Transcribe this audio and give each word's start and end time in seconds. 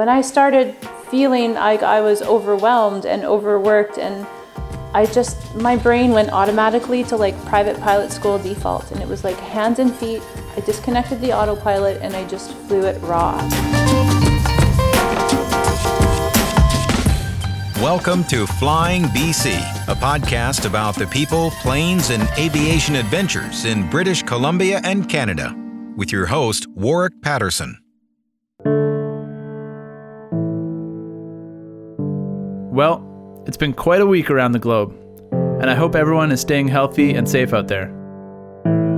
when 0.00 0.08
I 0.08 0.22
started 0.22 0.74
feeling 1.10 1.52
like 1.52 1.82
I 1.82 2.00
was 2.00 2.22
overwhelmed 2.22 3.04
and 3.04 3.22
overworked 3.22 3.98
and 3.98 4.26
I 4.94 5.04
just, 5.04 5.54
my 5.56 5.76
brain 5.76 6.12
went 6.12 6.30
automatically 6.30 7.04
to 7.04 7.18
like 7.18 7.36
private 7.44 7.78
pilot 7.82 8.10
school 8.10 8.38
default 8.38 8.92
and 8.92 9.02
it 9.02 9.06
was 9.06 9.24
like 9.24 9.36
hands 9.36 9.78
and 9.78 9.94
feet. 9.94 10.22
I 10.56 10.60
disconnected 10.60 11.20
the 11.20 11.34
autopilot 11.34 12.00
and 12.00 12.16
I 12.16 12.26
just 12.28 12.50
flew 12.50 12.86
it 12.86 12.98
raw. 13.02 13.36
Welcome 17.82 18.24
to 18.28 18.46
Flying 18.46 19.02
BC, 19.02 19.58
a 19.86 19.94
podcast 19.94 20.64
about 20.64 20.94
the 20.94 21.08
people, 21.08 21.50
planes, 21.60 22.08
and 22.08 22.26
aviation 22.38 22.96
adventures 22.96 23.66
in 23.66 23.90
British 23.90 24.22
Columbia 24.22 24.80
and 24.82 25.10
Canada, 25.10 25.54
with 25.94 26.10
your 26.10 26.24
host, 26.24 26.68
Warwick 26.70 27.20
Patterson. 27.20 27.79
Well, 32.80 33.42
it's 33.46 33.58
been 33.58 33.74
quite 33.74 34.00
a 34.00 34.06
week 34.06 34.30
around 34.30 34.52
the 34.52 34.58
globe, 34.58 34.96
and 35.60 35.68
I 35.68 35.74
hope 35.74 35.94
everyone 35.94 36.32
is 36.32 36.40
staying 36.40 36.68
healthy 36.68 37.12
and 37.12 37.28
safe 37.28 37.52
out 37.52 37.68
there. 37.68 37.92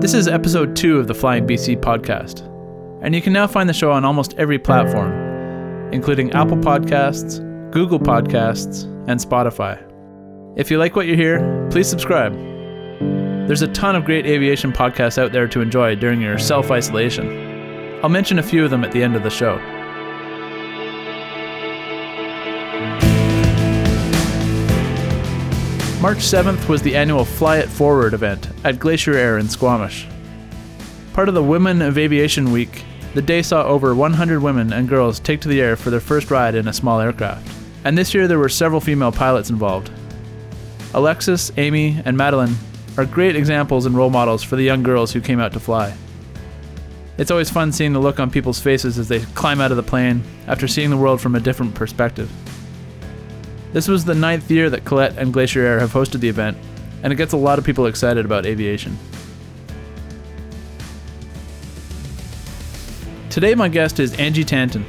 This 0.01 0.15
is 0.15 0.29
episode 0.29 0.77
two 0.77 1.01
of 1.01 1.09
the 1.09 1.17
Flying 1.17 1.49
BC 1.49 1.81
podcast, 1.81 2.49
and 3.03 3.13
you 3.13 3.21
can 3.21 3.33
now 3.33 3.49
find 3.49 3.69
the 3.69 3.73
show 3.75 3.91
on 3.91 4.05
almost 4.05 4.35
every 4.39 4.57
platform, 4.57 5.11
including 5.93 6.31
Apple 6.31 6.59
Podcasts, 6.59 7.41
Google 7.73 7.99
Podcasts, 7.99 8.85
and 9.09 9.19
Spotify. 9.19 9.83
If 10.57 10.71
you 10.71 10.79
like 10.79 10.95
what 10.95 11.09
you 11.09 11.17
hear, 11.17 11.67
please 11.73 11.89
subscribe. 11.89 12.35
There's 13.49 13.63
a 13.63 13.73
ton 13.73 13.97
of 13.97 14.05
great 14.05 14.27
aviation 14.27 14.73
podcasts 14.73 15.19
out 15.19 15.33
there 15.33 15.49
to 15.49 15.61
enjoy 15.61 15.97
during 15.97 16.21
your 16.21 16.39
self 16.39 16.71
isolation. 16.71 17.99
I'll 18.05 18.11
mention 18.11 18.39
a 18.39 18.45
few 18.45 18.65
of 18.65 18.71
them 18.71 18.85
at 18.85 18.93
the 18.93 19.03
end 19.03 19.17
of 19.17 19.25
the 19.25 19.31
show. 19.31 19.59
March 26.03 26.19
7th 26.19 26.67
was 26.67 26.83
the 26.83 26.97
annual 26.97 27.25
Fly 27.25 27.59
It 27.59 27.69
Forward 27.69 28.13
event 28.13 28.49
at 28.65 28.81
Glacier 28.81 29.15
Air 29.15 29.39
in 29.39 29.49
Squamish. 29.49 30.09
Part 31.13 31.29
of 31.29 31.35
the 31.37 31.45
Women 31.45 31.81
of 31.81 31.97
Aviation 31.97 32.51
Week, 32.51 32.83
the 33.15 33.23
day 33.23 33.41
saw 33.41 33.63
over 33.63 33.95
100 33.95 34.43
women 34.43 34.73
and 34.73 34.89
girls 34.89 35.21
take 35.21 35.41
to 35.43 35.49
the 35.49 35.61
air 35.61 35.77
for 35.77 35.91
their 35.91 36.01
first 36.01 36.29
ride 36.29 36.57
in 36.57 36.67
a 36.67 36.73
small 36.73 36.99
aircraft. 36.99 37.49
And 37.85 37.97
this 37.97 38.15
year 38.15 38.27
there 38.27 38.41
were 38.41 38.49
several 38.49 38.81
female 38.81 39.13
pilots 39.13 39.49
involved. 39.49 39.93
Alexis, 40.93 41.53
Amy, 41.57 42.03
and 42.05 42.17
Madeline 42.17 42.57
are 42.97 43.07
great 43.07 43.37
examples 43.37 43.87
and 43.87 43.95
role 43.95 44.11
models 44.11 44.43
for 44.43 44.57
the 44.57 44.65
young 44.65 44.83
girls 44.83 45.13
who 45.13 45.21
came 45.21 45.39
out 45.39 45.53
to 45.53 45.61
fly. 45.61 45.95
It's 47.17 47.31
always 47.31 47.49
fun 47.49 47.71
seeing 47.71 47.93
the 47.93 48.01
look 48.01 48.19
on 48.19 48.29
people's 48.29 48.59
faces 48.59 48.99
as 48.99 49.07
they 49.07 49.21
climb 49.21 49.61
out 49.61 49.71
of 49.71 49.77
the 49.77 49.85
plane 49.85 50.25
after 50.49 50.67
seeing 50.67 50.91
the 50.91 50.97
world 50.97 51.21
from 51.21 51.37
a 51.37 51.41
different 51.41 51.77
perspective. 51.77 52.29
This 53.73 53.89
was 53.89 54.05
the 54.05 54.15
ninth 54.15 54.51
year 54.51 54.69
that 54.69 54.85
Colette 54.85 55.17
and 55.17 55.33
Glacier 55.33 55.63
Air 55.63 55.81
have 55.81 55.93
hosted 55.93 56.21
the 56.21 56.29
event, 56.29 56.59
and 57.03 57.11
it 57.13 57.17
gets 57.17 57.33
a 57.33 57.39
lot 57.39 57.59
of 57.59 57.65
people 57.65 57.87
excited 57.87 58.25
about 58.25 58.45
aviation. 58.45 58.99
Today, 63.31 63.55
my 63.55 63.69
guest 63.69 63.99
is 63.99 64.13
Angie 64.15 64.45
Tanton. 64.45 64.85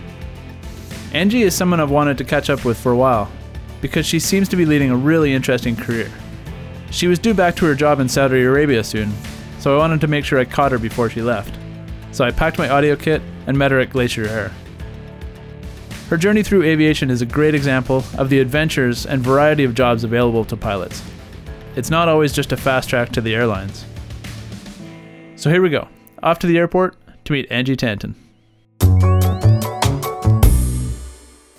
Angie 1.14 1.44
is 1.44 1.56
someone 1.56 1.80
I've 1.80 1.92
wanted 1.92 2.18
to 2.18 2.26
catch 2.26 2.50
up 2.50 2.66
with 2.66 2.78
for 2.78 2.92
a 2.92 2.98
while, 2.98 3.32
because 3.80 4.06
she 4.06 4.20
seems 4.20 4.50
to 4.50 4.58
be 4.58 4.66
leading 4.66 4.92
a 4.92 4.98
really 4.98 5.34
interesting 5.34 5.78
career. 5.78 6.12
She 6.92 7.08
was 7.08 7.20
due 7.20 7.34
back 7.34 7.56
to 7.56 7.66
her 7.66 7.76
job 7.76 8.02
in 8.02 8.10
Saudi 8.10 8.42
Arabia 8.42 8.84
soon, 8.84 9.14
so 9.60 9.74
I 9.74 9.78
wanted 9.78 10.02
to 10.02 10.08
make 10.08 10.26
sure 10.26 10.40
I 10.40 10.46
caught 10.46 10.74
her 10.74 10.78
before 10.78 11.10
she 11.10 11.22
left. 11.22 11.58
So 12.12 12.26
I 12.26 12.32
packed 12.32 12.58
my 12.58 12.68
audio 12.68 12.98
kit 12.98 13.22
and 13.48 13.58
met 13.58 13.72
her 13.72 13.80
at 13.80 13.92
Glacier 13.92 14.28
Air. 14.28 14.52
Her 16.14 16.18
journey 16.18 16.44
through 16.44 16.62
aviation 16.62 17.10
is 17.10 17.24
a 17.24 17.26
great 17.26 17.56
example 17.56 18.04
of 18.20 18.30
the 18.30 18.38
adventures 18.40 19.08
and 19.08 19.20
variety 19.20 19.64
of 19.64 19.74
jobs 19.74 20.04
available 20.04 20.46
to 20.46 20.56
pilots. 20.56 21.02
It's 21.76 21.90
not 21.90 22.08
always 22.08 22.32
just 22.32 22.52
a 22.52 22.56
fast 22.56 22.88
track 22.88 23.10
to 23.14 23.20
the 23.22 23.34
airlines. 23.34 23.84
So 25.36 25.50
here 25.50 25.60
we 25.64 25.72
go, 25.72 25.88
off 26.22 26.38
to 26.38 26.46
the 26.46 26.60
airport 26.60 26.98
to 27.26 27.34
meet 27.34 27.48
Angie 27.50 27.76
Tanton. 27.76 28.14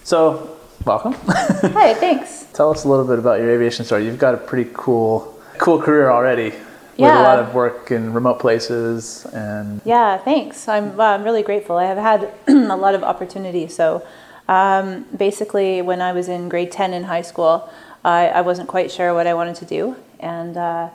So, 0.04 0.56
welcome. 0.84 1.14
Hi, 1.26 1.92
thanks. 1.94 2.46
Tell 2.52 2.70
us 2.70 2.84
a 2.84 2.88
little 2.88 3.08
bit 3.08 3.18
about 3.18 3.40
your 3.40 3.50
aviation 3.50 3.84
story. 3.84 4.04
You've 4.06 4.20
got 4.20 4.34
a 4.34 4.38
pretty 4.38 4.70
cool, 4.72 5.36
cool 5.58 5.82
career 5.82 6.10
already. 6.10 6.50
With 6.50 7.00
Yeah. 7.00 7.22
a 7.22 7.24
lot 7.24 7.40
of 7.40 7.54
work 7.54 7.90
in 7.90 8.12
remote 8.14 8.38
places 8.38 9.26
and 9.32 9.80
Yeah, 9.84 10.16
thanks. 10.16 10.68
I'm, 10.68 11.00
uh, 11.00 11.02
I'm 11.02 11.24
really 11.24 11.42
grateful. 11.42 11.76
I 11.76 11.86
have 11.86 11.98
had 11.98 12.32
a 12.46 12.76
lot 12.76 12.94
of 12.94 13.02
opportunity. 13.02 13.66
So, 13.66 14.04
um, 14.48 15.06
basically, 15.16 15.80
when 15.82 16.00
I 16.02 16.12
was 16.12 16.28
in 16.28 16.48
grade 16.48 16.70
10 16.70 16.92
in 16.92 17.04
high 17.04 17.22
school, 17.22 17.70
I, 18.04 18.28
I 18.28 18.40
wasn't 18.42 18.68
quite 18.68 18.90
sure 18.90 19.14
what 19.14 19.26
I 19.26 19.34
wanted 19.34 19.56
to 19.56 19.64
do. 19.64 19.96
And 20.20 20.56
uh, 20.56 20.90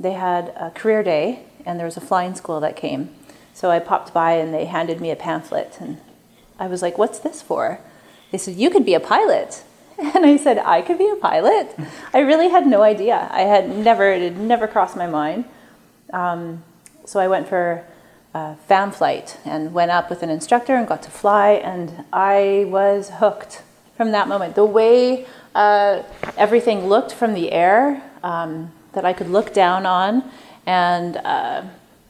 they 0.00 0.12
had 0.12 0.48
a 0.56 0.70
career 0.70 1.02
day, 1.02 1.44
and 1.66 1.78
there 1.78 1.86
was 1.86 1.96
a 1.96 2.00
flying 2.00 2.34
school 2.34 2.60
that 2.60 2.76
came. 2.76 3.10
So, 3.52 3.70
I 3.70 3.78
popped 3.78 4.12
by 4.12 4.32
and 4.32 4.52
they 4.52 4.64
handed 4.64 5.00
me 5.00 5.10
a 5.10 5.16
pamphlet. 5.16 5.78
And 5.80 5.98
I 6.58 6.66
was 6.66 6.82
like, 6.82 6.98
What's 6.98 7.18
this 7.18 7.42
for? 7.42 7.80
They 8.30 8.38
said, 8.38 8.56
You 8.56 8.70
could 8.70 8.84
be 8.84 8.94
a 8.94 9.00
pilot. 9.00 9.64
And 9.96 10.26
I 10.26 10.36
said, 10.36 10.58
I 10.58 10.82
could 10.82 10.98
be 10.98 11.08
a 11.08 11.14
pilot? 11.14 11.72
I 12.12 12.18
really 12.18 12.48
had 12.48 12.66
no 12.66 12.82
idea. 12.82 13.28
I 13.30 13.42
had 13.42 13.68
never, 13.68 14.10
it 14.10 14.22
had 14.22 14.40
never 14.40 14.66
crossed 14.66 14.96
my 14.96 15.06
mind. 15.06 15.44
Um, 16.12 16.64
so 17.04 17.20
I 17.20 17.28
went 17.28 17.48
for 17.48 17.84
uh, 18.34 18.56
fam 18.66 18.90
flight 18.90 19.38
and 19.44 19.72
went 19.72 19.90
up 19.90 20.10
with 20.10 20.22
an 20.22 20.30
instructor 20.30 20.74
and 20.74 20.86
got 20.86 21.02
to 21.04 21.10
fly, 21.10 21.52
and 21.52 22.04
I 22.12 22.66
was 22.68 23.10
hooked 23.18 23.62
from 23.96 24.10
that 24.10 24.26
moment. 24.26 24.56
The 24.56 24.64
way 24.64 25.26
uh, 25.54 26.02
everything 26.36 26.86
looked 26.86 27.12
from 27.12 27.34
the 27.34 27.52
air 27.52 28.02
um, 28.24 28.72
that 28.92 29.04
I 29.04 29.12
could 29.12 29.28
look 29.28 29.54
down 29.54 29.86
on, 29.86 30.28
and 30.66 31.16
uh, 31.18 31.62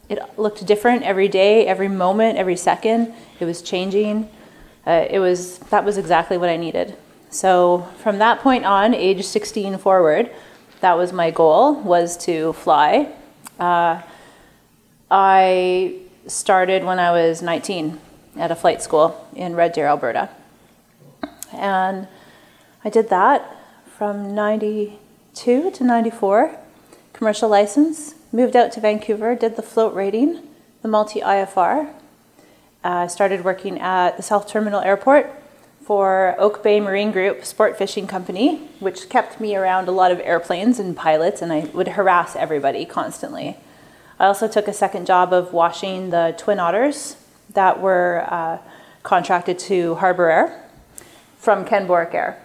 it 0.09 0.19
looked 0.39 0.65
different 0.65 1.03
every 1.03 1.29
day, 1.29 1.67
every 1.67 1.89
moment, 1.89 2.39
every 2.39 2.57
second. 2.57 3.13
It 3.39 3.45
was 3.45 3.61
changing. 3.61 4.29
Uh, 4.87 5.07
it 5.11 5.19
was 5.19 5.59
that 5.71 5.85
was 5.85 5.99
exactly 5.99 6.39
what 6.39 6.49
I 6.49 6.57
needed. 6.57 6.97
So 7.29 7.89
from 7.99 8.19
that 8.19 8.41
point 8.41 8.65
on, 8.65 8.95
age 8.95 9.25
16 9.25 9.77
forward, 9.79 10.31
that 10.81 10.97
was 10.97 11.13
my 11.13 11.31
goal 11.31 11.75
was 11.75 12.17
to 12.19 12.53
fly. 12.55 13.13
Uh, 13.59 14.01
I 15.11 16.01
started 16.27 16.85
when 16.85 16.99
I 16.99 17.11
was 17.11 17.43
19 17.43 18.01
at 18.37 18.51
a 18.51 18.55
flight 18.55 18.83
school 18.83 19.29
in 19.35 19.55
Red 19.55 19.73
Deer, 19.73 19.87
Alberta. 19.87 20.31
And 21.53 22.09
I 22.85 22.91
did 22.91 23.09
that 23.11 23.57
from 23.97 24.35
92 24.35 25.71
to 25.71 25.85
94, 25.85 26.57
commercial 27.13 27.49
license, 27.49 28.15
moved 28.33 28.57
out 28.57 28.73
to 28.73 28.81
Vancouver, 28.81 29.35
did 29.35 29.57
the 29.57 29.63
float 29.63 29.95
rating, 29.95 30.43
the 30.83 30.89
multi 30.89 31.21
IFR. 31.21 31.93
I 32.83 33.07
started 33.07 33.45
working 33.45 33.79
at 33.81 34.17
the 34.17 34.23
South 34.23 34.49
Terminal 34.49 34.81
Airport 34.81 35.31
for 35.85 36.35
Oak 36.39 36.63
Bay 36.63 36.81
Marine 36.81 37.13
Group 37.13 37.45
Sport 37.45 37.79
Fishing 37.79 38.07
Company, 38.07 38.57
which 38.81 39.09
kept 39.09 39.41
me 39.41 39.55
around 39.55 39.87
a 39.87 39.93
lot 39.93 40.11
of 40.11 40.21
airplanes 40.21 40.79
and 40.79 40.97
pilots, 40.97 41.41
and 41.41 41.53
I 41.53 41.61
would 41.73 41.89
harass 41.89 42.35
everybody 42.35 42.85
constantly. 42.85 43.57
I 44.19 44.27
also 44.27 44.47
took 44.47 44.69
a 44.69 44.73
second 44.73 45.07
job 45.07 45.33
of 45.33 45.53
washing 45.53 46.11
the 46.11 46.35
Twin 46.39 46.61
Otters 46.61 47.17
that 47.53 47.81
were 47.81 48.27
uh, 48.29 48.59
contracted 49.03 49.59
to 49.61 49.97
Harbour 49.97 50.31
Air 50.31 50.65
from 51.39 51.65
Kenn 51.65 51.87
Borek 51.87 52.15
Air. 52.15 52.41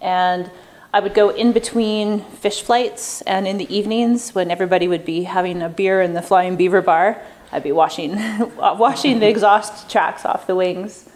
And 0.00 0.50
I 0.92 1.00
would 1.00 1.14
go 1.14 1.30
in 1.30 1.52
between 1.52 2.20
fish 2.20 2.62
flights 2.62 3.20
and 3.22 3.46
in 3.46 3.58
the 3.58 3.74
evenings 3.74 4.34
when 4.34 4.50
everybody 4.50 4.88
would 4.88 5.04
be 5.04 5.24
having 5.24 5.60
a 5.60 5.68
beer 5.68 6.00
in 6.00 6.14
the 6.14 6.22
Flying 6.22 6.56
Beaver 6.56 6.82
bar, 6.82 7.20
I'd 7.52 7.62
be 7.62 7.72
washing, 7.72 8.16
washing 8.56 9.20
the 9.20 9.28
exhaust 9.28 9.90
tracks 9.90 10.24
off 10.24 10.46
the 10.46 10.54
wings. 10.54 11.08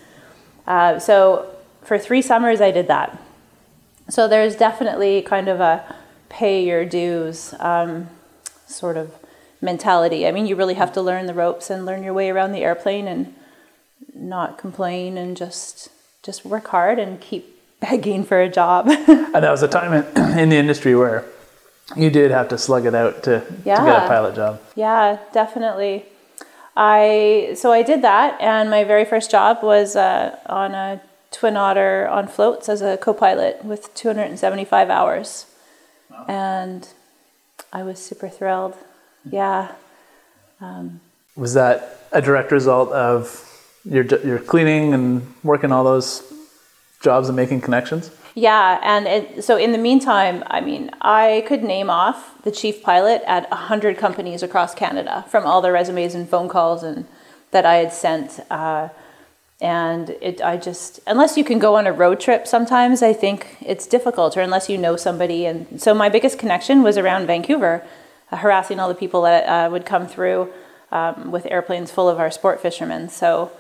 Uh, 0.67 0.99
so 0.99 1.49
for 1.83 1.99
three 1.99 2.23
summers, 2.23 2.61
I 2.61 2.71
did 2.71 2.89
that. 2.89 3.19
So 4.09 4.29
there's 4.29 4.57
definitely 4.57 5.23
kind 5.23 5.49
of 5.49 5.61
a 5.61 5.95
pay 6.29 6.65
your 6.65 6.85
dues 6.85 7.55
um, 7.61 8.09
sort 8.67 8.97
of 8.97 9.15
mentality. 9.63 10.27
I 10.27 10.33
mean, 10.33 10.47
you 10.47 10.57
really 10.57 10.75
have 10.75 10.93
to 10.95 11.01
learn 11.01 11.27
the 11.27 11.35
ropes 11.35 11.71
and 11.71 11.87
learn 11.87 12.03
your 12.03 12.13
way 12.13 12.29
around 12.29 12.53
the 12.53 12.65
airplane 12.65 13.07
and 13.07 13.35
not 14.15 14.59
complain 14.59 15.17
and 15.17 15.37
just 15.37 15.89
just 16.23 16.45
work 16.45 16.69
hard 16.69 16.99
and 16.99 17.21
keep 17.21 17.59
begging 17.81 18.25
for 18.25 18.41
a 18.41 18.49
job. 18.49 18.89
And 19.35 19.43
that 19.45 19.51
was 19.51 19.63
a 19.63 19.69
time 19.69 19.93
in, 19.93 20.05
in 20.39 20.49
the 20.51 20.57
industry 20.57 20.95
where 20.95 21.25
you 21.97 22.11
did 22.11 22.31
have 22.31 22.49
to 22.49 22.59
slug 22.59 22.85
it 22.85 22.95
out 22.95 23.23
to, 23.25 23.41
to 23.41 23.65
get 23.65 23.79
a 23.79 24.07
pilot 24.07 24.35
job. 24.35 24.61
yeah, 24.77 25.19
definitely. 25.33 26.05
I 26.77 27.53
so 27.55 27.73
I 27.73 27.83
did 27.83 28.03
that, 28.03 28.41
and 28.41 28.71
my 28.71 28.85
very 28.85 29.05
first 29.05 29.31
job 29.31 29.63
was 29.63 29.95
uh, 29.97 30.39
on 30.47 30.73
a 30.75 31.03
Twin 31.31 31.57
Otter 31.57 32.09
on 32.09 32.29
floats 32.29 32.69
as 32.69 32.81
a 32.83 32.97
co-pilot 32.97 33.65
with 33.65 33.95
275 33.95 34.89
hours, 34.91 35.47
and 36.29 36.89
I 37.73 37.83
was 37.83 37.99
super 37.99 38.29
thrilled. 38.29 38.77
Yeah. 39.31 39.73
Was 41.37 41.55
that 41.55 42.07
a 42.13 42.21
direct 42.23 42.53
result 42.53 42.91
of 42.93 43.49
your 43.85 44.05
your 44.05 44.39
cleaning 44.39 44.95
and 44.95 45.35
working 45.43 45.73
all 45.73 45.85
those 45.85 46.23
jobs 47.03 47.29
and 47.29 47.37
making 47.37 47.61
connections. 47.61 48.11
Yeah, 48.35 48.81
and 48.83 49.07
it, 49.07 49.45
so 49.45 49.59
in 49.59 49.73
the 49.73 49.79
meantime, 49.79 50.43
I 50.47 50.63
mean, 50.63 50.91
I 51.03 51.45
could 51.47 51.63
name 51.63 51.91
off 51.91 52.43
the 52.45 52.51
chief 52.51 52.83
pilot 52.83 53.23
at 53.27 53.51
100 53.51 53.99
companies 53.99 54.43
across 54.43 54.75
Canada 54.75 55.27
from 55.29 55.45
all 55.45 55.61
the 55.61 55.71
resumes 55.71 56.15
and 56.15 56.27
phone 56.27 56.49
calls 56.49 56.83
and 56.83 57.07
that 57.51 57.67
I 57.67 57.75
had 57.75 57.93
sent. 57.93 58.41
Uh, 58.51 58.89
and 59.61 60.11
it, 60.23 60.41
I 60.41 60.57
just, 60.57 61.01
unless 61.07 61.37
you 61.37 61.45
can 61.45 61.59
go 61.59 61.77
on 61.77 61.87
a 61.87 61.93
road 61.93 62.21
trip 62.21 62.47
sometimes, 62.47 63.03
I 63.03 63.13
think 63.13 63.59
it's 63.61 63.87
difficult, 63.87 64.37
or 64.37 64.41
unless 64.41 64.71
you 64.71 64.79
know 64.79 64.97
somebody. 64.97 65.45
And 65.45 65.81
so 65.81 65.93
my 65.93 66.09
biggest 66.09 66.39
connection 66.39 66.83
was 66.83 66.97
around 66.97 67.27
Vancouver, 67.27 67.85
harassing 68.33 68.81
all 68.81 68.89
the 68.89 68.95
people 68.95 69.23
that 69.23 69.45
uh, 69.45 69.71
would 69.71 69.87
come 69.87 70.07
through 70.07 70.53
um, 70.91 71.31
with 71.31 71.47
airplanes 71.51 71.91
full 71.91 72.09
of 72.09 72.19
our 72.19 72.31
sport 72.31 72.61
fishermen. 72.61 73.09
So 73.09 73.51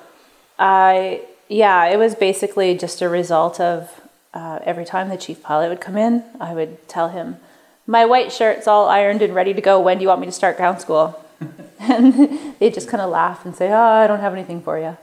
I, 0.58 1.22
yeah, 1.48 1.86
it 1.86 1.98
was 1.98 2.14
basically 2.14 2.76
just 2.76 3.02
a 3.02 3.08
result 3.08 3.60
of 3.60 4.00
uh, 4.34 4.60
every 4.64 4.84
time 4.84 5.08
the 5.08 5.16
chief 5.16 5.42
pilot 5.42 5.68
would 5.68 5.80
come 5.80 5.96
in, 5.96 6.24
I 6.40 6.54
would 6.54 6.88
tell 6.88 7.08
him, 7.08 7.36
My 7.86 8.04
white 8.04 8.32
shirt's 8.32 8.66
all 8.66 8.88
ironed 8.88 9.22
and 9.22 9.34
ready 9.34 9.52
to 9.52 9.60
go. 9.60 9.80
When 9.80 9.98
do 9.98 10.02
you 10.02 10.08
want 10.08 10.20
me 10.20 10.26
to 10.26 10.32
start 10.32 10.56
ground 10.56 10.80
school? 10.80 11.18
and 11.80 12.54
they'd 12.58 12.74
just 12.74 12.88
kind 12.88 13.02
of 13.02 13.10
laugh 13.10 13.44
and 13.44 13.54
say, 13.54 13.70
Oh, 13.70 13.76
I 13.76 14.06
don't 14.06 14.20
have 14.20 14.32
anything 14.32 14.62
for 14.62 14.78
you. 14.78 14.96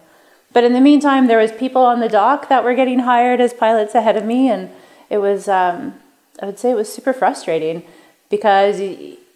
But 0.52 0.64
in 0.64 0.74
the 0.74 0.82
meantime, 0.82 1.28
there 1.28 1.38
was 1.38 1.52
people 1.52 1.84
on 1.84 2.00
the 2.00 2.10
dock 2.10 2.50
that 2.50 2.64
were 2.64 2.74
getting 2.74 3.00
hired 3.00 3.40
as 3.40 3.54
pilots 3.54 3.94
ahead 3.94 4.18
of 4.18 4.26
me, 4.26 4.50
and 4.50 4.72
it 5.10 5.20
was, 5.20 5.48
um, 5.48 5.94
I 6.42 6.48
would 6.48 6.58
say, 6.58 6.72
it 6.72 6.76
was 6.76 6.92
super 6.92 7.14
frustrating 7.14 7.84
because 8.30 8.82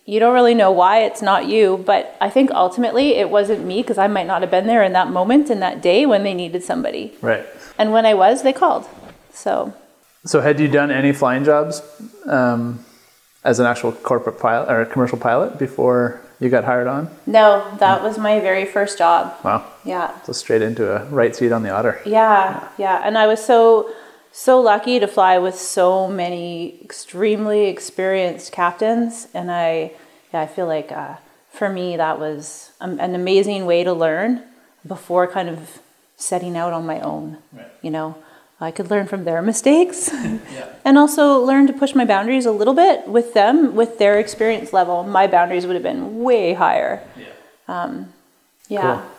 you, 0.06 0.20
don't 0.20 0.34
really 0.34 0.54
know 0.54 0.72
why 0.72 1.00
it's 1.00 1.22
not 1.22 1.48
you. 1.48 1.84
But 1.86 2.16
I 2.20 2.30
think 2.30 2.52
ultimately 2.52 3.16
it 3.16 3.30
wasn't 3.30 3.66
me 3.66 3.82
because 3.82 3.98
I 3.98 4.08
might 4.08 4.28
not 4.28 4.42
have 4.42 4.52
been 4.52 4.68
there 4.68 4.84
in 4.84 4.94
that 4.94 5.10
moment 5.10 5.50
in 5.50 5.60
that 5.62 5.82
day 5.82 6.06
when 6.06 6.24
they 6.24 6.34
needed 6.34 6.64
somebody. 6.64 7.14
Right. 7.22 7.46
And 7.78 7.92
when 7.92 8.06
I 8.06 8.14
was, 8.14 8.44
they 8.44 8.54
called. 8.54 8.88
So 9.34 9.74
So, 10.26 10.42
had 10.42 10.60
you 10.60 10.68
done 10.68 10.92
any 10.92 11.12
flying 11.12 11.44
jobs 11.44 11.82
um, 12.26 12.86
as 13.44 13.60
an 13.60 13.66
actual 13.66 13.92
corporate 13.92 14.40
pilot 14.40 14.70
or 14.72 14.86
commercial 14.86 15.18
pilot 15.18 15.58
before 15.60 16.22
you 16.40 16.50
got 16.50 16.64
hired 16.66 16.88
on? 16.88 17.10
no, 17.26 17.64
that 17.80 18.04
was 18.04 18.18
my 18.18 18.40
very 18.40 18.66
first 18.66 18.98
job. 18.98 19.34
Wow. 19.44 19.66
Yeah. 19.86 20.12
So 20.22 20.34
straight 20.34 20.62
into 20.62 20.84
a 20.96 21.06
right 21.06 21.36
seat 21.36 21.52
on 21.52 21.64
the 21.64 21.70
otter. 21.72 22.02
Yeah, 22.06 22.68
yeah, 22.78 23.02
and 23.04 23.18
I 23.18 23.28
was 23.28 23.44
so 23.44 23.90
so 24.34 24.60
lucky 24.60 25.00
to 25.00 25.08
fly 25.08 25.38
with 25.38 25.56
so 25.56 26.08
many 26.08 26.80
extremely 26.84 27.66
experienced 27.68 28.52
captains, 28.52 29.28
and 29.34 29.50
I 29.52 29.92
yeah 30.34 30.42
I 30.42 30.48
feel 30.48 30.66
like 30.66 30.92
uh, 30.92 31.16
for 31.52 31.70
me 31.70 31.96
that 31.96 32.20
was 32.20 32.72
um, 32.82 33.00
an 33.00 33.16
amazing 33.16 33.66
way 33.66 33.84
to 33.84 33.94
learn 33.94 34.44
before 34.86 35.28
kind 35.28 35.48
of 35.48 35.80
setting 36.18 36.58
out 36.58 36.74
on 36.74 36.86
my 36.86 37.00
own. 37.02 37.38
Right. 37.54 37.68
You 37.84 37.92
know, 37.92 38.18
I 38.60 38.72
could 38.72 38.90
learn 38.90 39.06
from 39.08 39.24
their 39.24 39.42
mistakes, 39.52 40.10
and 40.84 40.98
also 40.98 41.38
learn 41.38 41.68
to 41.68 41.74
push 41.74 41.94
my 41.94 42.04
boundaries 42.04 42.48
a 42.48 42.52
little 42.52 42.74
bit 42.74 43.08
with 43.08 43.36
them 43.36 43.76
with 43.76 44.00
their 44.00 44.20
experience 44.20 44.74
level. 44.74 45.04
My 45.04 45.28
boundaries 45.28 45.68
would 45.68 45.76
have 45.76 45.84
been 45.84 46.24
way 46.24 46.54
higher. 46.54 47.08
Um, 47.68 48.12
yeah. 48.68 48.82
Cool. 48.82 49.12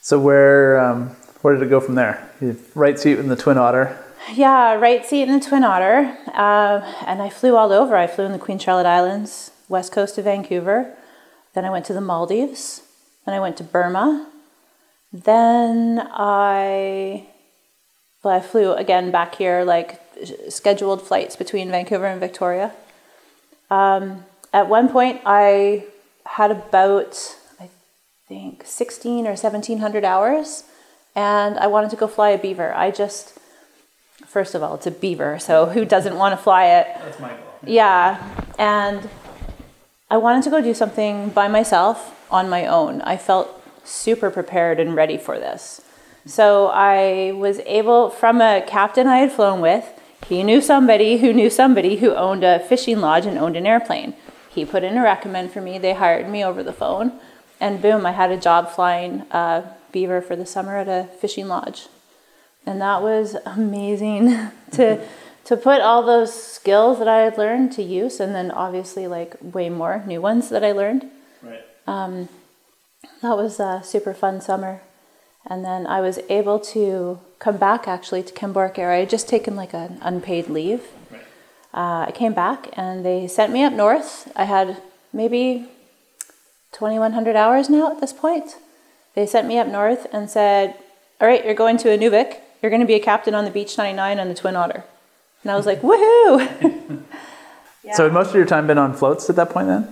So 0.00 0.18
where 0.18 0.80
um, 0.80 1.10
where 1.42 1.54
did 1.54 1.62
it 1.62 1.70
go 1.70 1.78
from 1.78 1.94
there? 1.94 2.28
You 2.40 2.58
right 2.74 2.98
seat 2.98 3.20
in 3.20 3.28
the 3.28 3.36
Twin 3.36 3.58
Otter. 3.58 4.02
Yeah, 4.34 4.74
right 4.74 5.06
seat 5.06 5.28
in 5.28 5.38
the 5.38 5.44
Twin 5.44 5.62
Otter. 5.62 6.18
Uh, 6.34 6.80
and 7.06 7.22
I 7.22 7.28
flew 7.28 7.56
all 7.56 7.72
over. 7.72 7.96
I 7.96 8.06
flew 8.06 8.24
in 8.24 8.32
the 8.32 8.38
Queen 8.38 8.58
Charlotte 8.58 8.86
Islands, 8.86 9.52
west 9.68 9.92
coast 9.92 10.18
of 10.18 10.24
Vancouver. 10.24 10.94
Then 11.54 11.64
I 11.64 11.70
went 11.70 11.84
to 11.86 11.92
the 11.92 12.00
Maldives. 12.00 12.82
Then 13.24 13.34
I 13.34 13.40
went 13.40 13.56
to 13.58 13.64
Burma. 13.64 14.28
Then 15.12 16.08
I, 16.12 17.28
well, 18.22 18.34
I 18.34 18.40
flew 18.40 18.72
again 18.72 19.10
back 19.10 19.36
here, 19.36 19.62
like 19.64 20.00
scheduled 20.48 21.02
flights 21.02 21.36
between 21.36 21.70
Vancouver 21.70 22.06
and 22.06 22.20
Victoria. 22.20 22.72
Um, 23.70 24.24
at 24.52 24.68
one 24.68 24.88
point, 24.88 25.20
I 25.24 25.86
had 26.24 26.50
about, 26.50 27.36
I 27.60 27.70
think, 28.28 28.62
16 28.66 29.26
or 29.26 29.30
1700 29.30 30.04
hours, 30.04 30.64
and 31.14 31.58
I 31.58 31.68
wanted 31.68 31.90
to 31.90 31.96
go 31.96 32.08
fly 32.08 32.30
a 32.30 32.38
beaver. 32.38 32.74
I 32.74 32.90
just, 32.90 33.38
first 34.36 34.54
of 34.54 34.62
all, 34.62 34.74
it's 34.74 34.86
a 34.86 34.90
beaver, 34.90 35.38
so 35.38 35.64
who 35.64 35.82
doesn't 35.86 36.14
want 36.14 36.30
to 36.34 36.36
fly 36.36 36.66
it? 36.66 36.86
That's 36.98 37.18
my 37.18 37.30
goal. 37.30 37.38
Yeah, 37.64 38.22
and 38.58 39.08
I 40.10 40.18
wanted 40.18 40.44
to 40.44 40.50
go 40.50 40.60
do 40.60 40.74
something 40.74 41.30
by 41.30 41.48
myself 41.48 41.96
on 42.30 42.50
my 42.50 42.66
own. 42.66 43.00
I 43.00 43.16
felt 43.16 43.48
super 43.82 44.30
prepared 44.30 44.78
and 44.78 44.94
ready 44.94 45.16
for 45.16 45.38
this. 45.38 45.80
So 46.26 46.66
I 46.66 47.32
was 47.32 47.60
able, 47.60 48.10
from 48.10 48.42
a 48.42 48.62
captain 48.66 49.06
I 49.06 49.20
had 49.24 49.32
flown 49.32 49.62
with, 49.62 49.86
he 50.28 50.42
knew 50.42 50.60
somebody 50.60 51.16
who 51.16 51.32
knew 51.32 51.48
somebody 51.48 51.96
who 51.96 52.14
owned 52.14 52.44
a 52.44 52.58
fishing 52.58 53.00
lodge 53.00 53.24
and 53.24 53.38
owned 53.38 53.56
an 53.56 53.66
airplane. 53.66 54.12
He 54.50 54.66
put 54.66 54.84
in 54.84 54.98
a 54.98 55.02
recommend 55.02 55.50
for 55.50 55.62
me. 55.62 55.78
They 55.78 55.94
hired 55.94 56.28
me 56.28 56.44
over 56.44 56.62
the 56.62 56.74
phone, 56.74 57.18
and 57.58 57.80
boom, 57.80 58.04
I 58.04 58.12
had 58.12 58.30
a 58.30 58.36
job 58.36 58.70
flying 58.70 59.22
uh, 59.30 59.62
beaver 59.92 60.20
for 60.20 60.36
the 60.36 60.44
summer 60.44 60.76
at 60.76 60.88
a 60.88 61.08
fishing 61.22 61.48
lodge, 61.48 61.88
and 62.66 62.80
that 62.80 63.02
was 63.02 63.36
amazing 63.46 64.50
to 64.72 65.00
to 65.44 65.56
put 65.56 65.80
all 65.80 66.02
those 66.02 66.34
skills 66.34 66.98
that 66.98 67.06
I 67.06 67.20
had 67.20 67.38
learned 67.38 67.70
to 67.72 67.82
use, 67.82 68.18
and 68.18 68.34
then 68.34 68.50
obviously 68.50 69.06
like 69.06 69.36
way 69.40 69.70
more 69.70 70.02
new 70.06 70.20
ones 70.20 70.48
that 70.48 70.64
I 70.64 70.72
learned. 70.72 71.08
Right. 71.40 71.64
That 73.22 73.36
was 73.36 73.58
a 73.60 73.82
super 73.84 74.14
fun 74.14 74.40
summer. 74.40 74.82
And 75.46 75.64
then 75.64 75.86
I 75.86 76.00
was 76.00 76.18
able 76.28 76.58
to 76.74 77.20
come 77.38 77.56
back 77.56 77.86
actually 77.86 78.22
to 78.24 78.32
Kenn 78.32 78.52
Borek 78.52 78.78
Air. 78.78 78.92
I 78.92 78.98
had 78.98 79.10
just 79.10 79.28
taken 79.28 79.56
like 79.56 79.74
an 79.74 79.98
unpaid 80.02 80.48
leave. 80.48 80.82
Uh, 81.72 82.06
I 82.08 82.12
came 82.14 82.32
back 82.32 82.70
and 82.72 83.04
they 83.04 83.28
sent 83.28 83.52
me 83.52 83.62
up 83.62 83.72
north. 83.72 84.32
I 84.34 84.44
had 84.44 84.82
maybe 85.12 85.68
2,100 86.72 87.36
hours 87.36 87.68
now 87.68 87.90
at 87.92 88.00
this 88.00 88.12
point. 88.12 88.56
They 89.14 89.26
sent 89.26 89.46
me 89.46 89.58
up 89.58 89.68
north 89.68 90.06
and 90.12 90.28
said, 90.28 90.74
All 91.20 91.28
right, 91.28 91.44
you're 91.44 91.54
going 91.54 91.76
to 91.78 91.88
Inuvik. 91.88 92.40
You're 92.62 92.70
going 92.70 92.80
to 92.80 92.86
be 92.86 92.94
a 92.94 93.00
captain 93.00 93.34
on 93.34 93.44
the 93.44 93.50
Beech 93.50 93.76
99 93.76 94.18
and 94.18 94.30
the 94.30 94.34
Twin 94.34 94.56
Otter. 94.56 94.84
And 95.42 95.50
I 95.52 95.56
was 95.56 95.66
like, 95.66 95.82
Woohoo! 95.82 97.02
So 97.94 98.04
had 98.04 98.12
most 98.12 98.30
of 98.30 98.34
your 98.34 98.46
time 98.46 98.66
been 98.66 98.78
on 98.78 98.94
floats 98.94 99.30
at 99.30 99.36
that 99.36 99.50
point 99.50 99.68
then? 99.68 99.88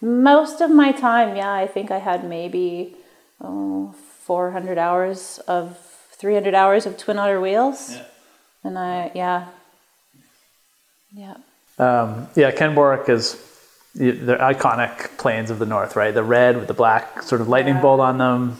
Most 0.00 0.60
of 0.60 0.70
my 0.70 0.92
time, 0.92 1.36
yeah, 1.36 1.52
I 1.52 1.66
think 1.66 1.90
I 1.90 1.98
had 1.98 2.24
maybe 2.24 2.94
oh, 3.40 3.92
400 4.20 4.78
hours 4.78 5.40
of 5.48 5.78
300 6.12 6.54
hours 6.54 6.86
of 6.86 6.96
Twin 6.96 7.18
Otter 7.18 7.40
wheels. 7.40 7.98
And 8.62 8.78
I, 8.78 9.10
yeah. 9.14 9.48
Yeah. 11.12 11.36
Um, 11.78 12.28
yeah, 12.36 12.50
Kenn 12.52 12.74
Borek 12.74 13.08
is 13.08 13.40
the 13.94 14.12
the 14.12 14.36
iconic 14.36 15.16
planes 15.18 15.50
of 15.50 15.58
the 15.58 15.66
north, 15.66 15.96
right? 15.96 16.14
The 16.14 16.22
red 16.22 16.56
with 16.56 16.68
the 16.68 16.74
black 16.74 17.22
sort 17.22 17.40
of 17.40 17.48
lightning 17.48 17.80
bolt 17.80 18.00
on 18.00 18.18
them. 18.18 18.58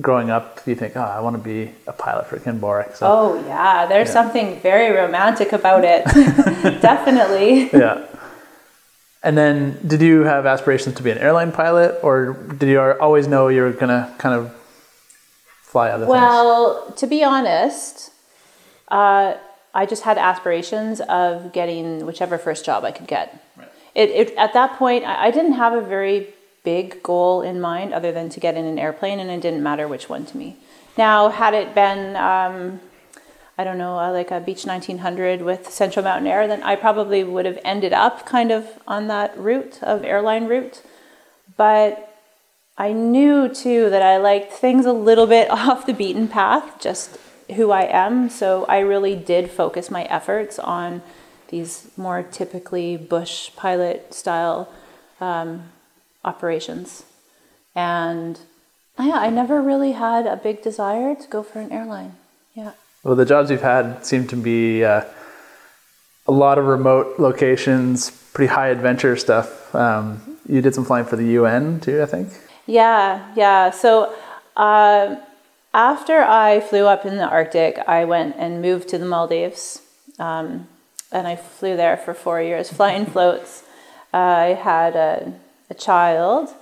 Growing 0.00 0.30
up, 0.30 0.64
do 0.64 0.70
you 0.70 0.74
think, 0.74 0.96
oh, 0.96 1.00
I 1.02 1.20
want 1.20 1.36
to 1.36 1.42
be 1.42 1.70
a 1.86 1.92
pilot 1.92 2.26
for 2.26 2.38
Kenn 2.38 2.58
Borek. 2.58 2.96
So 2.96 3.06
Oh, 3.06 3.44
yeah, 3.46 3.84
there's 3.86 4.08
Yeah. 4.08 4.12
something 4.14 4.58
very 4.60 4.90
romantic 4.96 5.52
about 5.52 5.84
it. 5.84 6.04
Definitely. 6.80 7.68
yeah. 7.72 8.06
And 9.22 9.36
then, 9.36 9.78
did 9.86 10.00
you 10.00 10.22
have 10.24 10.46
aspirations 10.46 10.96
to 10.96 11.02
be 11.02 11.10
an 11.10 11.18
airline 11.18 11.52
pilot, 11.52 11.98
or 12.02 12.32
did 12.32 12.68
you 12.70 12.80
always 12.80 13.28
know 13.28 13.48
you 13.48 13.62
were 13.62 13.70
gonna 13.72 14.12
kind 14.18 14.34
of 14.34 14.52
fly 15.62 15.90
other 15.90 16.06
things? 16.06 16.10
Well, 16.10 16.90
to 16.96 17.06
be 17.06 17.22
honest, 17.22 18.10
uh, 18.88 19.34
I 19.74 19.86
just 19.86 20.02
had 20.04 20.18
aspirations 20.18 21.00
of 21.02 21.52
getting 21.52 22.04
whichever 22.06 22.36
first 22.38 22.64
job 22.64 22.84
I 22.84 22.90
could 22.92 23.06
get. 23.06 23.44
It, 23.94 24.08
it, 24.10 24.34
at 24.36 24.54
that 24.54 24.76
point, 24.78 25.04
I, 25.04 25.26
I 25.26 25.30
didn't 25.30 25.52
have 25.52 25.74
a 25.74 25.82
very 25.82 26.32
big 26.64 27.02
goal 27.02 27.42
in 27.42 27.60
mind 27.60 27.92
other 27.92 28.12
than 28.12 28.28
to 28.30 28.40
get 28.40 28.56
in 28.56 28.64
an 28.64 28.78
airplane, 28.78 29.18
and 29.18 29.30
it 29.30 29.40
didn't 29.40 29.62
matter 29.62 29.88
which 29.88 30.08
one 30.08 30.24
to 30.26 30.36
me. 30.36 30.56
Now, 30.96 31.30
had 31.30 31.54
it 31.54 31.74
been, 31.74 32.16
um, 32.16 32.80
I 33.56 33.64
don't 33.64 33.78
know, 33.78 33.98
uh, 33.98 34.12
like 34.12 34.30
a 34.30 34.40
Beech 34.40 34.66
1900 34.66 35.42
with 35.42 35.70
Central 35.70 36.04
Mountain 36.04 36.26
Air, 36.26 36.46
then 36.46 36.62
I 36.62 36.76
probably 36.76 37.24
would 37.24 37.46
have 37.46 37.58
ended 37.64 37.92
up 37.92 38.26
kind 38.26 38.50
of 38.50 38.66
on 38.86 39.08
that 39.08 39.36
route 39.38 39.82
of 39.82 40.04
airline 40.04 40.46
route. 40.46 40.82
But 41.56 42.08
I 42.76 42.92
knew 42.92 43.48
too 43.48 43.90
that 43.90 44.02
I 44.02 44.16
liked 44.18 44.52
things 44.52 44.86
a 44.86 44.92
little 44.92 45.26
bit 45.26 45.50
off 45.50 45.86
the 45.86 45.94
beaten 45.94 46.28
path, 46.28 46.80
just 46.80 47.18
who 47.54 47.70
I 47.70 47.82
am. 47.82 48.30
So 48.30 48.64
I 48.66 48.80
really 48.80 49.16
did 49.16 49.50
focus 49.50 49.90
my 49.90 50.04
efforts 50.04 50.58
on 50.58 51.02
these 51.48 51.90
more 51.96 52.22
typically 52.22 52.96
bush 52.96 53.54
pilot 53.56 54.14
style 54.14 54.72
um, 55.20 55.70
operations. 56.24 57.04
And 57.74 58.38
yeah, 58.98 59.18
I 59.18 59.30
never 59.30 59.60
really 59.62 59.92
had 59.92 60.26
a 60.26 60.36
big 60.36 60.62
desire 60.62 61.14
to 61.14 61.28
go 61.28 61.42
for 61.42 61.60
an 61.60 61.72
airline. 61.72 62.16
Yeah. 62.54 62.72
Well, 63.02 63.16
the 63.16 63.24
jobs 63.24 63.50
you've 63.50 63.62
had 63.62 64.04
seem 64.04 64.26
to 64.28 64.36
be 64.36 64.84
uh, 64.84 65.04
a 66.26 66.32
lot 66.32 66.58
of 66.58 66.66
remote 66.66 67.18
locations, 67.18 68.10
pretty 68.10 68.52
high 68.52 68.68
adventure 68.68 69.16
stuff. 69.16 69.74
Um, 69.74 70.38
you 70.48 70.60
did 70.60 70.74
some 70.74 70.84
flying 70.84 71.06
for 71.06 71.16
the 71.16 71.26
UN 71.38 71.80
too, 71.80 72.02
I 72.02 72.06
think. 72.06 72.28
Yeah, 72.66 73.32
yeah. 73.34 73.70
So 73.70 74.14
uh, 74.56 75.16
after 75.74 76.18
I 76.22 76.60
flew 76.60 76.86
up 76.86 77.04
in 77.06 77.16
the 77.16 77.28
Arctic, 77.28 77.78
I 77.88 78.04
went 78.04 78.36
and 78.38 78.62
moved 78.62 78.88
to 78.90 78.98
the 78.98 79.06
Maldives. 79.06 79.82
Um, 80.18 80.68
and 81.10 81.26
I 81.26 81.36
flew 81.36 81.76
there 81.76 81.96
for 81.96 82.14
four 82.14 82.40
years, 82.40 82.70
flying 82.70 83.06
floats. 83.06 83.62
Uh, 84.14 84.16
I 84.16 84.46
had 84.54 84.96
a, 84.96 85.32
a, 85.72 85.74
child, 85.74 86.54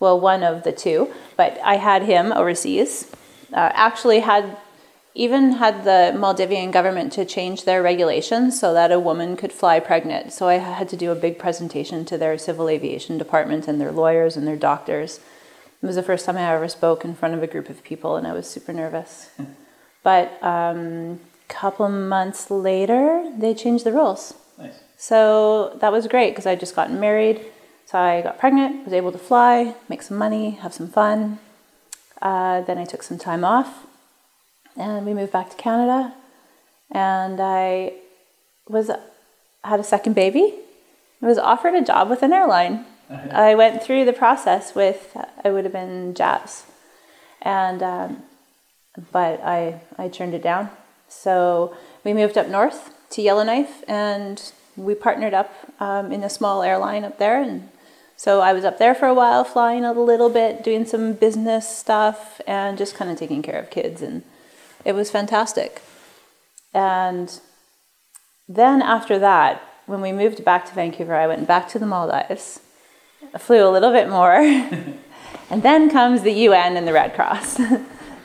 well, 0.00 0.18
one 0.18 0.42
of 0.42 0.62
the 0.62 0.72
two, 0.72 1.12
but 1.36 1.58
I 1.64 1.76
had 1.76 2.02
him 2.02 2.32
overseas. 2.32 3.10
Uh, 3.52 3.70
actually, 3.72 4.20
had 4.20 4.56
even 5.14 5.52
had 5.52 5.84
the 5.84 6.16
Maldivian 6.16 6.70
government 6.70 7.12
to 7.14 7.24
change 7.24 7.64
their 7.64 7.82
regulations 7.82 8.60
so 8.60 8.72
that 8.74 8.92
a 8.92 9.00
woman 9.00 9.36
could 9.36 9.52
fly 9.52 9.80
pregnant. 9.80 10.32
So 10.32 10.48
I 10.48 10.54
had 10.54 10.88
to 10.90 10.96
do 10.96 11.10
a 11.10 11.16
big 11.16 11.38
presentation 11.38 12.04
to 12.04 12.16
their 12.16 12.38
civil 12.38 12.68
aviation 12.68 13.18
department 13.18 13.66
and 13.66 13.80
their 13.80 13.90
lawyers 13.90 14.36
and 14.36 14.46
their 14.46 14.56
doctors. 14.56 15.18
It 15.82 15.86
was 15.86 15.96
the 15.96 16.02
first 16.02 16.26
time 16.26 16.36
I 16.36 16.54
ever 16.54 16.68
spoke 16.68 17.04
in 17.04 17.14
front 17.14 17.34
of 17.34 17.42
a 17.42 17.46
group 17.46 17.68
of 17.68 17.82
people, 17.82 18.16
and 18.16 18.26
I 18.26 18.32
was 18.32 18.48
super 18.48 18.72
nervous. 18.72 19.30
but 20.02 20.40
um, 20.42 21.20
couple 21.48 21.88
months 21.88 22.50
later, 22.50 23.32
they 23.36 23.54
changed 23.54 23.84
the 23.84 23.92
rules. 23.92 24.34
Nice. 24.58 24.78
So 24.96 25.76
that 25.80 25.90
was 25.90 26.06
great 26.06 26.30
because 26.30 26.46
I 26.46 26.54
just 26.54 26.76
gotten 26.76 27.00
married. 27.00 27.40
So 27.90 27.98
I 27.98 28.20
got 28.20 28.38
pregnant, 28.38 28.84
was 28.84 28.92
able 28.92 29.12
to 29.12 29.18
fly, 29.18 29.74
make 29.88 30.02
some 30.02 30.18
money, 30.18 30.50
have 30.50 30.74
some 30.74 30.88
fun. 30.88 31.38
Uh, 32.20 32.60
then 32.60 32.76
I 32.76 32.84
took 32.84 33.02
some 33.02 33.16
time 33.16 33.44
off, 33.44 33.86
and 34.76 35.06
we 35.06 35.14
moved 35.14 35.32
back 35.32 35.48
to 35.48 35.56
Canada. 35.56 36.12
And 36.90 37.40
I 37.40 37.94
was 38.68 38.90
had 39.64 39.80
a 39.80 39.84
second 39.84 40.14
baby. 40.14 40.54
I 41.22 41.26
was 41.26 41.38
offered 41.38 41.74
a 41.74 41.82
job 41.82 42.10
with 42.10 42.22
an 42.22 42.32
airline. 42.32 42.84
Okay. 43.10 43.30
I 43.30 43.54
went 43.54 43.82
through 43.82 44.04
the 44.04 44.12
process 44.12 44.74
with 44.74 45.16
I 45.42 45.50
would 45.50 45.64
have 45.64 45.72
been 45.72 46.12
Jazz, 46.12 46.66
and 47.40 47.82
um, 47.82 48.22
but 49.12 49.40
I 49.42 49.80
I 49.96 50.08
turned 50.08 50.34
it 50.34 50.42
down 50.42 50.68
so 51.08 51.74
we 52.04 52.12
moved 52.12 52.36
up 52.36 52.48
north 52.48 52.90
to 53.10 53.22
Yellowknife 53.22 53.82
and 53.88 54.52
we 54.76 54.94
partnered 54.94 55.34
up 55.34 55.52
um, 55.80 56.12
in 56.12 56.22
a 56.22 56.30
small 56.30 56.62
airline 56.62 57.04
up 57.04 57.18
there. 57.18 57.42
And 57.42 57.70
so 58.18 58.40
I 58.40 58.52
was 58.52 58.64
up 58.64 58.78
there 58.78 58.96
for 58.96 59.06
a 59.06 59.14
while, 59.14 59.44
flying 59.44 59.84
a 59.84 59.92
little 59.92 60.28
bit, 60.28 60.64
doing 60.64 60.84
some 60.84 61.12
business 61.12 61.68
stuff, 61.68 62.40
and 62.48 62.76
just 62.76 62.96
kind 62.96 63.12
of 63.12 63.16
taking 63.16 63.42
care 63.42 63.60
of 63.60 63.70
kids. 63.70 64.02
And 64.02 64.24
it 64.84 64.92
was 64.92 65.08
fantastic. 65.08 65.82
And 66.74 67.40
then 68.48 68.82
after 68.82 69.20
that, 69.20 69.62
when 69.86 70.00
we 70.00 70.10
moved 70.10 70.44
back 70.44 70.66
to 70.66 70.74
Vancouver, 70.74 71.14
I 71.14 71.28
went 71.28 71.46
back 71.46 71.68
to 71.68 71.78
the 71.78 71.86
Maldives. 71.86 72.58
I 73.32 73.38
flew 73.38 73.64
a 73.64 73.70
little 73.70 73.92
bit 73.92 74.08
more. 74.08 74.32
and 75.50 75.62
then 75.62 75.88
comes 75.88 76.22
the 76.22 76.32
UN 76.32 76.76
and 76.76 76.88
the 76.88 76.92
Red 76.92 77.14
Cross. 77.14 77.60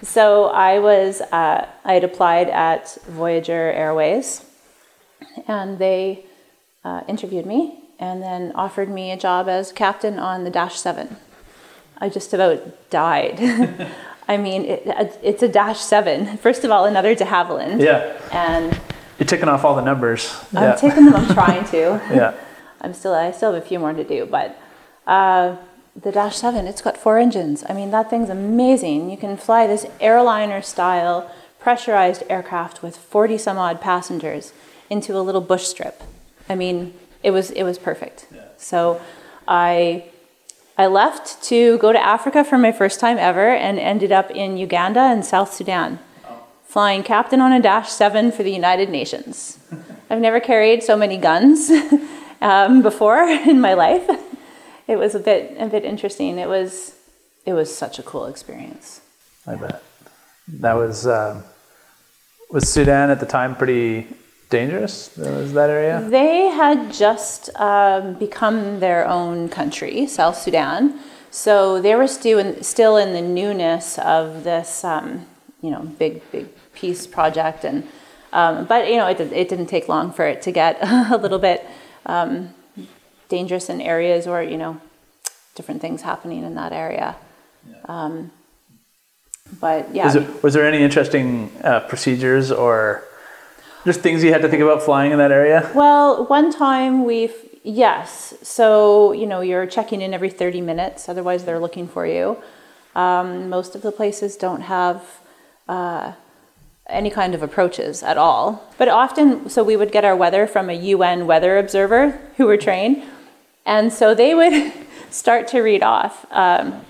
So 0.03 0.47
I 0.47 0.79
was, 0.79 1.21
uh, 1.21 1.65
I 1.85 1.93
had 1.93 2.03
applied 2.03 2.49
at 2.49 2.97
Voyageur 3.07 3.71
Airways, 3.73 4.43
and 5.47 5.79
they 5.79 6.25
uh, 6.83 7.03
interviewed 7.07 7.45
me 7.45 7.82
and 8.03 8.21
then 8.21 8.51
offered 8.53 8.89
me 8.89 9.11
a 9.11 9.17
job 9.17 9.47
as 9.47 9.71
captain 9.71 10.19
on 10.19 10.43
the 10.43 10.49
Dash 10.49 10.77
7. 10.77 11.15
I 11.99 12.09
just 12.09 12.33
about 12.33 12.89
died. 12.89 13.39
I 14.27 14.35
mean, 14.35 14.65
it, 14.65 14.83
it's 15.23 15.41
a 15.41 15.47
Dash 15.47 15.79
7. 15.79 16.37
First 16.37 16.65
of 16.65 16.71
all, 16.71 16.83
another 16.83 17.15
de 17.15 17.23
Havilland. 17.23 17.81
Yeah. 17.81 18.19
And 18.33 18.77
you're 19.17 19.27
ticking 19.27 19.47
off 19.47 19.63
all 19.63 19.75
the 19.75 19.81
numbers. 19.81 20.35
I'm 20.53 20.63
yeah. 20.63 20.75
ticking 20.75 21.05
them, 21.05 21.15
I'm 21.15 21.33
trying 21.33 21.65
to. 21.67 22.01
yeah. 22.13 22.33
I'm 22.81 22.93
still, 22.93 23.13
I 23.13 23.31
still 23.31 23.53
have 23.53 23.63
a 23.63 23.65
few 23.65 23.79
more 23.79 23.93
to 23.93 24.03
do, 24.03 24.25
but 24.25 24.59
uh, 25.07 25.55
the 25.95 26.11
Dash 26.11 26.35
7, 26.35 26.67
it's 26.67 26.81
got 26.81 26.97
four 26.97 27.17
engines. 27.17 27.63
I 27.69 27.73
mean, 27.73 27.91
that 27.91 28.09
thing's 28.09 28.29
amazing. 28.29 29.09
You 29.09 29.15
can 29.15 29.37
fly 29.37 29.65
this 29.65 29.85
airliner 30.01 30.61
style 30.61 31.31
pressurized 31.61 32.23
aircraft 32.29 32.83
with 32.83 32.97
40 32.97 33.37
some 33.37 33.57
odd 33.57 33.79
passengers 33.79 34.51
into 34.89 35.15
a 35.15 35.23
little 35.23 35.39
bush 35.39 35.63
strip. 35.63 36.03
I 36.49 36.55
mean, 36.55 36.93
it 37.23 37.31
was 37.31 37.51
it 37.51 37.63
was 37.63 37.79
perfect. 37.79 38.27
Yeah. 38.33 38.41
So 38.57 39.01
I 39.47 40.05
I 40.77 40.87
left 40.87 41.41
to 41.43 41.77
go 41.79 41.91
to 41.91 41.99
Africa 41.99 42.43
for 42.43 42.57
my 42.57 42.71
first 42.71 42.99
time 42.99 43.17
ever 43.17 43.49
and 43.49 43.79
ended 43.79 44.11
up 44.11 44.31
in 44.31 44.57
Uganda 44.57 45.01
and 45.01 45.25
South 45.25 45.53
Sudan. 45.53 45.99
Oh. 46.25 46.43
Flying 46.65 47.03
captain 47.03 47.41
on 47.41 47.53
a 47.53 47.61
Dash 47.61 47.89
7 47.89 48.31
for 48.31 48.43
the 48.43 48.51
United 48.51 48.89
Nations. 48.89 49.59
I've 50.09 50.19
never 50.19 50.39
carried 50.39 50.83
so 50.83 50.97
many 50.97 51.17
guns 51.17 51.71
um, 52.41 52.81
before 52.81 53.23
in 53.51 53.61
my 53.61 53.73
life 53.73 54.09
it 54.87 54.97
was 54.97 55.15
a 55.15 55.19
bit 55.19 55.55
a 55.59 55.67
bit 55.67 55.85
interesting. 55.85 56.37
It 56.37 56.47
was 56.47 56.95
it 57.45 57.53
was 57.53 57.75
such 57.75 57.99
a 57.99 58.03
cool 58.03 58.25
experience. 58.25 59.01
I 59.47 59.55
bet 59.55 59.83
that 60.47 60.73
was 60.73 61.07
uh, 61.07 61.41
was 62.49 62.69
Sudan 62.69 63.09
at 63.09 63.19
the 63.19 63.25
time 63.25 63.55
pretty 63.55 64.07
dangerous. 64.53 64.95
Was 65.17 65.53
that 65.53 65.69
area? 65.69 66.07
They 66.09 66.47
had 66.47 66.93
just 66.93 67.49
um, 67.55 68.13
become 68.13 68.79
their 68.79 69.07
own 69.07 69.49
country, 69.49 70.07
South 70.07 70.37
Sudan. 70.37 70.99
So 71.31 71.81
they 71.81 71.95
were 71.95 72.07
still 72.07 72.39
in, 72.39 72.63
still 72.63 72.95
in 72.95 73.13
the 73.13 73.21
newness 73.39 73.97
of 73.97 74.43
this, 74.43 74.83
um, 74.83 75.25
you 75.61 75.71
know, 75.71 75.81
big 76.03 76.21
big 76.31 76.47
peace 76.73 77.07
project, 77.07 77.65
and 77.65 77.77
um, 78.31 78.65
but 78.65 78.87
you 78.91 78.97
know 78.97 79.07
it, 79.07 79.19
it 79.19 79.49
didn't 79.49 79.69
take 79.75 79.89
long 79.89 80.13
for 80.13 80.25
it 80.25 80.41
to 80.43 80.51
get 80.51 80.77
a 81.15 81.17
little 81.17 81.39
bit 81.39 81.65
um, 82.05 82.53
dangerous 83.29 83.69
in 83.69 83.81
areas 83.81 84.27
or 84.27 84.43
you 84.43 84.57
know 84.57 84.79
different 85.55 85.81
things 85.81 86.03
happening 86.03 86.43
in 86.43 86.53
that 86.55 86.71
area. 86.71 87.15
Yeah. 87.67 87.95
Um, 87.95 88.31
but 89.59 89.93
yeah. 89.93 90.09
There, 90.11 90.27
was 90.41 90.53
there 90.53 90.65
any 90.65 90.81
interesting 90.83 91.51
uh, 91.63 91.81
procedures 91.91 92.51
or 92.51 93.03
just 93.85 94.01
things 94.01 94.23
you 94.23 94.31
had 94.31 94.41
to 94.41 94.49
think 94.49 94.61
about 94.61 94.81
flying 94.81 95.11
in 95.11 95.17
that 95.17 95.31
area? 95.31 95.71
Well, 95.75 96.25
one 96.25 96.51
time 96.51 97.05
we've 97.05 97.35
yes. 97.63 98.33
So 98.43 99.11
you 99.11 99.25
know 99.25 99.41
you're 99.41 99.65
checking 99.65 100.01
in 100.01 100.13
every 100.13 100.29
30 100.29 100.61
minutes. 100.61 101.09
Otherwise, 101.09 101.45
they're 101.45 101.59
looking 101.59 101.87
for 101.87 102.05
you. 102.05 102.37
Um, 102.95 103.49
most 103.49 103.75
of 103.75 103.81
the 103.81 103.91
places 103.91 104.35
don't 104.37 104.61
have. 104.61 105.03
Uh, 105.67 106.13
any 106.87 107.09
kind 107.09 107.33
of 107.33 107.41
approaches 107.41 108.03
at 108.03 108.17
all. 108.17 108.69
But 108.77 108.87
often, 108.89 109.49
so 109.49 109.63
we 109.63 109.75
would 109.75 109.91
get 109.91 110.05
our 110.05 110.15
weather 110.15 110.45
from 110.47 110.69
a 110.69 110.73
UN 110.73 111.25
weather 111.25 111.57
observer 111.57 112.19
who 112.37 112.45
were 112.45 112.57
trained, 112.57 113.03
and 113.65 113.91
so 113.91 114.13
they 114.13 114.33
would 114.33 114.73
start 115.09 115.47
to 115.49 115.61
read 115.61 115.83
off. 115.83 116.25
Um, 116.31 116.85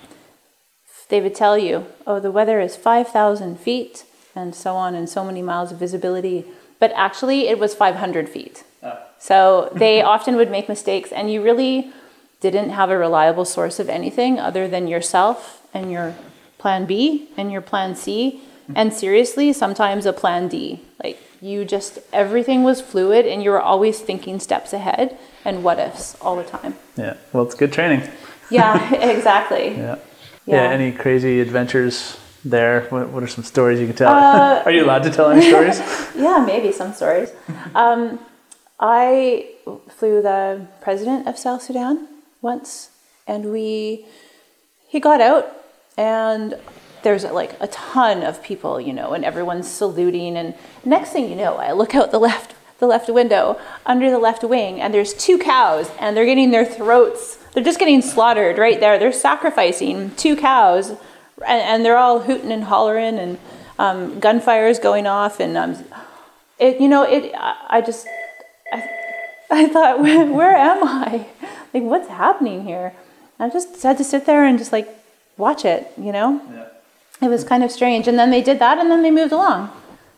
they 1.08 1.20
would 1.20 1.34
tell 1.34 1.58
you, 1.58 1.86
oh, 2.06 2.18
the 2.18 2.30
weather 2.30 2.60
is 2.60 2.76
5,000 2.76 3.60
feet, 3.60 4.04
and 4.34 4.54
so 4.54 4.74
on, 4.74 4.94
and 4.94 5.08
so 5.08 5.24
many 5.24 5.42
miles 5.42 5.70
of 5.70 5.78
visibility. 5.78 6.44
But 6.78 6.92
actually, 6.94 7.48
it 7.48 7.58
was 7.58 7.74
500 7.74 8.28
feet. 8.28 8.64
Oh. 8.82 8.98
So 9.18 9.70
they 9.74 10.02
often 10.14 10.36
would 10.36 10.50
make 10.50 10.68
mistakes, 10.68 11.12
and 11.12 11.32
you 11.32 11.42
really 11.42 11.92
didn't 12.40 12.70
have 12.70 12.90
a 12.90 12.98
reliable 12.98 13.44
source 13.44 13.78
of 13.78 13.88
anything 13.88 14.38
other 14.38 14.68
than 14.68 14.86
yourself 14.86 15.62
and 15.72 15.90
your 15.90 16.14
plan 16.58 16.84
B 16.84 17.28
and 17.36 17.50
your 17.50 17.60
plan 17.60 17.94
C, 17.94 18.42
hmm. 18.66 18.72
and 18.76 18.92
seriously, 18.92 19.52
sometimes 19.52 20.06
a 20.06 20.12
plan 20.12 20.48
D. 20.48 20.80
Like 21.02 21.18
you 21.40 21.64
just, 21.64 21.98
everything 22.12 22.62
was 22.62 22.80
fluid, 22.80 23.26
and 23.26 23.42
you 23.42 23.50
were 23.50 23.60
always 23.60 24.00
thinking 24.00 24.40
steps 24.40 24.72
ahead 24.72 25.16
and 25.44 25.62
what 25.62 25.78
ifs 25.78 26.16
all 26.20 26.36
the 26.36 26.44
time. 26.44 26.74
Yeah, 26.96 27.14
well, 27.32 27.44
it's 27.44 27.54
good 27.54 27.72
training. 27.72 28.08
yeah, 28.50 28.94
exactly. 29.16 29.68
Yeah. 29.68 29.96
yeah. 30.46 30.54
yeah. 30.54 30.70
Any 30.70 30.92
crazy 30.92 31.40
adventures 31.40 32.18
there? 32.44 32.82
What, 32.90 33.08
what 33.08 33.22
are 33.22 33.28
some 33.28 33.44
stories 33.44 33.80
you 33.80 33.86
can 33.86 33.96
tell? 33.96 34.12
Uh, 34.12 34.62
are 34.64 34.70
you 34.70 34.84
allowed 34.84 35.02
to 35.04 35.10
tell 35.10 35.30
any 35.30 35.48
stories? 35.48 35.78
yeah, 36.16 36.44
maybe 36.46 36.72
some 36.72 36.92
stories. 36.92 37.30
Um, 37.74 38.18
I 38.78 39.50
flew 39.88 40.20
the 40.22 40.66
president 40.80 41.26
of 41.26 41.38
South 41.38 41.62
Sudan 41.62 42.08
once, 42.42 42.90
and 43.26 43.52
we 43.52 44.06
he 44.88 45.00
got 45.00 45.20
out, 45.20 45.50
and 45.96 46.58
there's 47.02 47.24
like 47.24 47.56
a 47.60 47.66
ton 47.68 48.22
of 48.22 48.42
people, 48.42 48.80
you 48.80 48.92
know, 48.92 49.12
and 49.12 49.24
everyone's 49.24 49.68
saluting. 49.68 50.36
And 50.36 50.54
next 50.84 51.10
thing 51.10 51.28
you 51.28 51.36
know, 51.36 51.56
I 51.56 51.72
look 51.72 51.94
out 51.94 52.10
the 52.10 52.18
left 52.18 52.54
the 52.78 52.86
left 52.86 53.08
window 53.08 53.58
under 53.86 54.10
the 54.10 54.18
left 54.18 54.42
wing, 54.42 54.80
and 54.80 54.92
there's 54.92 55.14
two 55.14 55.38
cows, 55.38 55.90
and 55.98 56.16
they're 56.16 56.26
getting 56.26 56.50
their 56.50 56.64
throats. 56.64 57.36
They're 57.52 57.64
just 57.64 57.78
getting 57.78 58.02
slaughtered 58.02 58.58
right 58.58 58.80
there. 58.80 58.98
They're 58.98 59.12
sacrificing 59.12 60.14
two 60.16 60.36
cows, 60.36 60.92
and, 61.46 61.60
and 61.60 61.84
they're 61.84 61.96
all 61.96 62.20
hooting 62.20 62.52
and 62.52 62.64
hollering, 62.64 63.18
and 63.18 63.38
um, 63.78 64.20
gunfire 64.20 64.68
is 64.68 64.78
going 64.78 65.06
off, 65.06 65.40
and 65.40 65.56
um, 65.56 65.84
it. 66.58 66.80
You 66.80 66.88
know, 66.88 67.02
it. 67.02 67.32
I, 67.34 67.80
just. 67.80 68.06
I, 68.72 68.88
I 69.50 69.66
thought, 69.68 70.00
where, 70.02 70.26
where 70.26 70.56
am 70.56 70.84
I? 70.84 71.26
Like, 71.72 71.82
what's 71.82 72.08
happening 72.08 72.64
here? 72.64 72.94
I 73.38 73.48
just 73.48 73.82
had 73.82 73.98
to 73.98 74.04
sit 74.04 74.26
there 74.26 74.44
and 74.44 74.58
just 74.58 74.72
like 74.72 74.88
watch 75.36 75.64
it. 75.64 75.92
You 75.98 76.12
know. 76.12 76.40
Yeah. 76.52 76.68
It 77.22 77.28
was 77.28 77.44
kind 77.44 77.62
of 77.62 77.70
strange, 77.70 78.08
and 78.08 78.18
then 78.18 78.30
they 78.30 78.42
did 78.42 78.58
that, 78.58 78.78
and 78.78 78.90
then 78.90 79.02
they 79.02 79.10
moved 79.10 79.32
along, 79.32 79.70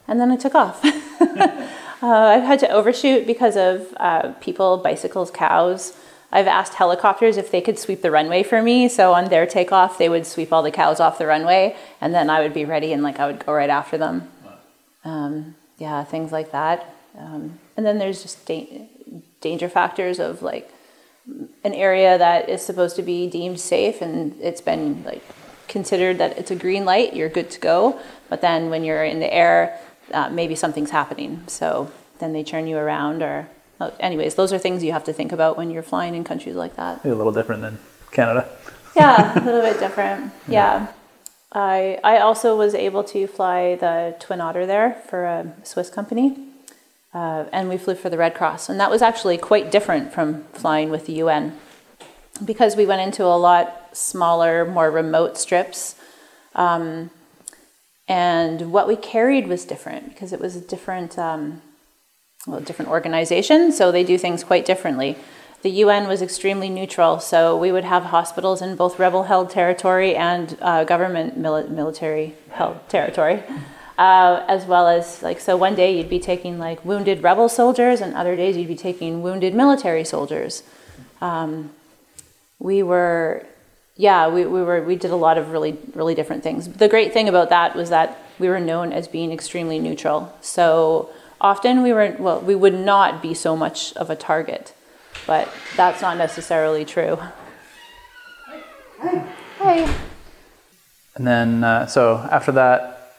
and 0.08 0.18
then 0.20 0.30
I 0.30 0.36
took 0.36 0.54
off. 0.54 0.82
Uh, 2.02 2.08
I've 2.08 2.42
had 2.42 2.58
to 2.60 2.68
overshoot 2.68 3.26
because 3.26 3.56
of 3.56 3.94
uh, 3.96 4.32
people, 4.40 4.76
bicycles, 4.76 5.30
cows. 5.30 5.96
I've 6.32 6.46
asked 6.46 6.74
helicopters 6.74 7.36
if 7.36 7.50
they 7.50 7.60
could 7.60 7.78
sweep 7.78 8.02
the 8.02 8.10
runway 8.10 8.42
for 8.42 8.62
me. 8.62 8.88
So 8.88 9.12
on 9.12 9.30
their 9.30 9.46
takeoff, 9.46 9.98
they 9.98 10.08
would 10.08 10.26
sweep 10.26 10.52
all 10.52 10.62
the 10.62 10.70
cows 10.70 11.00
off 11.00 11.18
the 11.18 11.26
runway, 11.26 11.76
and 12.00 12.14
then 12.14 12.28
I 12.28 12.40
would 12.40 12.54
be 12.54 12.64
ready 12.64 12.92
and 12.92 13.02
like 13.02 13.18
I 13.20 13.26
would 13.26 13.44
go 13.44 13.52
right 13.52 13.70
after 13.70 13.96
them. 13.96 14.28
Um, 15.04 15.54
yeah, 15.78 16.02
things 16.04 16.32
like 16.32 16.52
that. 16.52 16.94
Um, 17.16 17.58
and 17.76 17.86
then 17.86 17.98
there's 17.98 18.22
just 18.22 18.44
da- 18.46 18.88
danger 19.40 19.68
factors 19.68 20.18
of 20.18 20.42
like 20.42 20.70
an 21.64 21.74
area 21.74 22.18
that 22.18 22.48
is 22.48 22.64
supposed 22.64 22.96
to 22.96 23.02
be 23.02 23.28
deemed 23.28 23.60
safe, 23.60 24.00
and 24.02 24.38
it's 24.40 24.60
been 24.60 25.04
like 25.04 25.22
considered 25.68 26.18
that 26.18 26.38
it's 26.38 26.50
a 26.50 26.56
green 26.56 26.84
light, 26.84 27.14
you're 27.14 27.28
good 27.28 27.50
to 27.50 27.60
go. 27.60 28.00
But 28.28 28.40
then 28.40 28.70
when 28.70 28.84
you're 28.84 29.04
in 29.04 29.20
the 29.20 29.32
air, 29.32 29.78
uh, 30.12 30.28
maybe 30.30 30.54
something's 30.54 30.90
happening. 30.90 31.42
So 31.46 31.90
then 32.18 32.32
they 32.32 32.44
turn 32.44 32.66
you 32.66 32.76
around 32.76 33.22
or 33.22 33.48
anyways, 34.00 34.34
those 34.34 34.52
are 34.52 34.58
things 34.58 34.82
you 34.82 34.92
have 34.92 35.04
to 35.04 35.12
think 35.12 35.32
about 35.32 35.56
when 35.56 35.70
you're 35.70 35.82
flying 35.82 36.14
in 36.14 36.24
countries 36.24 36.56
like 36.56 36.76
that. 36.76 37.04
A 37.04 37.14
little 37.14 37.32
different 37.32 37.62
than 37.62 37.78
Canada. 38.10 38.48
yeah, 38.94 39.38
a 39.38 39.44
little 39.44 39.62
bit 39.62 39.78
different. 39.78 40.32
Yeah. 40.48 40.88
I, 41.52 41.98
I 42.04 42.18
also 42.18 42.56
was 42.56 42.74
able 42.74 43.02
to 43.04 43.26
fly 43.26 43.76
the 43.76 44.14
Twin 44.20 44.40
Otter 44.42 44.66
there 44.66 45.02
for 45.08 45.24
a 45.24 45.54
Swiss 45.62 45.88
company. 45.88 46.36
Uh, 47.14 47.46
and 47.50 47.70
we 47.70 47.78
flew 47.78 47.94
for 47.94 48.10
the 48.10 48.18
Red 48.18 48.34
Cross. 48.34 48.68
And 48.68 48.78
that 48.78 48.90
was 48.90 49.00
actually 49.00 49.38
quite 49.38 49.70
different 49.70 50.12
from 50.12 50.44
flying 50.52 50.90
with 50.90 51.06
the 51.06 51.14
UN 51.14 51.58
because 52.44 52.76
we 52.76 52.84
went 52.84 53.00
into 53.00 53.24
a 53.24 53.38
lot 53.38 53.96
smaller, 53.96 54.66
more 54.66 54.90
remote 54.90 55.38
strips. 55.38 55.94
Um, 56.54 57.10
and 58.06 58.70
what 58.70 58.86
we 58.86 58.96
carried 58.96 59.48
was 59.48 59.64
different 59.64 60.10
because 60.10 60.32
it 60.34 60.40
was 60.40 60.56
a 60.56 60.60
different 60.60 61.18
um, 61.18 61.62
well, 62.46 62.60
different 62.60 62.90
organizations, 62.90 63.76
so 63.76 63.90
they 63.90 64.04
do 64.04 64.16
things 64.16 64.44
quite 64.44 64.64
differently. 64.64 65.16
The 65.62 65.70
UN 65.70 66.06
was 66.06 66.22
extremely 66.22 66.68
neutral, 66.68 67.18
so 67.18 67.56
we 67.56 67.72
would 67.72 67.84
have 67.84 68.04
hospitals 68.04 68.62
in 68.62 68.76
both 68.76 68.98
rebel 68.98 69.24
held 69.24 69.50
territory 69.50 70.14
and 70.14 70.56
uh, 70.60 70.84
government 70.84 71.40
mili- 71.40 71.68
military 71.68 72.34
held 72.50 72.88
territory. 72.88 73.42
Uh, 73.98 74.44
as 74.46 74.66
well 74.66 74.86
as 74.88 75.22
like 75.22 75.40
so 75.40 75.56
one 75.56 75.74
day 75.74 75.96
you'd 75.96 76.10
be 76.10 76.18
taking 76.18 76.58
like 76.58 76.84
wounded 76.84 77.22
rebel 77.22 77.48
soldiers 77.48 78.02
and 78.02 78.14
other 78.14 78.36
days 78.36 78.54
you'd 78.54 78.68
be 78.68 78.76
taking 78.76 79.22
wounded 79.22 79.54
military 79.54 80.04
soldiers 80.04 80.62
um, 81.22 81.70
we 82.58 82.82
were 82.82 83.42
yeah 83.96 84.28
we, 84.28 84.44
we 84.44 84.62
were 84.62 84.82
we 84.82 84.96
did 84.96 85.10
a 85.10 85.16
lot 85.16 85.38
of 85.38 85.50
really 85.50 85.78
really 85.94 86.14
different 86.14 86.42
things 86.42 86.68
the 86.68 86.88
great 86.88 87.14
thing 87.14 87.26
about 87.26 87.48
that 87.48 87.74
was 87.74 87.88
that 87.88 88.18
we 88.38 88.50
were 88.50 88.60
known 88.60 88.92
as 88.92 89.08
being 89.08 89.32
extremely 89.32 89.78
neutral 89.78 90.30
so 90.42 91.08
often 91.40 91.82
we 91.82 91.92
were 91.92 92.14
well 92.18 92.40
we 92.40 92.54
would 92.54 92.74
not 92.74 93.22
be 93.22 93.34
so 93.34 93.56
much 93.56 93.92
of 93.94 94.10
a 94.10 94.16
target 94.16 94.74
but 95.26 95.48
that's 95.76 96.02
not 96.02 96.16
necessarily 96.16 96.84
true. 96.84 97.18
Hi 98.98 99.34
hi 99.58 99.94
and 101.14 101.26
then 101.26 101.64
uh, 101.64 101.86
so 101.86 102.16
after 102.30 102.52
that 102.52 103.12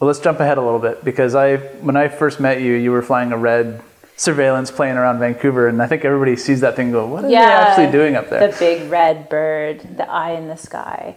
well 0.00 0.06
let's 0.06 0.20
jump 0.20 0.40
ahead 0.40 0.58
a 0.58 0.62
little 0.62 0.78
bit 0.78 1.04
because 1.04 1.34
i 1.34 1.56
when 1.56 1.96
i 1.96 2.08
first 2.08 2.40
met 2.40 2.60
you 2.60 2.72
you 2.72 2.90
were 2.90 3.02
flying 3.02 3.32
a 3.32 3.36
red 3.36 3.82
surveillance 4.16 4.70
plane 4.70 4.96
around 4.96 5.18
vancouver 5.18 5.68
and 5.68 5.82
i 5.82 5.86
think 5.86 6.04
everybody 6.04 6.36
sees 6.36 6.60
that 6.60 6.76
thing 6.76 6.90
go 6.90 7.06
what 7.06 7.24
are 7.24 7.30
yeah, 7.30 7.46
they 7.46 7.70
actually 7.70 7.92
doing 7.92 8.16
up 8.16 8.28
there? 8.30 8.48
the 8.48 8.58
big 8.58 8.90
red 8.90 9.28
bird 9.28 9.80
the 9.96 10.08
eye 10.10 10.32
in 10.32 10.48
the 10.48 10.56
sky. 10.56 11.16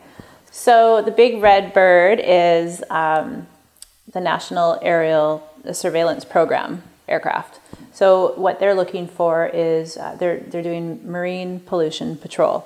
So 0.56 1.02
the 1.02 1.12
big 1.12 1.42
red 1.42 1.74
bird 1.74 2.22
is 2.24 2.82
um, 2.90 3.46
the 4.14 4.22
national 4.22 4.80
aerial 4.82 5.44
a 5.68 5.74
surveillance 5.74 6.26
program 6.26 6.84
aircraft. 7.08 7.60
So 7.94 8.34
what 8.36 8.60
they're 8.60 8.76
looking 8.76 9.08
for 9.08 9.48
is 9.48 9.98
uh, 9.98 10.16
they're 10.20 10.40
they're 10.40 10.64
doing 10.64 11.00
marine 11.10 11.60
pollution 11.60 12.18
patrol. 12.18 12.66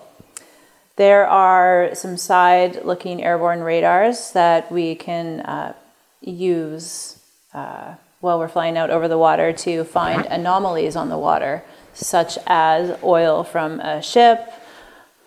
There 0.96 1.28
are 1.28 1.96
some 1.96 2.18
side-looking 2.18 3.24
airborne 3.24 3.62
radars 3.62 4.32
that 4.32 4.70
we 4.70 4.96
can 4.96 5.40
uh, 5.42 5.74
use 6.20 7.20
uh, 7.54 7.96
while 8.20 8.38
we're 8.38 8.50
flying 8.50 8.78
out 8.78 8.90
over 8.90 9.08
the 9.08 9.18
water 9.18 9.54
to 9.54 9.86
find 9.86 10.26
anomalies 10.26 10.98
on 10.98 11.08
the 11.08 11.18
water, 11.18 11.64
such 11.94 12.38
as 12.48 13.02
oil 13.02 13.46
from 13.46 13.80
a 13.80 14.02
ship, 14.02 14.52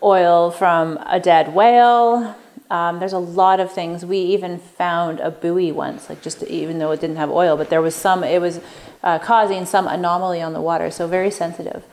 oil 0.03 0.51
from 0.51 0.99
a 1.07 1.19
dead 1.19 1.55
whale, 1.55 2.37
um, 2.73 3.01
there's 3.01 3.13
a 3.13 3.19
lot 3.19 3.61
of 3.61 3.71
things. 3.71 4.03
We 4.03 4.17
even 4.19 4.59
found 4.59 5.21
a 5.21 5.31
buoy 5.31 5.71
once, 5.73 6.09
like 6.09 6.23
just 6.23 6.43
even 6.45 6.79
though 6.79 6.91
it 6.91 7.03
didn't 7.03 7.17
have 7.17 7.31
oil, 7.31 7.55
but 7.55 7.69
there 7.69 7.83
was 7.83 7.95
some. 7.95 8.25
It 8.25 8.41
was 8.41 8.61
uh, 9.03 9.19
causing 9.19 9.67
some 9.67 9.87
anomaly 9.87 10.41
on 10.41 10.55
the 10.55 10.61
water, 10.61 10.91
so 10.91 11.07
very 11.07 11.31
sensitive. 11.31 11.85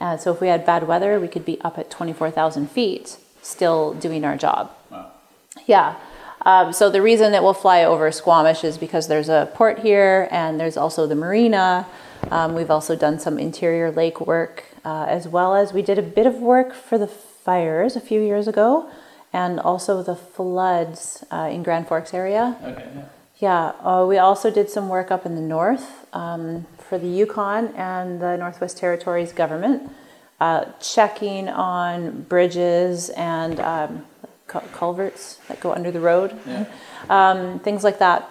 And 0.00 0.18
so 0.18 0.32
if 0.32 0.40
we 0.40 0.48
had 0.48 0.64
bad 0.64 0.88
weather, 0.88 1.20
we 1.20 1.28
could 1.28 1.44
be 1.44 1.60
up 1.60 1.78
at 1.78 1.90
24,000 1.90 2.70
feet, 2.70 3.18
still 3.42 3.92
doing 3.92 4.24
our 4.24 4.38
job. 4.38 4.72
Wow. 4.90 5.12
Yeah. 5.66 5.96
Um, 6.46 6.72
so 6.72 6.88
the 6.88 7.02
reason 7.02 7.32
that 7.32 7.42
we'll 7.42 7.52
fly 7.52 7.84
over 7.84 8.10
Squamish 8.10 8.64
is 8.64 8.78
because 8.78 9.08
there's 9.08 9.28
a 9.28 9.50
port 9.54 9.80
here, 9.80 10.28
and 10.30 10.58
there's 10.58 10.78
also 10.78 11.06
the 11.06 11.14
marina. 11.14 11.86
Um, 12.30 12.54
we've 12.54 12.70
also 12.70 12.96
done 12.96 13.18
some 13.18 13.38
interior 13.38 13.92
lake 13.92 14.18
work, 14.18 14.64
uh, 14.82 15.04
as 15.10 15.28
well 15.28 15.54
as 15.54 15.74
we 15.74 15.82
did 15.82 15.98
a 15.98 16.02
bit 16.02 16.26
of 16.26 16.36
work 16.36 16.72
for 16.72 16.96
the 16.96 17.06
fires 17.06 17.96
a 17.96 18.00
few 18.00 18.22
years 18.22 18.48
ago 18.48 18.90
and 19.32 19.58
also 19.58 20.02
the 20.02 20.14
floods 20.14 21.24
uh, 21.30 21.48
in 21.50 21.62
Grand 21.62 21.88
Forks 21.88 22.12
area. 22.12 22.56
Okay. 22.62 22.88
Yeah. 22.94 23.04
Yeah. 23.38 23.66
Uh, 23.80 24.06
we 24.06 24.18
also 24.18 24.50
did 24.50 24.70
some 24.70 24.88
work 24.88 25.10
up 25.10 25.26
in 25.26 25.34
the 25.34 25.40
north 25.40 26.06
um, 26.14 26.66
for 26.78 26.98
the 26.98 27.08
Yukon 27.08 27.68
and 27.68 28.20
the 28.20 28.36
Northwest 28.36 28.76
Territories 28.78 29.32
government, 29.32 29.90
uh, 30.40 30.66
checking 30.80 31.48
on 31.48 32.22
bridges 32.22 33.10
and 33.10 33.58
um, 33.60 34.04
culverts 34.46 35.36
that 35.48 35.60
go 35.60 35.72
under 35.72 35.90
the 35.90 36.00
road, 36.00 36.38
yeah. 36.46 36.66
um, 37.08 37.58
things 37.60 37.82
like 37.82 37.98
that. 37.98 38.30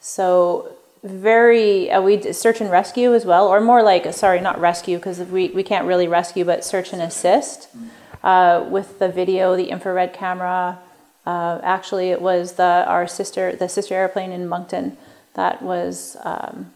So 0.00 0.72
very 1.02 1.90
uh, 1.90 2.02
we 2.02 2.16
did 2.16 2.34
search 2.34 2.60
and 2.60 2.70
rescue 2.70 3.14
as 3.14 3.24
well 3.24 3.48
or 3.48 3.58
more 3.58 3.82
like 3.82 4.12
sorry 4.12 4.38
not 4.38 4.60
rescue 4.60 4.98
because 4.98 5.18
we, 5.20 5.48
we 5.48 5.62
can't 5.62 5.86
really 5.86 6.06
rescue 6.06 6.44
but 6.44 6.62
search 6.62 6.92
and 6.92 7.00
assist 7.00 7.74
mm 7.74 7.88
uh, 8.22 8.66
with 8.68 8.98
the 8.98 9.08
video, 9.08 9.56
the 9.56 9.70
infrared 9.70 10.12
camera. 10.12 10.78
Uh, 11.26 11.60
actually, 11.62 12.10
it 12.10 12.20
was 12.20 12.54
the 12.54 12.84
our 12.86 13.06
sister, 13.06 13.54
the 13.54 13.68
sister 13.68 13.94
airplane 13.94 14.32
in 14.32 14.48
Moncton, 14.48 14.96
that 15.34 15.62
was 15.62 16.16
um, 16.24 16.72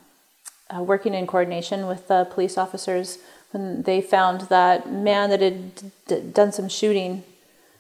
uh, 0.75 0.83
working 0.83 1.15
in 1.15 1.27
coordination 1.27 1.87
with 1.87 2.09
the 2.09 2.27
police 2.31 2.57
officers 2.57 3.19
when 3.51 3.83
they 3.83 4.01
found 4.01 4.43
that 4.43 4.91
man 4.91 5.31
that 5.31 5.41
had 5.41 5.93
d- 6.07 6.21
done 6.33 6.53
some 6.53 6.69
shooting. 6.69 7.23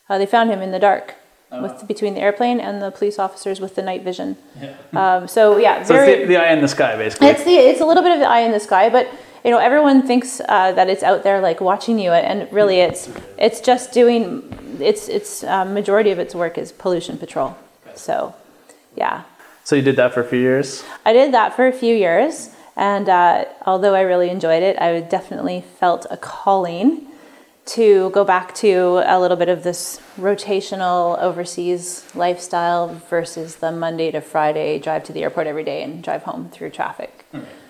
Uh, 0.09 0.19
they 0.19 0.27
found 0.27 0.51
him 0.51 0.61
in 0.63 0.71
the 0.71 0.79
dark. 0.79 1.15
Oh. 1.53 1.63
With, 1.63 1.87
between 1.87 2.15
the 2.15 2.21
airplane 2.21 2.59
and 2.59 2.83
the 2.83 2.91
police 2.91 3.19
officers 3.19 3.61
with 3.61 3.77
the 3.77 3.83
night 3.83 4.03
vision, 4.03 4.37
yeah. 4.61 4.75
Um, 4.93 5.29
so 5.29 5.57
yeah, 5.57 5.85
so 5.85 5.95
very, 5.95 6.11
it's 6.11 6.21
the, 6.23 6.27
the, 6.27 6.37
eye 6.39 6.53
in 6.53 6.61
the 6.61 6.67
sky, 6.67 6.97
basically. 6.97 7.29
It's 7.29 7.45
the 7.45 7.53
it's 7.53 7.81
a 7.81 7.87
little 7.87 8.03
bit 8.03 8.11
of 8.13 8.19
the 8.19 8.27
eye 8.27 8.41
in 8.41 8.51
the 8.51 8.59
sky, 8.59 8.89
but 8.89 9.09
you 9.45 9.51
know 9.51 9.59
everyone 9.59 10.07
thinks 10.07 10.41
uh, 10.41 10.73
that 10.73 10.89
it's 10.89 11.03
out 11.03 11.23
there 11.23 11.41
like 11.41 11.61
watching 11.61 11.99
you 11.99 12.11
and 12.13 12.51
really 12.53 12.81
it's 12.81 13.11
it's 13.39 13.61
just 13.61 13.93
doing 13.93 14.43
it's 14.81 15.09
it's 15.09 15.45
uh, 15.45 15.65
majority 15.65 16.11
of 16.11 16.19
its 16.19 16.35
work 16.35 16.59
is 16.59 16.73
pollution 16.73 17.19
patrol. 17.19 17.57
So 17.95 18.35
yeah. 18.97 19.23
So 19.65 19.77
you 19.77 19.83
did 19.83 19.97
that 19.97 20.13
for 20.13 20.21
a 20.21 20.25
few 20.25 20.41
years? 20.41 20.85
I 21.05 21.13
did 21.13 21.33
that 21.33 21.55
for 21.55 21.67
a 21.67 21.73
few 21.73 21.95
years 21.95 22.51
and 22.77 23.09
uh, 23.09 23.45
although 23.67 23.95
i 23.95 24.01
really 24.01 24.31
enjoyed 24.31 24.63
it 24.63 24.81
i 24.81 25.01
definitely 25.01 25.63
felt 25.79 26.07
a 26.11 26.17
calling 26.17 27.07
to 27.67 28.11
go 28.11 28.25
back 28.25 28.55
to 28.55 29.01
a 29.07 29.19
little 29.19 29.37
bit 29.37 29.49
of 29.49 29.63
this 29.63 30.01
rotational 30.19 31.19
overseas 31.21 32.05
lifestyle 32.15 32.89
versus 33.09 33.57
the 33.57 33.71
monday 33.71 34.11
to 34.11 34.21
friday 34.21 34.79
drive 34.79 35.05
to 35.05 35.13
the 35.13 35.23
airport 35.23 35.47
every 35.47 35.65
day 35.65 35.83
and 35.83 36.03
drive 36.03 36.25
home 36.25 36.49
through 36.51 36.71
traffic. 36.71 37.25
Mm-hmm. 37.33 37.64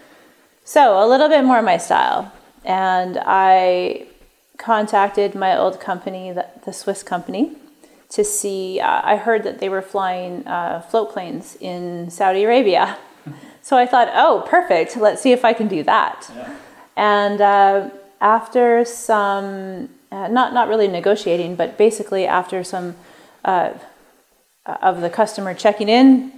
So, 0.65 1.05
a 1.05 1.07
little 1.07 1.29
bit 1.29 1.45
more 1.45 1.61
my 1.61 1.77
style. 1.77 2.33
And 2.65 3.21
I 3.25 4.07
contacted 4.57 5.35
my 5.35 5.57
old 5.59 5.79
company, 5.79 6.33
the, 6.33 6.73
Swiss 6.73 7.03
company, 7.03 7.53
to 8.09 8.25
see. 8.25 8.81
Uh, 8.81 9.03
I 9.05 9.17
heard 9.17 9.43
that 9.45 9.59
they 9.61 9.69
were 9.69 9.83
flying 9.83 10.47
uh, 10.47 10.81
float 10.81 11.13
planes 11.13 11.57
in 11.61 12.11
Saudi 12.11 12.45
Arabia. 12.45 12.99
So 13.63 13.79
I 13.79 13.87
thought, 13.87 14.11
oh, 14.13 14.45
perfect. 14.47 14.95
Let's 14.95 15.23
see 15.23 15.33
if 15.33 15.43
I 15.43 15.55
can 15.55 15.69
do 15.69 15.83
that. 15.85 16.31
Yeah. 16.37 16.55
And 16.97 17.41
uh, 17.41 17.89
after 18.21 18.85
some, 18.85 19.89
uh, 20.13 20.29
not 20.29 20.53
not 20.53 20.69
really 20.69 20.87
negotiating, 20.87 21.57
but 21.57 21.79
basically 21.79 22.27
after 22.27 22.63
some 22.63 22.95
uh, 23.43 23.73
of 24.67 25.01
the 25.01 25.09
customer 25.09 25.55
checking 25.55 25.89
in, 25.89 26.34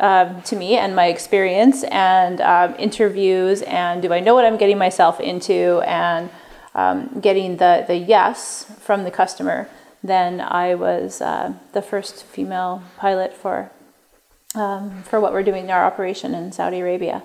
um, 0.00 0.42
to 0.42 0.56
me 0.56 0.76
and 0.76 0.96
my 0.96 1.06
experience 1.06 1.84
and 1.84 2.40
um, 2.40 2.74
interviews 2.78 3.62
and 3.62 4.02
do 4.02 4.12
I 4.12 4.20
know 4.20 4.34
what 4.34 4.44
I'm 4.44 4.56
getting 4.56 4.78
myself 4.78 5.20
into 5.20 5.82
and 5.86 6.30
um, 6.74 7.20
getting 7.20 7.58
the, 7.58 7.84
the 7.86 7.96
yes 7.96 8.64
from 8.80 9.04
the 9.04 9.10
customer, 9.10 9.68
then 10.02 10.40
I 10.40 10.74
was 10.74 11.20
uh, 11.20 11.52
the 11.72 11.82
first 11.82 12.24
female 12.24 12.82
pilot 12.96 13.34
for, 13.34 13.70
um, 14.54 15.02
for 15.02 15.20
what 15.20 15.32
we're 15.32 15.42
doing 15.42 15.64
in 15.64 15.70
our 15.70 15.84
operation 15.84 16.34
in 16.34 16.52
Saudi 16.52 16.80
Arabia. 16.80 17.22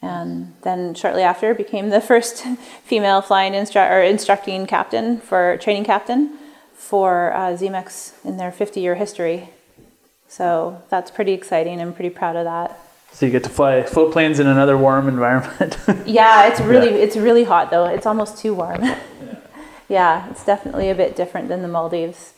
And 0.00 0.54
then 0.62 0.94
shortly 0.94 1.22
after, 1.22 1.54
became 1.54 1.90
the 1.90 2.00
first 2.12 2.44
female 2.84 3.22
flying 3.22 3.54
instru- 3.54 3.90
or 3.90 4.02
instructing 4.02 4.66
captain 4.66 5.20
for 5.20 5.56
training 5.58 5.84
captain 5.84 6.38
for 6.74 7.32
uh, 7.32 7.56
Zimex 7.56 8.12
in 8.24 8.36
their 8.36 8.52
50 8.52 8.80
year 8.80 8.96
history. 8.96 9.50
So 10.32 10.82
that's 10.88 11.10
pretty 11.10 11.32
exciting. 11.32 11.78
I'm 11.78 11.92
pretty 11.92 12.08
proud 12.08 12.36
of 12.36 12.44
that. 12.46 12.80
So 13.12 13.26
you 13.26 13.32
get 13.32 13.44
to 13.44 13.50
fly 13.50 13.82
float 13.82 14.14
planes 14.14 14.40
in 14.40 14.46
another 14.46 14.78
warm 14.78 15.06
environment. 15.06 15.76
yeah, 16.06 16.48
it's 16.48 16.58
really 16.58 16.88
yeah. 16.88 17.04
it's 17.04 17.16
really 17.18 17.44
hot 17.44 17.70
though. 17.70 17.84
It's 17.84 18.06
almost 18.06 18.38
too 18.38 18.54
warm. 18.54 18.82
yeah. 18.82 18.98
yeah, 19.90 20.30
it's 20.30 20.42
definitely 20.42 20.88
a 20.88 20.94
bit 20.94 21.16
different 21.16 21.48
than 21.48 21.60
the 21.60 21.68
Maldives, 21.68 22.32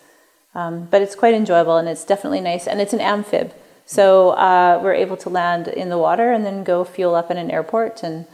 um, 0.57 0.89
but 0.91 1.03
it's 1.03 1.15
quite 1.15 1.35
enjoyable 1.35 1.77
and 1.77 1.89
it's 1.89 2.05
definitely 2.05 2.41
nice. 2.41 2.67
And 2.67 2.81
it's 2.81 2.93
an 2.93 3.01
amphib, 3.01 3.53
so 3.87 4.31
uh, 4.31 4.81
we're 4.83 4.95
able 4.95 5.17
to 5.19 5.29
land 5.29 5.69
in 5.69 5.89
the 5.89 5.99
water 5.99 6.33
and 6.33 6.45
then 6.45 6.65
go 6.65 6.83
fuel 6.83 7.15
up 7.15 7.31
in 7.31 7.37
an 7.37 7.49
airport, 7.49 8.03
and 8.03 8.27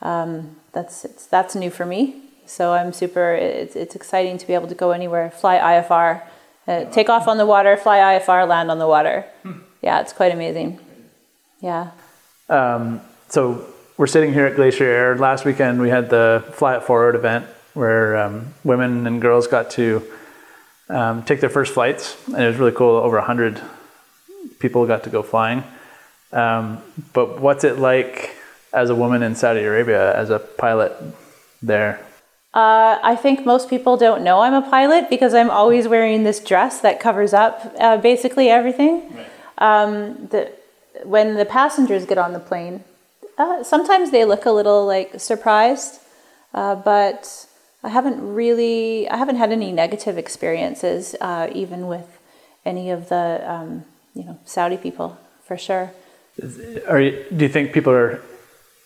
um, 0.00 0.54
that's 0.70 1.26
that's 1.26 1.56
new 1.56 1.70
for 1.70 1.84
me. 1.84 2.22
So 2.46 2.72
I'm 2.72 2.92
super. 2.92 3.34
It's, 3.34 3.74
it's 3.74 3.96
exciting 3.96 4.38
to 4.38 4.46
be 4.46 4.54
able 4.54 4.68
to 4.68 4.76
go 4.76 4.92
anywhere, 4.92 5.28
fly 5.28 5.58
IFR, 5.58 6.22
uh, 6.68 6.84
take 6.90 7.08
off 7.08 7.26
on 7.26 7.38
the 7.38 7.46
water, 7.46 7.76
fly 7.76 7.98
IFR, 7.98 8.46
land 8.46 8.70
on 8.70 8.78
the 8.78 8.86
water. 8.86 9.24
Hmm. 9.42 9.60
Yeah, 9.82 10.00
it's 10.00 10.12
quite 10.12 10.32
amazing. 10.32 10.78
Yeah. 11.60 11.90
Um, 12.48 13.00
so 13.28 13.66
we're 13.96 14.06
sitting 14.06 14.32
here 14.32 14.46
at 14.46 14.54
Glacier 14.54 14.84
Air. 14.84 15.16
Last 15.16 15.44
weekend 15.44 15.80
we 15.80 15.88
had 15.88 16.10
the 16.10 16.44
Fly 16.52 16.76
It 16.76 16.82
Forward 16.84 17.14
event 17.14 17.46
where 17.74 18.16
um, 18.16 18.54
women 18.64 19.06
and 19.06 19.20
girls 19.20 19.46
got 19.46 19.70
to 19.70 20.02
um, 20.88 21.22
take 21.22 21.40
their 21.40 21.50
first 21.50 21.74
flights, 21.74 22.16
and 22.26 22.42
it 22.42 22.46
was 22.46 22.56
really 22.56 22.72
cool. 22.72 22.96
Over 22.96 23.20
hundred 23.20 23.60
people 24.58 24.86
got 24.86 25.04
to 25.04 25.10
go 25.10 25.22
flying. 25.22 25.62
Um, 26.32 26.82
but 27.12 27.40
what's 27.40 27.64
it 27.64 27.78
like 27.78 28.34
as 28.72 28.90
a 28.90 28.94
woman 28.94 29.22
in 29.22 29.34
Saudi 29.34 29.60
Arabia 29.60 30.14
as 30.16 30.30
a 30.30 30.38
pilot 30.38 30.92
there? 31.62 32.04
Uh, 32.54 32.98
I 33.02 33.14
think 33.14 33.44
most 33.44 33.68
people 33.68 33.96
don't 33.96 34.24
know 34.24 34.40
I'm 34.40 34.54
a 34.54 34.62
pilot 34.62 35.10
because 35.10 35.34
I'm 35.34 35.50
always 35.50 35.86
wearing 35.86 36.24
this 36.24 36.40
dress 36.40 36.80
that 36.80 36.98
covers 36.98 37.34
up 37.34 37.74
uh, 37.78 37.98
basically 37.98 38.48
everything. 38.48 39.14
Right. 39.14 39.26
Um, 39.58 40.28
the, 40.28 40.50
when 41.04 41.34
the 41.34 41.44
passengers 41.44 42.06
get 42.06 42.16
on 42.16 42.32
the 42.32 42.40
plane, 42.40 42.84
uh, 43.36 43.62
sometimes 43.62 44.10
they 44.10 44.24
look 44.24 44.46
a 44.46 44.50
little 44.50 44.86
like 44.86 45.20
surprised, 45.20 46.00
uh, 46.54 46.74
but 46.74 47.46
I 47.84 47.90
haven't 47.90 48.34
really, 48.34 49.08
I 49.08 49.16
haven't 49.16 49.36
had 49.36 49.52
any 49.52 49.70
negative 49.70 50.16
experiences, 50.16 51.14
uh, 51.20 51.50
even 51.52 51.86
with 51.86 52.18
any 52.64 52.90
of 52.90 53.08
the, 53.08 53.44
um, 53.46 53.84
you 54.14 54.24
know, 54.24 54.38
Saudi 54.44 54.76
people 54.76 55.18
for 55.44 55.56
sure. 55.56 55.92
Are 56.88 57.00
you, 57.00 57.24
do 57.36 57.44
you 57.44 57.48
think 57.48 57.72
people 57.72 57.92
are? 57.92 58.22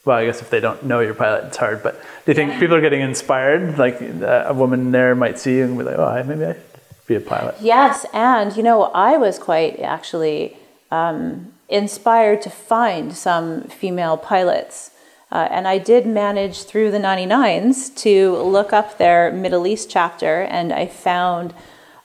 Well, 0.05 0.19
I 0.19 0.27
guess 0.27 0.43
if 0.43 0.51
they 0.51 0.59
don't 0.59 0.83
know 0.85 0.99
your 0.99 1.15
pilot, 1.15 1.45
it's 1.45 1.57
hard. 1.57 1.83
But 1.83 2.01
do 2.25 2.33
you 2.33 2.35
think 2.35 2.59
people 2.59 2.75
are 2.75 2.81
getting 2.81 3.03
inspired? 3.03 3.79
Like 3.79 4.03
uh, 4.03 4.45
a 4.47 4.55
woman 4.55 4.91
there 4.91 5.15
might 5.15 5.39
see 5.39 5.57
you 5.57 5.65
and 5.65 5.79
be 5.79 5.85
like, 5.85 5.97
"Oh, 5.97 6.23
maybe 6.25 6.45
I 6.45 6.55
should 6.55 6.63
be 7.07 7.15
a 7.15 7.21
pilot." 7.21 7.57
Yes, 7.61 8.05
and 8.13 8.57
you 8.57 8.65
know, 8.65 8.83
I 8.83 9.17
was 9.17 9.39
quite 9.39 9.79
actually 9.79 10.57
um, 10.91 11.53
inspired 11.69 12.43
to 12.43 12.51
find 12.51 13.15
some 13.17 13.63
female 13.65 14.17
pilots. 14.17 14.91
Uh, 15.31 15.49
and 15.51 15.67
I 15.67 15.79
did 15.79 16.07
manage 16.07 16.65
through 16.65 16.91
the 16.91 16.99
99s 16.99 17.97
to 18.03 18.37
look 18.37 18.75
up 18.75 18.99
their 18.99 19.33
Middle 19.33 19.67
East 19.67 19.89
chapter, 19.89 20.43
and 20.43 20.75
I 20.75 20.85
found 20.85 21.55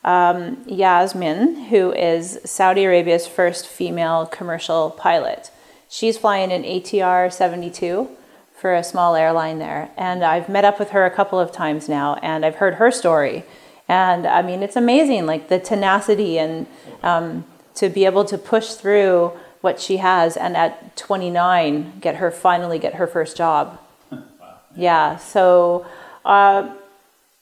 um, 0.05 0.63
Yasmin, 0.65 1.65
who 1.65 1.91
is 1.91 2.39
Saudi 2.45 2.86
Arabia's 2.86 3.27
first 3.27 3.67
female 3.67 4.27
commercial 4.27 4.91
pilot. 4.91 5.51
She's 5.89 6.17
flying 6.17 6.52
an 6.52 6.63
ATR 6.63 7.32
72 7.32 8.10
for 8.54 8.73
a 8.73 8.84
small 8.84 9.15
airline 9.15 9.60
there. 9.60 9.91
And 9.97 10.23
I've 10.23 10.50
met 10.50 10.65
up 10.65 10.80
with 10.80 10.89
her 10.89 11.06
a 11.06 11.12
couple 11.12 11.39
of 11.39 11.52
times 11.52 11.88
now, 11.88 12.15
and 12.15 12.45
I've 12.45 12.56
heard 12.56 12.76
her 12.76 12.91
story. 12.91 13.43
And 13.88 14.28
I 14.28 14.41
mean, 14.41 14.63
it's 14.63 14.76
amazing, 14.76 15.26
like 15.26 15.47
the 15.47 15.60
tenacity 15.60 16.38
and 16.38 16.67
um, 17.04 17.45
to 17.76 17.89
be 17.89 18.06
able 18.06 18.26
to 18.26 18.38
push 18.38 18.73
through 18.73 19.32
what 19.62 19.80
she 19.80 19.97
has 19.97 20.38
and 20.38 20.56
at 20.56 20.95
29 20.97 22.00
get 22.00 22.15
her 22.17 22.32
finally 22.32 22.80
get 22.80 22.95
her 22.95 23.08
first 23.08 23.36
job 23.36 23.80
wow. 24.12 24.23
yeah 24.76 25.17
so 25.17 25.86
uh, 26.26 26.73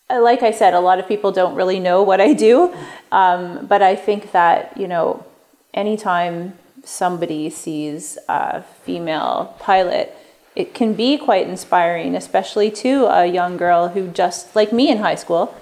like 0.09 0.41
i 0.43 0.51
said 0.51 0.73
a 0.73 0.79
lot 0.79 0.97
of 0.99 1.07
people 1.07 1.31
don't 1.31 1.55
really 1.55 1.79
know 1.79 2.01
what 2.03 2.21
i 2.21 2.33
do 2.33 2.73
um, 3.11 3.65
but 3.67 3.81
i 3.81 3.95
think 3.95 4.31
that 4.31 4.75
you 4.77 4.87
know 4.87 5.25
anytime 5.73 6.53
somebody 6.85 7.49
sees 7.49 8.17
a 8.29 8.61
female 8.83 9.55
pilot 9.59 10.15
it 10.55 10.73
can 10.73 10.93
be 10.93 11.17
quite 11.17 11.47
inspiring 11.47 12.15
especially 12.15 12.71
to 12.71 13.05
a 13.05 13.25
young 13.25 13.57
girl 13.57 13.89
who 13.89 14.07
just 14.07 14.55
like 14.55 14.71
me 14.71 14.89
in 14.89 14.99
high 14.99 15.15
school 15.15 15.55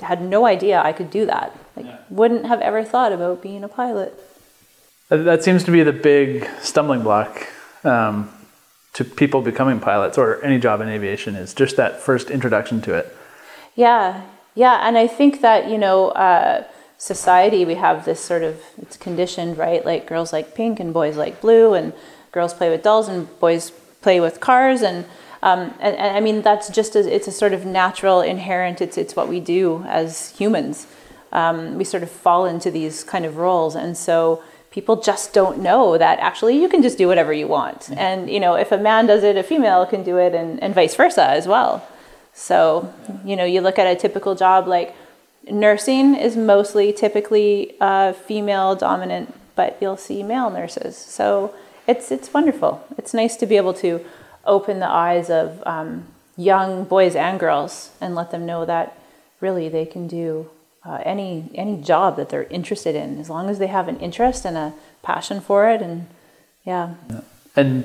had 0.00 0.22
no 0.22 0.46
idea 0.46 0.80
i 0.82 0.92
could 0.92 1.10
do 1.10 1.26
that 1.26 1.56
like 1.76 1.86
yeah. 1.86 1.98
wouldn't 2.08 2.46
have 2.46 2.60
ever 2.60 2.84
thought 2.84 3.12
about 3.12 3.42
being 3.42 3.64
a 3.64 3.68
pilot 3.68 4.14
that 5.10 5.42
seems 5.42 5.64
to 5.64 5.72
be 5.72 5.82
the 5.82 5.92
big 5.92 6.48
stumbling 6.60 7.02
block 7.02 7.48
um, 7.84 8.30
to 8.92 9.04
people 9.04 9.42
becoming 9.42 9.80
pilots 9.80 10.16
or 10.16 10.42
any 10.44 10.58
job 10.58 10.80
in 10.80 10.88
aviation 10.88 11.34
is 11.34 11.52
just 11.52 11.76
that 11.76 12.00
first 12.00 12.30
introduction 12.30 12.80
to 12.82 12.94
it. 12.94 13.16
Yeah, 13.74 14.22
yeah, 14.54 14.86
and 14.86 14.96
I 14.96 15.06
think 15.06 15.40
that 15.40 15.68
you 15.68 15.78
know, 15.78 16.08
uh, 16.10 16.64
society 17.00 17.64
we 17.64 17.76
have 17.76 18.04
this 18.04 18.22
sort 18.22 18.42
of 18.42 18.62
it's 18.80 18.96
conditioned, 18.98 19.56
right? 19.56 19.84
Like 19.84 20.06
girls 20.06 20.32
like 20.32 20.54
pink 20.54 20.78
and 20.78 20.92
boys 20.92 21.16
like 21.16 21.40
blue, 21.40 21.72
and 21.74 21.94
girls 22.30 22.52
play 22.52 22.68
with 22.68 22.82
dolls 22.82 23.08
and 23.08 23.26
boys 23.40 23.72
play 24.02 24.20
with 24.20 24.38
cars, 24.38 24.82
and 24.82 25.06
um, 25.42 25.74
and, 25.80 25.96
and, 25.96 26.16
I 26.16 26.20
mean 26.20 26.42
that's 26.42 26.68
just 26.68 26.94
a, 26.94 27.00
it's 27.12 27.26
a 27.26 27.32
sort 27.32 27.54
of 27.54 27.64
natural, 27.64 28.20
inherent. 28.20 28.82
It's 28.82 28.98
it's 28.98 29.16
what 29.16 29.28
we 29.28 29.40
do 29.40 29.82
as 29.88 30.30
humans. 30.36 30.86
Um, 31.32 31.78
we 31.78 31.84
sort 31.84 32.02
of 32.02 32.10
fall 32.10 32.44
into 32.44 32.70
these 32.70 33.02
kind 33.02 33.24
of 33.24 33.38
roles, 33.38 33.74
and 33.74 33.96
so 33.96 34.42
people 34.70 35.00
just 35.00 35.32
don't 35.32 35.58
know 35.58 35.96
that 35.96 36.18
actually 36.18 36.60
you 36.60 36.68
can 36.68 36.82
just 36.82 36.98
do 36.98 37.08
whatever 37.08 37.32
you 37.32 37.48
want. 37.48 37.80
Mm-hmm. 37.80 37.98
And, 37.98 38.30
you 38.30 38.38
know, 38.38 38.54
if 38.54 38.70
a 38.70 38.78
man 38.78 39.06
does 39.06 39.24
it, 39.24 39.36
a 39.36 39.42
female 39.42 39.86
can 39.86 40.04
do 40.04 40.18
it, 40.18 40.34
and, 40.34 40.62
and 40.62 40.74
vice 40.74 40.94
versa 40.94 41.24
as 41.24 41.48
well. 41.48 41.86
So, 42.34 42.92
you 43.24 43.36
know, 43.36 43.44
you 43.44 43.60
look 43.62 43.78
at 43.78 43.86
a 43.86 43.96
typical 43.96 44.34
job 44.34 44.68
like 44.68 44.94
nursing 45.48 46.14
is 46.14 46.36
mostly 46.36 46.92
typically 46.92 47.74
uh, 47.80 48.12
female 48.12 48.74
dominant, 48.74 49.34
but 49.54 49.78
you'll 49.80 49.96
see 49.96 50.22
male 50.22 50.50
nurses. 50.50 50.96
So 50.96 51.54
it's, 51.86 52.10
it's 52.10 52.32
wonderful. 52.32 52.84
It's 52.98 53.14
nice 53.14 53.36
to 53.36 53.46
be 53.46 53.56
able 53.56 53.74
to 53.74 54.04
open 54.44 54.80
the 54.80 54.90
eyes 54.90 55.30
of 55.30 55.62
um, 55.66 56.06
young 56.36 56.84
boys 56.84 57.14
and 57.14 57.38
girls 57.38 57.90
and 58.00 58.14
let 58.14 58.30
them 58.30 58.46
know 58.46 58.64
that 58.64 58.96
really 59.40 59.68
they 59.68 59.86
can 59.86 60.08
do 60.08 60.48
uh, 60.84 60.98
any 61.04 61.50
any 61.54 61.76
job 61.76 62.16
that 62.16 62.30
they're 62.30 62.44
interested 62.44 62.94
in, 62.94 63.18
as 63.18 63.28
long 63.28 63.50
as 63.50 63.58
they 63.58 63.66
have 63.66 63.86
an 63.88 64.00
interest 64.00 64.46
and 64.46 64.56
a 64.56 64.72
passion 65.02 65.40
for 65.40 65.68
it, 65.68 65.82
and 65.82 66.06
yeah. 66.64 66.94
yeah. 67.10 67.20
And 67.54 67.84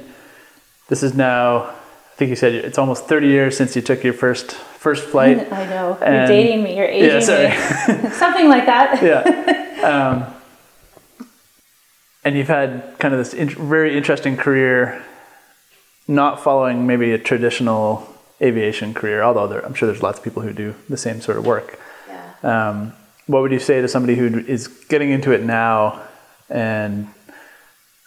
this 0.88 1.04
is 1.04 1.14
now, 1.14 1.64
I 1.66 2.16
think 2.16 2.30
you 2.30 2.36
said 2.38 2.54
it's 2.54 2.78
almost 2.78 3.06
thirty 3.06 3.28
years 3.28 3.58
since 3.58 3.76
you 3.76 3.82
took 3.82 4.04
your 4.04 4.14
first 4.14 4.56
first 4.86 5.06
flight. 5.06 5.40
I 5.52 5.66
know 5.66 5.98
and, 6.00 6.14
you're 6.16 6.28
dating 6.28 6.64
me. 6.64 6.78
You're 6.78 6.86
aging 7.00 7.10
yeah, 7.10 7.20
sorry. 7.20 8.04
me. 8.04 8.10
Something 8.24 8.48
like 8.48 8.68
that. 8.68 9.02
yeah. 9.02 9.24
Um, 9.92 10.16
and 12.24 12.38
you've 12.38 12.48
had 12.48 12.70
kind 13.00 13.12
of 13.16 13.18
this 13.18 13.34
in- 13.34 13.50
very 13.50 13.98
interesting 13.98 14.38
career, 14.38 15.04
not 16.08 16.40
following 16.40 16.86
maybe 16.86 17.12
a 17.14 17.18
traditional 17.18 18.08
aviation 18.40 18.94
career, 18.94 19.24
although 19.24 19.48
there, 19.48 19.66
I'm 19.66 19.74
sure 19.74 19.88
there's 19.88 20.04
lots 20.04 20.20
of 20.20 20.24
people 20.24 20.44
who 20.44 20.54
do 20.54 20.76
the 20.88 20.98
same 20.98 21.20
sort 21.20 21.38
of 21.40 21.46
work. 21.48 21.80
Um, 22.44 22.94
what 23.26 23.42
would 23.42 23.52
you 23.52 23.60
say 23.60 23.82
to 23.82 23.88
somebody 23.88 24.16
who 24.16 24.28
is 24.56 24.68
getting 24.68 25.10
into 25.10 25.32
it 25.32 25.42
now? 25.42 26.04
And 26.48 27.08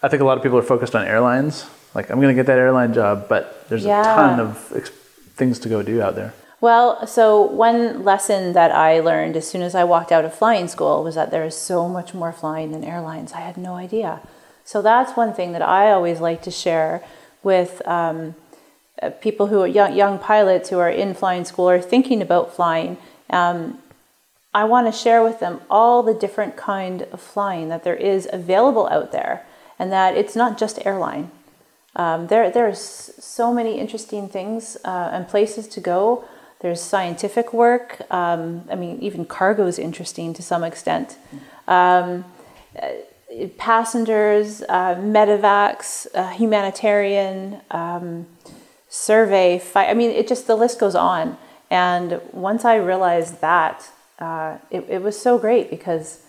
I 0.01 0.07
think 0.09 0.23
a 0.23 0.25
lot 0.25 0.37
of 0.38 0.45
people 0.45 0.59
are 0.59 0.69
focused 0.75 0.95
on 0.95 1.05
airlines. 1.05 1.67
Like, 1.93 2.09
I'm 2.11 2.21
going 2.21 2.37
to 2.37 2.41
get 2.41 2.47
that 2.47 2.59
airline 2.59 2.95
job, 2.95 3.27
but 3.29 3.69
there's 3.69 3.85
yeah. 3.85 4.03
a 4.03 4.05
ton 4.05 4.38
of 4.38 4.73
ex- 4.77 4.91
things 5.35 5.59
to 5.61 5.69
go 5.69 5.83
do 5.83 6.01
out 6.01 6.14
there. 6.14 6.35
Well, 6.61 7.07
so 7.07 7.40
one 7.40 8.03
lesson 8.03 8.53
that 8.55 8.73
I 8.73 8.99
learned 8.99 9.37
as 9.37 9.49
soon 9.49 9.62
as 9.62 9.77
I 9.77 9.85
walked 9.85 10.11
out 10.11 10.25
of 10.25 10.35
flying 10.35 10.66
school 10.66 11.05
was 11.05 11.14
that 11.14 11.31
there 11.31 11.44
is 11.44 11.57
so 11.57 11.88
much 11.88 12.14
more 12.14 12.33
flying 12.33 12.73
than 12.73 12.83
airlines. 12.83 13.33
I 13.33 13.40
had 13.40 13.57
no 13.57 13.75
idea. 13.75 14.21
So 14.64 14.83
that's 14.83 15.16
one 15.16 15.33
thing 15.33 15.53
that 15.53 15.62
I 15.62 15.92
always 15.92 16.21
like 16.21 16.42
to 16.42 16.51
share 16.51 17.03
with 17.44 17.81
um, 17.87 18.35
uh, 19.01 19.11
people 19.11 19.47
who 19.47 19.61
are 19.61 19.68
young, 19.68 19.94
young 19.94 20.18
pilots 20.18 20.71
who 20.71 20.79
are 20.81 20.90
in 20.90 21.14
flying 21.14 21.44
school 21.44 21.71
or 21.71 21.81
thinking 21.81 22.21
about 22.21 22.55
flying. 22.55 22.97
Um, 23.31 23.79
I 24.53 24.64
want 24.64 24.92
to 24.92 24.92
share 24.92 25.23
with 25.23 25.38
them 25.38 25.61
all 25.71 26.03
the 26.03 26.14
different 26.14 26.57
kind 26.57 27.03
of 27.12 27.21
flying 27.21 27.68
that 27.68 27.85
there 27.85 27.94
is 27.94 28.29
available 28.33 28.88
out 28.88 29.12
there, 29.12 29.47
and 29.79 29.92
that 29.92 30.16
it's 30.16 30.35
not 30.35 30.59
just 30.59 30.85
airline. 30.85 31.31
Um, 31.94 32.27
there, 32.27 32.51
there's 32.51 32.81
so 32.81 33.55
many 33.55 33.79
interesting 33.79 34.29
things 34.29 34.77
uh, 34.85 35.11
and 35.12 35.29
places 35.29 35.68
to 35.68 35.81
go. 35.81 36.25
There's 36.61 36.81
scientific 36.81 37.53
work. 37.53 38.01
Um, 38.11 38.64
I 38.71 38.75
mean, 38.75 38.99
even 39.01 39.25
cargo 39.25 39.66
is 39.66 39.79
interesting 39.79 40.35
to 40.35 40.42
some 40.42 40.64
extent. 40.64 41.16
Um, 41.68 42.25
passengers, 43.59 44.62
uh, 44.62 44.97
medevacs, 44.97 46.07
uh, 46.14 46.31
humanitarian, 46.31 47.61
um, 47.71 48.27
survey, 48.88 49.59
fight. 49.59 49.88
I 49.88 49.94
mean, 49.94 50.11
it 50.11 50.27
just, 50.27 50.47
the 50.47 50.57
list 50.57 50.81
goes 50.81 50.94
on. 50.94 51.37
And 51.71 52.21
once 52.33 52.64
I 52.64 52.77
realized 52.77 53.40
that, 53.40 53.88
uh, 54.18 54.59
it, 54.71 54.85
it 54.88 55.03
was 55.03 55.21
so 55.21 55.38
great 55.38 55.71
because 55.71 56.23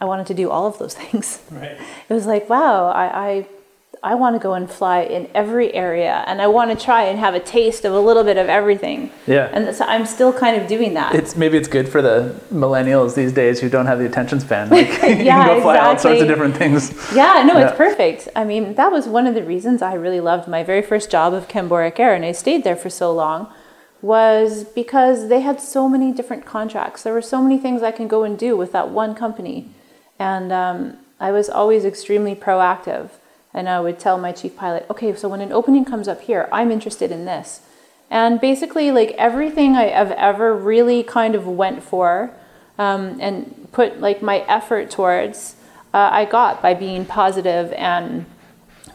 I 0.00 0.06
wanted 0.06 0.26
to 0.28 0.34
do 0.34 0.50
all 0.50 0.66
of 0.66 0.78
those 0.78 0.94
things. 1.02 1.40
Right. 1.50 1.78
It 2.08 2.12
was 2.12 2.26
like, 2.26 2.48
wow, 2.48 2.90
I, 2.90 3.30
I 3.30 3.46
I 4.02 4.14
want 4.14 4.34
to 4.34 4.38
go 4.38 4.54
and 4.54 4.70
fly 4.70 5.00
in 5.02 5.28
every 5.34 5.74
area 5.74 6.24
and 6.26 6.40
I 6.40 6.46
want 6.46 6.70
to 6.70 6.84
try 6.84 7.02
and 7.04 7.18
have 7.18 7.34
a 7.34 7.40
taste 7.40 7.84
of 7.84 7.92
a 7.92 8.00
little 8.00 8.24
bit 8.24 8.38
of 8.38 8.48
everything. 8.48 9.10
Yeah. 9.26 9.50
And 9.52 9.74
so 9.76 9.84
I'm 9.84 10.06
still 10.06 10.32
kind 10.32 10.60
of 10.60 10.66
doing 10.66 10.94
that. 10.94 11.14
It's 11.14 11.36
maybe 11.36 11.58
it's 11.58 11.68
good 11.68 11.86
for 11.86 12.00
the 12.00 12.34
millennials 12.50 13.14
these 13.14 13.30
days 13.32 13.60
who 13.60 13.68
don't 13.68 13.84
have 13.84 13.98
the 13.98 14.06
attention 14.06 14.40
span. 14.40 14.70
Like 14.80 14.88
yeah, 14.88 15.06
you 15.08 15.24
can 15.24 15.46
go 15.46 15.60
fly 15.60 15.74
exactly. 15.74 15.78
all 15.80 15.98
sorts 15.98 16.22
of 16.22 16.28
different 16.28 16.56
things. 16.56 16.94
Yeah, 17.14 17.44
no, 17.46 17.58
Yeah. 17.58 17.68
it's 17.68 17.76
perfect. 17.76 18.28
I 18.34 18.44
mean, 18.44 18.74
that 18.74 18.90
was 18.90 19.06
one 19.06 19.26
of 19.26 19.34
the 19.34 19.42
reasons 19.42 19.82
I 19.82 19.92
really 19.94 20.20
loved 20.20 20.48
my 20.48 20.62
very 20.62 20.82
first 20.82 21.10
job 21.10 21.34
of 21.34 21.46
Kenn 21.48 21.68
Borek 21.68 21.98
Air 22.00 22.14
and 22.14 22.24
I 22.24 22.32
stayed 22.32 22.64
there 22.64 22.76
for 22.76 22.88
so 22.88 23.12
long 23.12 23.52
was 24.00 24.64
because 24.64 25.28
they 25.28 25.40
had 25.40 25.60
so 25.60 25.88
many 25.90 26.10
different 26.10 26.46
contracts. 26.46 27.02
There 27.02 27.12
were 27.12 27.20
so 27.20 27.42
many 27.42 27.58
things 27.58 27.82
I 27.82 27.90
can 27.90 28.08
go 28.08 28.24
and 28.24 28.38
do 28.38 28.56
with 28.56 28.72
that 28.72 28.88
one 28.88 29.14
company. 29.14 29.68
And 30.18 30.50
um, 30.52 30.96
I 31.18 31.32
was 31.32 31.50
always 31.50 31.84
extremely 31.84 32.34
proactive. 32.34 33.10
And 33.52 33.68
I 33.68 33.80
would 33.80 33.98
tell 33.98 34.16
my 34.18 34.32
chief 34.32 34.56
pilot, 34.56 34.86
okay, 34.90 35.14
so 35.14 35.28
when 35.28 35.40
an 35.40 35.52
opening 35.52 35.84
comes 35.84 36.06
up 36.06 36.22
here, 36.22 36.48
I'm 36.52 36.70
interested 36.70 37.10
in 37.10 37.24
this. 37.24 37.60
And 38.10 38.40
basically, 38.40 38.90
like 38.90 39.10
everything 39.12 39.76
I 39.76 39.84
have 39.84 40.12
ever 40.12 40.54
really 40.54 41.02
kind 41.02 41.34
of 41.34 41.46
went 41.46 41.82
for 41.82 42.30
um, 42.78 43.18
and 43.20 43.68
put 43.72 44.00
like 44.00 44.22
my 44.22 44.38
effort 44.48 44.90
towards, 44.90 45.56
uh, 45.94 46.08
I 46.12 46.24
got 46.24 46.62
by 46.62 46.74
being 46.74 47.04
positive 47.04 47.72
and 47.72 48.26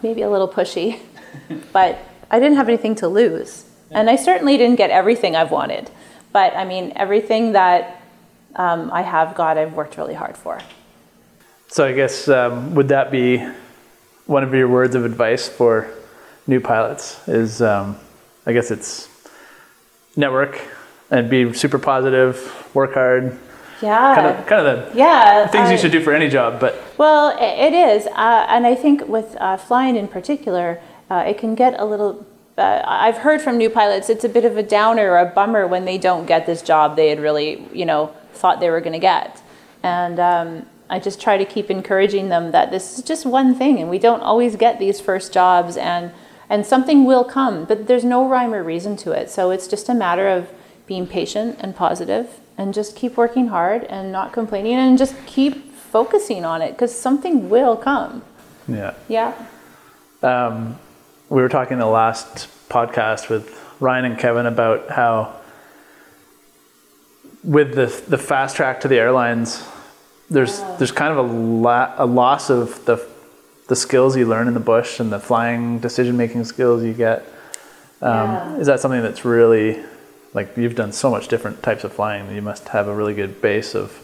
maybe 0.02 0.22
a 0.22 0.30
little 0.30 0.50
pushy. 0.50 1.00
but 1.74 2.00
I 2.32 2.40
didn't 2.40 2.58
have 2.58 2.68
anything 2.68 2.96
to 2.96 3.08
lose. 3.08 3.66
And 3.92 4.10
I 4.10 4.16
certainly 4.16 4.58
didn't 4.58 4.78
get 4.78 4.90
everything 4.90 5.36
I've 5.36 5.52
wanted. 5.52 5.90
But 6.34 6.56
I 6.56 6.66
mean, 6.66 6.92
everything 6.96 7.54
that 7.54 8.02
um, 8.56 8.90
I 8.92 9.02
have 9.02 9.36
got, 9.36 9.58
I've 9.58 9.74
worked 9.74 9.98
really 9.98 10.14
hard 10.14 10.36
for. 10.36 10.60
So 11.68 11.86
I 11.86 11.94
guess 11.94 12.28
um, 12.28 12.76
would 12.76 12.90
that 12.90 13.12
be 13.12 13.46
one 14.26 14.44
of 14.44 14.54
your 14.54 14.68
words 14.68 14.96
of 14.96 15.06
advice 15.06 15.48
for 15.48 15.90
new 16.48 16.60
pilots? 16.60 17.26
Is 17.28 17.62
um, 17.62 17.98
I 18.46 18.54
guess 18.54 18.72
it's 18.72 19.10
network 20.16 20.62
and 21.12 21.30
be 21.30 21.54
super 21.54 21.80
positive, 21.80 22.70
work 22.74 22.94
hard. 22.94 23.38
Yeah. 23.82 24.16
Kind 24.16 24.28
of, 24.28 24.46
kind 24.48 24.68
of 24.68 24.94
the 24.94 24.98
yeah. 24.98 25.48
things 25.48 25.70
I- 25.70 25.72
you 25.74 25.78
should 25.78 25.92
do 25.92 26.02
for 26.02 26.14
any 26.14 26.30
job. 26.30 26.60
But 26.60 26.82
Well, 26.98 27.36
it 27.40 27.74
is, 27.74 28.08
uh, 28.08 28.46
and 28.50 28.66
I 28.66 28.74
think 28.74 29.08
with 29.08 29.36
uh, 29.40 29.58
flying 29.58 29.96
in 29.96 30.08
particular, 30.08 30.80
uh, 31.10 31.26
it 31.28 31.38
can 31.38 31.56
get 31.56 31.80
a 31.80 31.86
little. 31.86 32.26
Uh, 32.58 32.82
I've 32.86 33.18
heard 33.18 33.42
from 33.42 33.58
new 33.58 33.70
pilots 33.70 34.10
it's 34.10 34.24
a 34.24 34.30
bit 34.30 34.46
of 34.46 34.56
a 34.56 34.64
downer 34.64 35.12
or 35.12 35.18
a 35.20 35.26
bummer 35.26 35.68
when 35.68 35.84
they 35.84 35.98
don't 35.98 36.26
get 36.26 36.46
this 36.46 36.62
job 36.62 36.96
they 36.96 37.10
had 37.10 37.20
really, 37.20 37.68
you 37.74 37.86
know, 37.86 38.16
thought 38.34 38.62
they 38.62 38.70
were 38.70 38.80
going 38.80 38.94
to 38.94 39.00
get, 39.00 39.42
and 39.84 40.20
um, 40.22 40.66
I 40.90 41.00
just 41.00 41.20
try 41.20 41.38
to 41.38 41.46
keep 41.46 41.72
encouraging 41.72 42.30
them 42.30 42.52
that 42.52 42.70
this 42.72 42.98
is 42.98 43.04
just 43.04 43.26
one 43.26 43.56
thing, 43.56 43.80
and 43.80 43.90
we 43.90 43.98
don't 44.00 44.22
always 44.22 44.56
get 44.56 44.80
these 44.80 45.00
first 45.00 45.34
jobs, 45.34 45.78
and 45.78 46.12
and 46.48 46.64
something 46.66 47.06
will 47.06 47.24
come, 47.24 47.66
but 47.66 47.88
there's 47.88 48.04
no 48.06 48.28
rhyme 48.28 48.54
or 48.54 48.62
reason 48.64 48.96
to 48.98 49.12
it. 49.12 49.32
So 49.32 49.50
it's 49.50 49.68
just 49.68 49.90
a 49.90 49.96
matter 49.96 50.28
of 50.28 50.48
being 50.86 51.08
patient 51.08 51.58
and 51.60 51.76
positive, 51.76 52.40
and 52.58 52.72
just 52.74 52.96
keep 52.96 53.18
working 53.18 53.48
hard 53.48 53.84
and 53.86 54.12
not 54.12 54.32
complaining, 54.32 54.76
and 54.76 54.98
just 54.98 55.16
keep 55.26 55.74
focusing 55.74 56.46
on 56.46 56.62
it 56.62 56.72
because 56.74 56.94
something 56.94 57.50
will 57.50 57.76
come. 57.76 58.22
yeah, 58.68 58.94
Yeah. 59.08 59.34
um, 60.22 60.78
we 61.30 61.42
were 61.42 61.50
talking 61.50 61.80
the 61.80 61.88
last 61.88 62.48
podcast 62.70 63.30
with 63.30 63.60
Ryan 63.80 64.06
and 64.06 64.20
Kevin 64.20 64.46
about 64.46 64.90
how 64.92 65.34
with 67.44 67.74
the 67.76 67.88
the 68.08 68.18
fast 68.18 68.56
track 68.56 68.82
to 68.82 68.88
the 68.88 68.98
airlines, 69.00 69.64
there's 70.30 70.60
there's 70.78 70.92
kind 70.92 71.12
of 71.12 71.18
a, 71.18 71.34
la- 71.34 71.94
a 71.98 72.06
loss 72.06 72.50
of 72.50 72.84
the 72.86 73.06
the 73.68 73.76
skills 73.76 74.16
you 74.16 74.26
learn 74.28 74.48
in 74.48 74.54
the 74.54 74.60
bush 74.60 75.00
and 75.00 75.12
the 75.12 75.20
flying 75.20 75.80
decision 75.80 76.16
making 76.18 76.44
skills 76.46 76.84
you 76.84 76.94
get. 76.94 77.20
Um, 78.02 78.12
Yeah. 78.12 78.58
Is 78.58 78.68
that 78.68 78.80
something 78.80 79.02
that's 79.02 79.26
really 79.26 79.84
like 80.34 80.56
you've 80.58 80.76
done 80.76 80.92
so 80.92 81.10
much 81.10 81.28
different 81.28 81.64
types 81.64 81.84
of 81.84 81.94
flying? 81.94 82.34
You 82.36 82.42
must 82.42 82.70
have 82.70 82.88
a 82.88 82.94
really 82.94 83.14
good 83.14 83.42
base 83.42 83.74
of. 83.76 84.02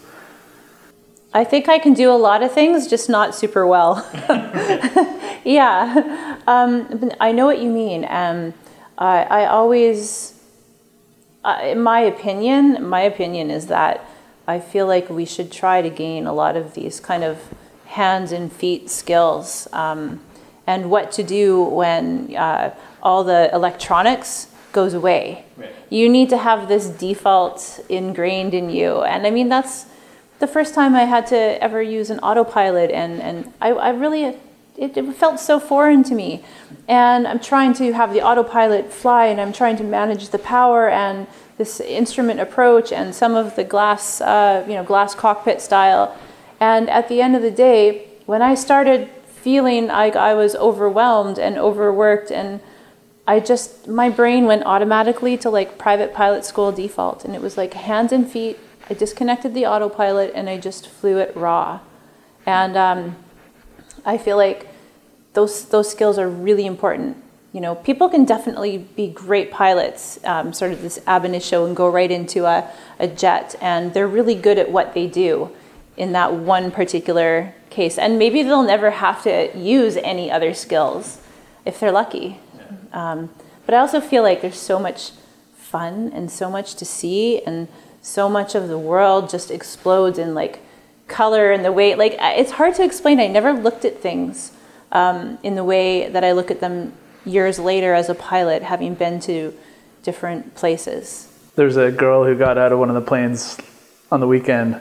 I 1.34 1.44
think 1.44 1.68
I 1.68 1.78
can 1.78 1.94
do 1.94 2.10
a 2.10 2.18
lot 2.28 2.42
of 2.42 2.52
things, 2.52 2.88
just 2.88 3.08
not 3.08 3.34
super 3.34 3.66
well. 3.66 4.06
yeah, 5.44 6.36
um, 6.46 7.10
I 7.20 7.32
know 7.32 7.46
what 7.46 7.58
you 7.58 7.70
mean. 7.70 8.04
Um, 8.04 8.52
I, 8.98 9.22
I 9.22 9.46
always, 9.46 10.34
uh, 11.42 11.58
in 11.62 11.80
my 11.80 12.00
opinion, 12.00 12.86
my 12.86 13.00
opinion 13.00 13.50
is 13.50 13.68
that 13.68 14.04
I 14.46 14.60
feel 14.60 14.86
like 14.86 15.08
we 15.08 15.24
should 15.24 15.52
try 15.52 15.82
to 15.82 15.90
gain 15.90 16.26
a 16.26 16.32
lot 16.32 16.56
of 16.56 16.74
these 16.74 17.00
kind 17.00 17.22
of 17.22 17.38
hands 17.86 18.32
and 18.32 18.52
feet 18.52 18.90
skills 18.90 19.68
um, 19.72 20.20
and 20.66 20.90
what 20.90 21.12
to 21.12 21.22
do 21.22 21.62
when 21.62 22.34
uh, 22.36 22.74
all 23.02 23.24
the 23.24 23.50
electronics 23.52 24.48
goes 24.72 24.94
away. 24.94 25.44
You 25.90 26.08
need 26.08 26.30
to 26.30 26.38
have 26.38 26.68
this 26.68 26.88
default 26.88 27.80
ingrained 27.88 28.54
in 28.54 28.70
you. 28.70 29.02
And 29.02 29.26
I 29.26 29.30
mean, 29.30 29.48
that's 29.48 29.86
the 30.38 30.46
first 30.46 30.74
time 30.74 30.94
I 30.96 31.04
had 31.04 31.26
to 31.28 31.62
ever 31.62 31.80
use 31.80 32.10
an 32.10 32.18
autopilot, 32.18 32.90
and, 32.90 33.20
and 33.20 33.52
I, 33.60 33.68
I 33.70 33.90
really, 33.90 34.24
it, 34.24 34.40
it 34.96 35.12
felt 35.14 35.38
so 35.38 35.60
foreign 35.60 36.02
to 36.04 36.14
me. 36.14 36.42
And 36.88 37.28
I'm 37.28 37.38
trying 37.38 37.74
to 37.74 37.92
have 37.92 38.12
the 38.12 38.22
autopilot 38.22 38.92
fly, 38.92 39.26
and 39.26 39.40
I'm 39.40 39.52
trying 39.52 39.76
to 39.76 39.84
manage 39.84 40.30
the 40.30 40.38
power 40.38 40.88
and 40.88 41.28
this 41.58 41.80
instrument 41.80 42.40
approach 42.40 42.92
and 42.92 43.14
some 43.14 43.34
of 43.34 43.56
the 43.56 43.64
glass, 43.64 44.20
uh, 44.20 44.64
you 44.66 44.74
know, 44.74 44.84
glass 44.84 45.14
cockpit 45.14 45.60
style. 45.60 46.16
And 46.60 46.88
at 46.88 47.08
the 47.08 47.20
end 47.20 47.36
of 47.36 47.42
the 47.42 47.50
day, 47.50 48.08
when 48.26 48.42
I 48.42 48.54
started 48.54 49.10
feeling 49.26 49.88
like 49.88 50.14
I 50.14 50.34
was 50.34 50.54
overwhelmed 50.54 51.38
and 51.38 51.58
overworked 51.58 52.30
and 52.30 52.60
I 53.26 53.40
just 53.40 53.88
my 53.88 54.08
brain 54.08 54.46
went 54.46 54.64
automatically 54.64 55.36
to 55.38 55.50
like 55.50 55.78
private 55.78 56.14
pilot 56.14 56.44
school 56.44 56.72
default 56.72 57.24
and 57.24 57.34
it 57.34 57.40
was 57.40 57.56
like 57.56 57.74
hands 57.74 58.12
and 58.12 58.28
feet. 58.28 58.58
I 58.88 58.94
disconnected 58.94 59.54
the 59.54 59.66
autopilot 59.66 60.32
and 60.34 60.48
I 60.48 60.58
just 60.58 60.88
flew 60.88 61.18
it 61.18 61.36
raw. 61.36 61.80
And 62.46 62.76
um, 62.76 63.16
I 64.04 64.18
feel 64.18 64.36
like 64.36 64.68
those 65.34 65.64
those 65.66 65.90
skills 65.90 66.18
are 66.18 66.28
really 66.28 66.66
important. 66.66 67.16
You 67.52 67.60
know, 67.60 67.74
people 67.74 68.08
can 68.08 68.24
definitely 68.24 68.78
be 68.78 69.08
great 69.08 69.50
pilots, 69.50 70.18
um, 70.24 70.54
sort 70.54 70.72
of 70.72 70.80
this 70.80 70.98
ab 71.06 71.26
initio, 71.26 71.66
and 71.66 71.76
go 71.76 71.86
right 71.88 72.10
into 72.10 72.46
a, 72.46 72.70
a 72.98 73.06
jet, 73.06 73.54
and 73.60 73.92
they're 73.92 74.08
really 74.08 74.34
good 74.34 74.58
at 74.58 74.70
what 74.70 74.94
they 74.94 75.06
do 75.06 75.50
in 75.98 76.12
that 76.12 76.32
one 76.32 76.70
particular 76.70 77.54
case. 77.68 77.98
And 77.98 78.18
maybe 78.18 78.42
they'll 78.42 78.62
never 78.62 78.90
have 78.90 79.22
to 79.24 79.54
use 79.56 79.98
any 79.98 80.30
other 80.30 80.54
skills 80.54 81.20
if 81.66 81.78
they're 81.78 81.92
lucky. 81.92 82.40
Um, 82.94 83.28
but 83.66 83.74
I 83.74 83.78
also 83.78 84.00
feel 84.00 84.22
like 84.22 84.40
there's 84.40 84.58
so 84.58 84.78
much 84.78 85.10
fun 85.54 86.10
and 86.14 86.30
so 86.30 86.50
much 86.50 86.74
to 86.76 86.86
see, 86.86 87.42
and 87.42 87.68
so 88.00 88.30
much 88.30 88.54
of 88.54 88.68
the 88.68 88.78
world 88.78 89.28
just 89.28 89.50
explodes 89.50 90.18
in 90.18 90.34
like 90.34 90.60
color 91.06 91.52
and 91.52 91.62
the 91.64 91.72
way, 91.72 91.94
like, 91.94 92.16
it's 92.18 92.52
hard 92.52 92.74
to 92.76 92.82
explain. 92.82 93.20
I 93.20 93.26
never 93.26 93.52
looked 93.52 93.84
at 93.84 94.00
things 94.00 94.52
um, 94.90 95.38
in 95.42 95.54
the 95.54 95.64
way 95.64 96.08
that 96.08 96.24
I 96.24 96.32
look 96.32 96.50
at 96.50 96.60
them 96.60 96.94
years 97.24 97.58
later 97.58 97.94
as 97.94 98.08
a 98.08 98.14
pilot, 98.14 98.62
having 98.62 98.94
been 98.94 99.20
to 99.20 99.54
different 100.02 100.54
places. 100.54 101.28
There's 101.54 101.76
a 101.76 101.90
girl 101.90 102.24
who 102.24 102.36
got 102.36 102.58
out 102.58 102.72
of 102.72 102.78
one 102.78 102.88
of 102.88 102.94
the 102.94 103.02
planes 103.02 103.58
on 104.10 104.20
the 104.20 104.26
weekend, 104.26 104.80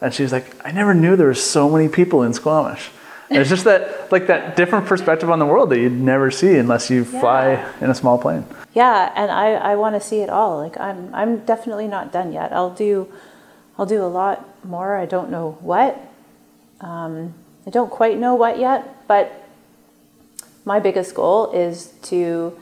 and 0.00 0.12
she's 0.12 0.32
like, 0.32 0.46
"I 0.64 0.70
never 0.70 0.94
knew 0.94 1.16
there 1.16 1.26
were 1.26 1.34
so 1.34 1.68
many 1.68 1.88
people 1.88 2.22
in 2.22 2.32
Squamish." 2.32 2.90
And 3.30 3.38
it's 3.38 3.50
just 3.50 3.64
that, 3.64 4.12
like 4.12 4.26
that 4.26 4.54
different 4.54 4.86
perspective 4.86 5.30
on 5.30 5.38
the 5.38 5.46
world 5.46 5.70
that 5.70 5.78
you'd 5.78 5.92
never 5.92 6.30
see 6.30 6.56
unless 6.56 6.90
you 6.90 7.04
fly 7.04 7.64
in 7.80 7.90
a 7.90 7.94
small 7.94 8.18
plane. 8.18 8.44
Yeah, 8.74 9.12
and 9.16 9.30
I, 9.30 9.54
I 9.54 9.76
want 9.76 9.94
to 9.94 10.00
see 10.00 10.20
it 10.20 10.28
all. 10.28 10.58
Like 10.58 10.78
I'm 10.78 11.14
I'm 11.14 11.44
definitely 11.44 11.88
not 11.88 12.12
done 12.12 12.32
yet. 12.32 12.52
I'll 12.52 12.74
do 12.74 13.08
I'll 13.78 13.86
do 13.86 14.02
a 14.02 14.06
lot 14.06 14.46
more. 14.64 14.96
I 14.96 15.06
don't 15.06 15.30
know 15.30 15.56
what. 15.60 15.98
Um, 16.80 17.34
I 17.66 17.70
don't 17.70 17.90
quite 17.90 18.18
know 18.18 18.34
what 18.34 18.58
yet, 18.58 19.06
but 19.08 19.43
my 20.64 20.80
biggest 20.80 21.14
goal 21.14 21.52
is 21.52 21.92
to 22.02 22.58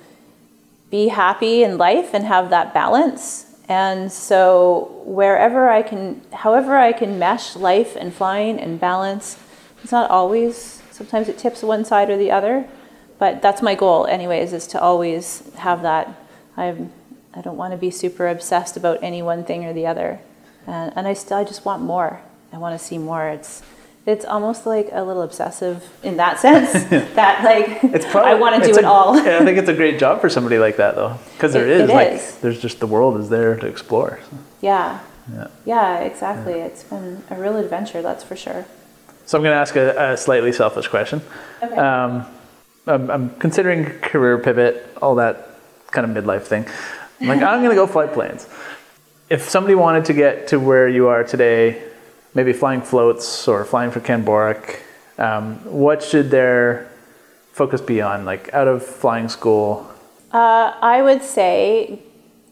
be 0.90 1.08
happy 1.08 1.62
in 1.62 1.78
life 1.78 2.12
and 2.12 2.24
have 2.24 2.50
that 2.50 2.74
balance. 2.74 3.46
And 3.68 4.12
so 4.12 5.02
wherever 5.04 5.70
I 5.70 5.82
can, 5.82 6.20
however 6.32 6.76
I 6.76 6.92
can 6.92 7.18
mesh 7.18 7.56
life 7.56 7.96
and 7.96 8.12
flying 8.12 8.58
and 8.58 8.78
balance, 8.78 9.38
it's 9.82 9.92
not 9.92 10.10
always. 10.10 10.82
Sometimes 10.90 11.28
it 11.28 11.38
tips 11.38 11.62
one 11.62 11.84
side 11.84 12.10
or 12.10 12.18
the 12.18 12.30
other, 12.30 12.68
but 13.18 13.40
that's 13.40 13.62
my 13.62 13.74
goal, 13.74 14.06
anyways, 14.06 14.52
is 14.52 14.66
to 14.68 14.80
always 14.80 15.42
have 15.56 15.82
that. 15.82 16.14
I 16.56 16.86
I 17.34 17.40
don't 17.40 17.56
want 17.56 17.72
to 17.72 17.78
be 17.78 17.90
super 17.90 18.28
obsessed 18.28 18.76
about 18.76 19.02
any 19.02 19.22
one 19.22 19.42
thing 19.44 19.64
or 19.64 19.72
the 19.72 19.86
other, 19.86 20.20
and, 20.66 20.92
and 20.94 21.08
I 21.08 21.14
still 21.14 21.38
I 21.38 21.44
just 21.44 21.64
want 21.64 21.82
more. 21.82 22.20
I 22.52 22.58
want 22.58 22.78
to 22.78 22.84
see 22.84 22.98
more. 22.98 23.28
It's 23.28 23.62
it's 24.04 24.24
almost 24.24 24.66
like 24.66 24.88
a 24.92 25.02
little 25.04 25.22
obsessive 25.22 25.88
in 26.02 26.16
that 26.16 26.40
sense 26.40 26.72
that 27.14 27.44
like 27.44 27.84
It's 27.94 28.04
probably 28.06 28.32
I 28.32 28.34
want 28.34 28.56
to 28.56 28.62
do 28.62 28.70
it's 28.70 28.78
it 28.78 28.84
all. 28.84 29.16
yeah, 29.24 29.38
I 29.38 29.44
think 29.44 29.58
it's 29.58 29.68
a 29.68 29.74
great 29.74 29.98
job 29.98 30.20
for 30.20 30.28
somebody 30.28 30.58
like 30.58 30.76
that 30.76 30.94
though, 30.94 31.18
because 31.34 31.52
there 31.52 31.68
is 31.68 31.88
it 31.88 31.92
like 31.92 32.12
is. 32.12 32.36
there's 32.38 32.60
just 32.60 32.80
the 32.80 32.86
world 32.86 33.20
is 33.20 33.28
there 33.28 33.56
to 33.56 33.66
explore. 33.66 34.18
Yeah. 34.60 35.00
Yeah. 35.32 35.46
Yeah, 35.64 35.98
exactly. 36.00 36.54
It's 36.54 36.82
been 36.82 37.22
a 37.30 37.36
real 37.36 37.56
adventure, 37.56 38.02
that's 38.02 38.24
for 38.24 38.34
sure. 38.34 38.66
So 39.24 39.38
I'm 39.38 39.44
going 39.44 39.54
to 39.54 39.60
ask 39.60 39.76
a, 39.76 40.12
a 40.12 40.16
slightly 40.16 40.52
selfish 40.52 40.88
question. 40.88 41.22
Okay. 41.62 41.76
Um, 41.76 42.26
I'm, 42.88 43.08
I'm 43.08 43.30
considering 43.36 43.84
career 44.00 44.38
pivot, 44.38 44.96
all 45.00 45.14
that 45.16 45.48
kind 45.92 46.04
of 46.04 46.24
midlife 46.24 46.42
thing. 46.42 46.66
I'm 47.20 47.28
like, 47.28 47.42
I'm 47.42 47.60
going 47.60 47.70
to 47.70 47.76
go 47.76 47.86
fly 47.86 48.08
planes. 48.08 48.48
If 49.30 49.48
somebody 49.48 49.76
wanted 49.76 50.06
to 50.06 50.12
get 50.12 50.48
to 50.48 50.58
where 50.58 50.88
you 50.88 51.06
are 51.06 51.22
today, 51.22 51.82
maybe 52.34 52.52
flying 52.52 52.82
floats 52.82 53.46
or 53.48 53.64
flying 53.64 53.90
for 53.90 54.00
Kenn 54.00 54.24
Borek, 54.24 54.80
um, 55.18 55.56
what 55.64 56.02
should 56.02 56.30
their 56.30 56.90
focus 57.52 57.80
be 57.80 58.00
on? 58.00 58.24
Like 58.24 58.52
out 58.52 58.68
of 58.68 58.84
flying 58.84 59.28
school? 59.28 59.88
Uh, 60.32 60.74
I 60.80 61.02
would 61.02 61.22
say 61.22 62.00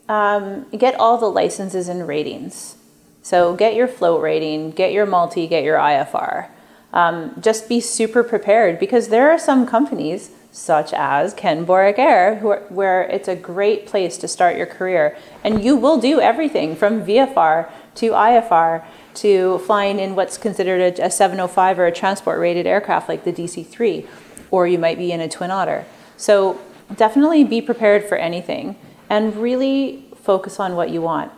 um, 0.08 0.66
get 0.76 0.94
all 1.00 1.18
the 1.18 1.30
licenses 1.30 1.88
and 1.88 2.06
ratings. 2.06 2.76
So 3.22 3.54
get 3.54 3.74
your 3.74 3.88
float 3.88 4.22
rating, 4.22 4.72
get 4.72 4.92
your 4.92 5.06
multi, 5.06 5.46
get 5.46 5.64
your 5.64 5.78
IFR. 5.78 6.48
Um, 6.92 7.34
just 7.40 7.68
be 7.68 7.80
super 7.80 8.24
prepared 8.24 8.80
because 8.80 9.08
there 9.08 9.30
are 9.30 9.38
some 9.38 9.66
companies, 9.66 10.32
such 10.50 10.92
as 10.92 11.32
Kenn 11.34 11.64
Borek 11.64 11.98
Air, 11.98 12.40
are, 12.44 12.60
where 12.68 13.02
it's 13.02 13.28
a 13.28 13.36
great 13.36 13.86
place 13.86 14.18
to 14.18 14.26
start 14.26 14.56
your 14.56 14.66
career. 14.66 15.16
And 15.44 15.62
you 15.62 15.76
will 15.76 16.00
do 16.00 16.20
everything 16.20 16.74
from 16.74 17.06
VFR 17.06 17.70
to 17.96 18.10
IFR 18.10 18.84
to 19.14 19.58
flying 19.60 19.98
in 19.98 20.14
what's 20.14 20.38
considered 20.38 20.98
a, 20.98 21.06
a 21.06 21.10
705 21.10 21.78
or 21.78 21.86
a 21.86 21.92
transport 21.92 22.38
rated 22.38 22.66
aircraft 22.66 23.08
like 23.08 23.24
the 23.24 23.32
DC 23.32 23.66
3, 23.66 24.06
or 24.50 24.66
you 24.66 24.78
might 24.78 24.98
be 24.98 25.12
in 25.12 25.20
a 25.20 25.28
Twin 25.28 25.50
Otter. 25.50 25.84
So 26.16 26.60
definitely 26.96 27.44
be 27.44 27.60
prepared 27.60 28.04
for 28.04 28.16
anything 28.16 28.76
and 29.08 29.36
really 29.36 30.04
focus 30.16 30.60
on 30.60 30.76
what 30.76 30.90
you 30.90 31.02
want 31.02 31.32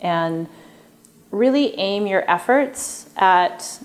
and 0.00 0.48
really 1.30 1.78
aim 1.78 2.06
your 2.06 2.28
efforts 2.30 3.10
at 3.16 3.80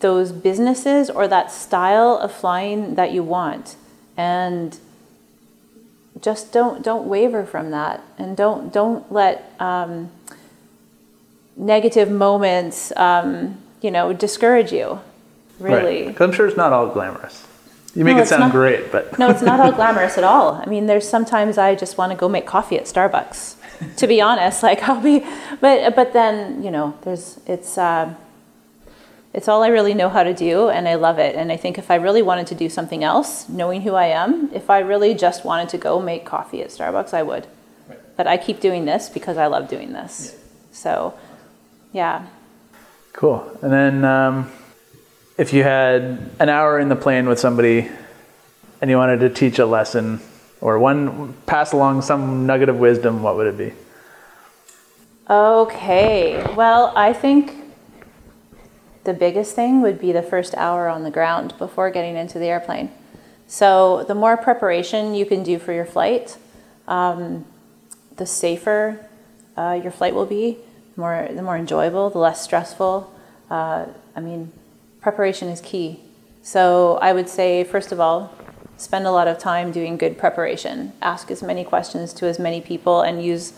those 0.00 0.32
businesses 0.32 1.10
or 1.10 1.28
that 1.28 1.50
style 1.50 2.16
of 2.16 2.32
flying 2.32 2.94
that 2.94 3.12
you 3.12 3.22
want 3.22 3.76
and 4.16 4.78
just 6.20 6.52
don't 6.52 6.82
don't 6.82 7.06
waver 7.06 7.44
from 7.44 7.70
that 7.70 8.02
and 8.18 8.36
don't 8.36 8.72
don't 8.72 9.10
let 9.12 9.52
um, 9.58 10.10
negative 11.56 12.10
moments 12.10 12.92
um, 12.96 13.56
you 13.80 13.90
know 13.90 14.12
discourage 14.12 14.72
you 14.72 15.00
really 15.60 16.06
Because 16.08 16.28
I'm 16.28 16.32
sure 16.34 16.46
it's 16.48 16.56
not 16.56 16.72
all 16.72 16.88
glamorous. 16.88 17.46
You 17.94 18.04
make 18.04 18.16
No, 18.16 18.22
it 18.22 18.26
sound 18.26 18.40
not. 18.40 18.50
great, 18.52 18.90
but 18.90 19.16
no, 19.20 19.30
it's 19.30 19.40
not 19.42 19.60
all 19.60 19.70
glamorous 19.80 20.18
at 20.18 20.24
all. 20.24 20.54
I 20.54 20.66
mean, 20.66 20.86
there's 20.86 21.08
sometimes 21.08 21.58
I 21.58 21.76
just 21.76 21.96
want 21.96 22.10
to 22.10 22.16
go 22.18 22.28
make 22.28 22.44
coffee 22.44 22.76
at 22.76 22.84
Starbucks. 22.86 23.54
To 23.98 24.06
be 24.08 24.20
honest, 24.20 24.62
like 24.64 24.82
I'll 24.88 25.00
be, 25.00 25.24
but 25.60 25.94
but 25.94 26.12
then 26.12 26.62
you 26.64 26.70
know, 26.72 26.98
there's 27.02 27.38
it's 27.46 27.78
uh, 27.78 28.12
it's 29.32 29.46
all 29.48 29.62
I 29.62 29.68
really 29.68 29.94
know 29.94 30.08
how 30.08 30.22
to 30.24 30.34
do, 30.34 30.68
and 30.70 30.88
I 30.88 30.94
love 30.94 31.18
it. 31.18 31.34
And 31.36 31.52
I 31.52 31.56
think 31.56 31.78
if 31.78 31.88
I 31.90 31.96
really 31.96 32.22
wanted 32.22 32.46
to 32.48 32.54
do 32.54 32.68
something 32.68 33.02
else, 33.04 33.48
knowing 33.48 33.82
who 33.82 33.94
I 33.94 34.06
am, 34.06 34.48
if 34.52 34.70
I 34.70 34.78
really 34.78 35.14
just 35.14 35.44
wanted 35.44 35.68
to 35.70 35.78
go 35.78 36.00
make 36.00 36.24
coffee 36.24 36.62
at 36.62 36.68
Starbucks, 36.70 37.12
I 37.14 37.22
would. 37.22 37.46
But 38.16 38.26
I 38.26 38.36
keep 38.38 38.60
doing 38.60 38.84
this 38.86 39.08
because 39.08 39.36
I 39.36 39.46
love 39.46 39.68
doing 39.68 39.92
this. 39.92 40.36
So, 40.72 41.14
yeah. 41.94 42.26
Cool. 43.14 43.48
And 43.62 43.72
then 43.72 44.04
um, 44.04 44.50
if 45.38 45.52
you 45.52 45.62
had 45.62 46.30
an 46.40 46.48
hour 46.48 46.78
in 46.78 46.88
the 46.88 46.96
plane 46.96 47.26
with 47.28 47.38
somebody 47.38 47.88
and 48.82 48.90
you 48.90 48.98
wanted 48.98 49.20
to 49.20 49.30
teach 49.30 49.58
a 49.60 49.64
lesson 49.64 50.20
or 50.60 50.78
one 50.78 51.32
pass 51.46 51.72
along 51.72 52.02
some 52.02 52.46
nugget 52.46 52.68
of 52.68 52.78
wisdom, 52.78 53.22
what 53.22 53.36
would 53.36 53.46
it 53.46 53.56
be? 53.56 53.72
Okay. 55.30 56.44
Well, 56.54 56.92
I 56.96 57.12
think 57.12 57.54
the 59.04 59.14
biggest 59.14 59.54
thing 59.54 59.80
would 59.80 60.00
be 60.00 60.10
the 60.10 60.22
first 60.22 60.54
hour 60.56 60.88
on 60.88 61.04
the 61.04 61.10
ground 61.10 61.54
before 61.58 61.90
getting 61.90 62.16
into 62.16 62.40
the 62.40 62.46
airplane. 62.46 62.90
So, 63.46 64.04
the 64.04 64.14
more 64.14 64.36
preparation 64.36 65.14
you 65.14 65.26
can 65.26 65.42
do 65.42 65.58
for 65.58 65.72
your 65.72 65.84
flight, 65.84 66.38
um, 66.88 67.44
the 68.16 68.26
safer 68.26 69.06
uh, 69.56 69.78
your 69.80 69.92
flight 69.92 70.14
will 70.14 70.26
be, 70.26 70.58
more 70.96 71.28
the 71.30 71.42
more 71.42 71.56
enjoyable, 71.56 72.10
the 72.10 72.18
less 72.18 72.42
stressful. 72.42 73.12
Uh, 73.50 73.86
I 74.16 74.20
mean, 74.20 74.52
preparation 75.00 75.48
is 75.48 75.60
key. 75.60 76.00
So, 76.42 76.98
I 77.00 77.12
would 77.12 77.28
say, 77.28 77.64
first 77.64 77.90
of 77.90 78.00
all, 78.00 78.32
spend 78.76 79.06
a 79.06 79.10
lot 79.10 79.28
of 79.28 79.38
time 79.38 79.72
doing 79.72 79.96
good 79.96 80.18
preparation. 80.18 80.92
Ask 81.00 81.30
as 81.30 81.42
many 81.42 81.64
questions 81.64 82.12
to 82.14 82.26
as 82.26 82.38
many 82.38 82.60
people 82.60 83.00
and 83.00 83.24
use 83.24 83.54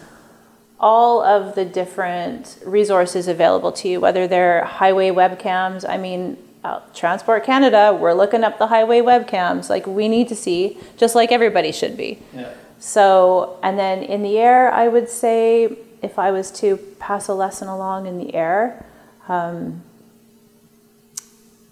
all 0.78 1.22
of 1.22 1.54
the 1.54 1.64
different 1.64 2.58
resources 2.64 3.28
available 3.28 3.72
to 3.72 3.88
you, 3.88 4.00
whether 4.00 4.28
they're 4.28 4.64
highway 4.64 5.10
webcams. 5.10 5.88
I 5.88 5.96
mean, 5.96 6.36
uh, 6.62 6.80
Transport 6.94 7.44
Canada, 7.44 7.96
we're 7.98 8.12
looking 8.12 8.44
up 8.44 8.58
the 8.58 8.66
highway 8.66 9.00
webcams. 9.00 9.70
Like, 9.70 9.86
we 9.86 10.08
need 10.08 10.28
to 10.28 10.36
see, 10.36 10.78
just 10.96 11.14
like 11.14 11.32
everybody 11.32 11.72
should 11.72 11.96
be. 11.96 12.18
Yeah. 12.34 12.52
So, 12.78 13.58
and 13.62 13.78
then 13.78 14.02
in 14.02 14.22
the 14.22 14.38
air, 14.38 14.70
I 14.70 14.88
would 14.88 15.08
say 15.08 15.78
if 16.06 16.18
I 16.18 16.30
was 16.30 16.50
to 16.52 16.76
pass 16.98 17.28
a 17.28 17.34
lesson 17.34 17.68
along 17.68 18.06
in 18.06 18.16
the 18.16 18.34
air, 18.34 18.86
um, 19.28 19.82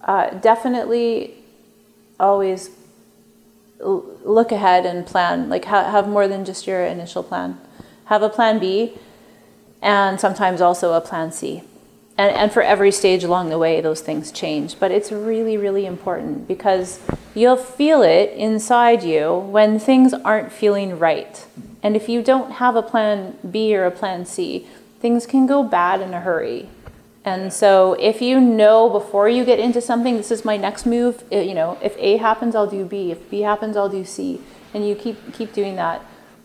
uh, 0.03 0.31
definitely 0.31 1.35
always 2.19 2.71
l- 3.81 4.05
look 4.25 4.53
ahead 4.53 4.85
and 4.85 5.07
plan. 5.07 5.49
Like, 5.49 5.65
ha- 5.65 5.91
have 5.91 6.09
more 6.09 6.27
than 6.29 6.45
just 6.45 6.67
your 6.67 6.85
initial 6.85 7.23
plan. 7.23 7.59
Have 8.07 8.23
a 8.23 8.29
plan 8.29 8.59
B 8.59 8.99
and 9.81 10.21
sometimes 10.21 10.61
also 10.61 10.93
a 10.93 11.01
plan 11.01 11.33
C. 11.33 11.63
And, 12.19 12.35
and 12.35 12.53
for 12.53 12.63
every 12.63 12.91
stage 12.91 13.25
along 13.25 13.49
the 13.49 13.59
way, 13.59 13.81
those 13.81 14.01
things 14.01 14.33
change. 14.33 14.79
But 14.79 14.91
it's 14.91 15.11
really, 15.11 15.57
really 15.57 15.87
important 15.87 16.47
because 16.47 17.01
you'll 17.35 17.57
feel 17.57 18.03
it 18.03 18.31
inside 18.33 19.03
you 19.03 19.33
when 19.33 19.79
things 19.79 20.13
aren't 20.13 20.53
feeling 20.53 20.99
right. 20.99 21.47
And 21.85 21.95
if 21.95 22.09
you 22.09 22.23
don't 22.23 22.53
have 22.53 22.75
a 22.77 22.83
plan 22.83 23.37
B 23.49 23.77
or 23.77 23.85
a 23.85 23.91
plan 23.91 24.25
C, 24.25 24.67
things 25.01 25.27
can 25.27 25.47
go 25.47 25.63
bad 25.63 26.01
in 26.01 26.15
a 26.15 26.21
hurry. 26.21 26.69
And 27.27 27.53
so 27.53 27.93
if 28.01 28.21
you 28.23 28.41
know 28.41 28.89
before 28.89 29.29
you 29.29 29.45
get 29.45 29.59
into 29.59 29.81
something, 29.81 30.17
this 30.17 30.31
is 30.31 30.45
my 30.45 30.57
next 30.57 30.87
move, 30.87 31.23
eh, 31.31 31.43
you 31.43 31.55
know, 31.55 31.79
if 31.83 31.95
A 31.99 32.17
happens, 32.17 32.55
I'll 32.57 32.67
do 32.67 32.85
B. 32.85 33.11
If 33.11 33.31
B 33.31 33.43
happens, 33.43 33.77
I'll 33.77 33.89
do 33.91 34.05
C. 34.05 34.41
And 34.73 34.89
you 34.89 34.95
keep 34.95 35.33
keep 35.35 35.53
doing 35.53 35.77
that. 35.77 36.01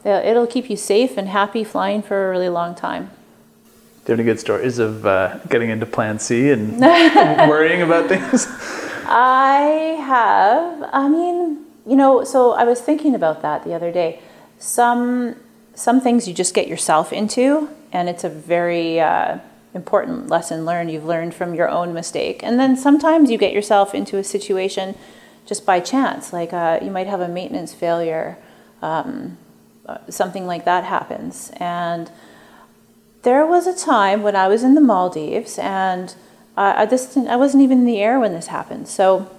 uh, 0.05 0.09
It'll 0.23 0.47
keep 0.47 0.69
you 0.69 0.77
safe 0.77 1.17
and 1.17 1.29
happy 1.29 1.63
flying 1.63 2.01
for 2.01 2.27
a 2.27 2.29
really 2.29 2.49
long 2.49 2.75
time. 2.75 3.09
Do 4.05 4.11
you 4.11 4.17
have 4.17 4.19
any 4.19 4.23
good 4.25 4.39
stories 4.39 4.77
of 4.79 5.05
uh, 5.05 5.39
getting 5.49 5.69
into 5.69 5.85
Plan 5.85 6.19
C 6.19 6.51
and 6.51 6.79
worrying 7.49 7.81
about 7.81 8.07
things? 8.09 8.45
I 9.05 9.97
have. 10.05 10.89
I 10.93 11.07
mean, 11.09 11.65
you 11.87 11.95
know, 11.95 12.23
so 12.23 12.51
I 12.53 12.63
was 12.63 12.79
thinking 12.81 13.15
about 13.15 13.41
that 13.41 13.63
the 13.63 13.73
other 13.73 13.91
day. 13.91 14.19
Some 14.59 15.35
some 15.73 16.01
things 16.01 16.27
you 16.27 16.33
just 16.33 16.53
get 16.53 16.67
yourself 16.67 17.13
into, 17.13 17.69
and 17.93 18.09
it's 18.09 18.25
a 18.25 18.29
very 18.29 18.99
uh, 18.99 19.39
important 19.73 20.27
lesson 20.27 20.65
learned. 20.65 20.91
You've 20.91 21.05
learned 21.05 21.33
from 21.33 21.53
your 21.53 21.69
own 21.69 21.93
mistake, 21.93 22.41
and 22.43 22.59
then 22.59 22.75
sometimes 22.75 23.31
you 23.31 23.37
get 23.37 23.53
yourself 23.53 23.95
into 23.95 24.17
a 24.17 24.23
situation 24.23 24.95
just 25.45 25.65
by 25.65 25.79
chance. 25.79 26.33
Like 26.33 26.53
uh, 26.53 26.79
you 26.81 26.91
might 26.91 27.07
have 27.07 27.21
a 27.21 27.27
maintenance 27.27 27.73
failure, 27.73 28.37
um, 28.81 29.37
uh, 29.85 29.99
something 30.09 30.45
like 30.45 30.65
that 30.65 30.83
happens, 30.83 31.51
and 31.55 32.11
there 33.23 33.45
was 33.45 33.67
a 33.67 33.75
time 33.75 34.21
when 34.21 34.35
I 34.35 34.47
was 34.47 34.63
in 34.63 34.75
the 34.75 34.81
Maldives, 34.81 35.57
and 35.59 36.15
I, 36.55 36.85
didn't, 36.85 37.27
I 37.27 37.35
wasn't 37.35 37.63
even 37.63 37.79
in 37.79 37.85
the 37.85 37.99
air 37.99 38.19
when 38.19 38.33
this 38.33 38.47
happened. 38.47 38.87
So 38.87 39.29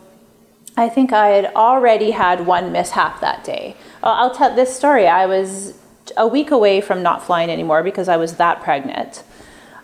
I 0.76 0.88
think 0.88 1.12
I 1.12 1.28
had 1.28 1.46
already 1.54 2.12
had 2.12 2.46
one 2.46 2.72
mishap 2.72 3.20
that 3.20 3.44
day. 3.44 3.76
Uh, 4.02 4.12
I'll 4.12 4.34
tell 4.34 4.54
this 4.54 4.74
story. 4.74 5.06
I 5.06 5.26
was 5.26 5.74
a 6.16 6.26
week 6.26 6.50
away 6.50 6.80
from 6.80 7.02
not 7.02 7.22
flying 7.22 7.50
anymore 7.50 7.82
because 7.82 8.08
I 8.08 8.16
was 8.16 8.36
that 8.36 8.62
pregnant. 8.62 9.22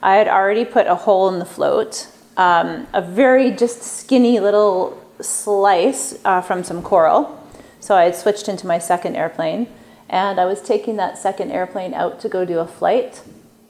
I 0.03 0.17
had 0.17 0.29
already 0.29 0.65
put 0.65 0.87
a 0.87 0.95
hole 0.95 1.29
in 1.29 1.39
the 1.39 1.45
float, 1.45 2.09
um, 2.37 2.87
a 2.95 3.03
very 3.03 3.51
just 3.51 3.83
skinny 3.83 4.41
little 4.41 5.03
slice 5.21 6.19
uh, 6.25 6.41
from 6.41 6.65
some 6.65 6.83
coral. 6.83 7.43
So 7.81 7.95
I 7.95 8.05
had 8.05 8.15
switched 8.15 8.49
into 8.49 8.67
my 8.67 8.79
second 8.79 9.17
airplane, 9.17 9.69
and 10.09 10.41
I 10.41 10.47
was 10.47 10.63
taking 10.63 10.97
that 10.97 11.19
second 11.19 11.51
airplane 11.51 11.93
out 11.93 12.21
to 12.21 12.29
go 12.29 12.45
do 12.45 12.59
a 12.59 12.67
flight. 12.67 13.23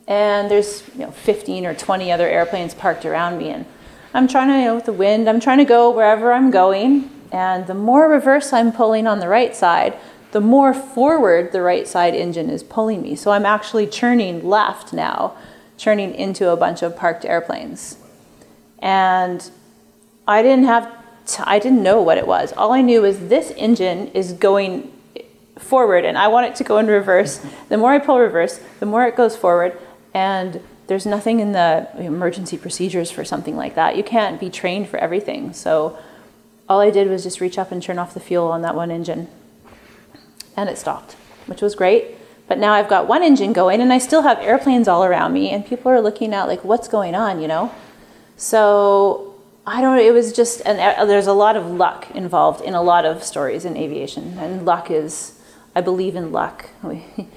And 0.07 0.49
there's 0.49 0.89
you 0.95 1.01
know 1.01 1.11
15 1.11 1.67
or 1.67 1.75
20 1.75 2.13
other 2.13 2.29
airplanes 2.29 2.73
parked 2.73 3.05
around 3.05 3.39
me, 3.39 3.51
and 3.51 3.67
I'm 4.15 4.29
trying 4.29 4.49
to, 4.49 4.59
you 4.59 4.65
know, 4.67 4.75
with 4.77 4.87
the 4.87 4.93
wind, 4.93 5.29
I'm 5.29 5.41
trying 5.41 5.59
to 5.59 5.65
go 5.65 5.91
wherever 5.91 6.33
I'm 6.33 6.51
going. 6.51 7.11
And 7.33 7.67
the 7.67 7.75
more 7.75 8.09
reverse 8.09 8.53
I'm 8.53 8.73
pulling 8.73 9.07
on 9.07 9.19
the 9.19 9.29
right 9.29 9.55
side, 9.55 9.99
the 10.37 10.41
more 10.43 10.75
forward 10.75 11.51
the 11.53 11.63
right 11.63 11.89
side 11.89 12.15
engine 12.15 12.51
is 12.51 12.63
pulling 12.63 13.01
me. 13.01 13.17
So 13.17 13.31
I'm 13.31 13.47
actually 13.47 13.87
churning 13.87 14.47
left 14.47 14.93
now, 14.93 15.35
churning 15.79 16.15
into 16.15 16.51
a 16.51 16.57
bunch 16.59 16.83
of 16.83 16.95
parked 16.95 17.25
airplanes. 17.25 17.97
And 18.81 19.51
I 20.29 20.43
didn't 20.43 20.67
have, 20.67 20.95
t- 21.25 21.43
I 21.47 21.59
didn't 21.59 21.83
know 21.83 22.03
what 22.03 22.19
it 22.19 22.27
was. 22.27 22.53
All 22.53 22.75
I 22.75 22.83
knew 22.83 23.01
was 23.01 23.29
this 23.29 23.51
engine 23.53 24.09
is 24.09 24.35
going 24.35 24.93
forward 25.59 26.05
and 26.05 26.19
I 26.19 26.29
want 26.29 26.49
it 26.49 26.57
to 26.57 26.65
go 26.65 26.77
in 26.77 26.87
reverse. 26.87 27.41
The 27.71 27.79
more 27.79 27.93
I 27.95 27.99
pull 27.99 28.19
reverse, 28.19 28.61
the 28.79 28.85
more 28.85 29.07
it 29.07 29.17
goes 29.17 29.35
forward. 29.35 29.79
And 30.13 30.61
there's 30.87 31.07
nothing 31.07 31.41
in 31.41 31.53
the 31.53 31.89
emergency 31.97 32.59
procedures 32.59 33.11
for 33.11 33.25
something 33.25 33.57
like 33.57 33.75
that. 33.77 33.97
You 33.97 34.05
can't 34.05 34.39
be 34.39 34.51
trained 34.51 34.91
for 34.91 34.99
everything. 34.99 35.55
So 35.55 35.99
all 36.69 36.81
I 36.81 36.91
did 36.91 37.09
was 37.09 37.23
just 37.23 37.41
reach 37.41 37.57
up 37.57 37.73
and 37.73 37.83
turn 37.83 37.99
off 37.99 38.13
the 38.13 38.21
fuel 38.21 38.49
on 38.49 38.61
that 38.61 38.75
one 38.75 38.91
engine. 38.91 39.29
And 40.57 40.69
it 40.69 40.79
stopped, 40.79 41.13
which 41.47 41.61
was 41.61 41.75
great. 41.75 42.17
But 42.49 42.59
now 42.59 42.73
I've 42.73 42.89
got 42.89 43.09
one 43.09 43.23
engine 43.23 43.53
going 43.53 43.81
and 43.81 43.93
I 43.93 43.99
still 43.99 44.23
have 44.23 44.39
airplanes 44.39 44.87
all 44.89 45.05
around 45.05 45.33
me 45.33 45.51
and 45.51 45.67
people 45.67 45.91
are 45.91 46.01
looking 46.01 46.33
at 46.33 46.45
like 46.45 46.65
what's 46.65 46.89
going 46.89 47.15
on, 47.15 47.41
you 47.41 47.49
know? 47.49 47.75
So 48.37 49.35
I 49.67 49.81
don't 49.81 49.97
know, 49.97 50.03
it 50.03 50.13
was 50.13 50.33
just 50.33 50.63
and 50.65 50.79
uh, 50.79 51.05
there's 51.07 51.27
a 51.27 51.33
lot 51.33 51.57
of 51.57 51.67
luck 51.67 52.09
involved 52.15 52.61
in 52.61 52.75
a 52.75 52.83
lot 52.83 53.05
of 53.05 53.25
stories 53.25 53.65
in 53.65 53.77
aviation 53.77 54.39
and 54.39 54.65
luck 54.65 54.91
is 54.91 55.41
I 55.75 55.81
believe 55.81 56.15
in 56.15 56.31
luck. 56.31 56.71
We 56.83 57.05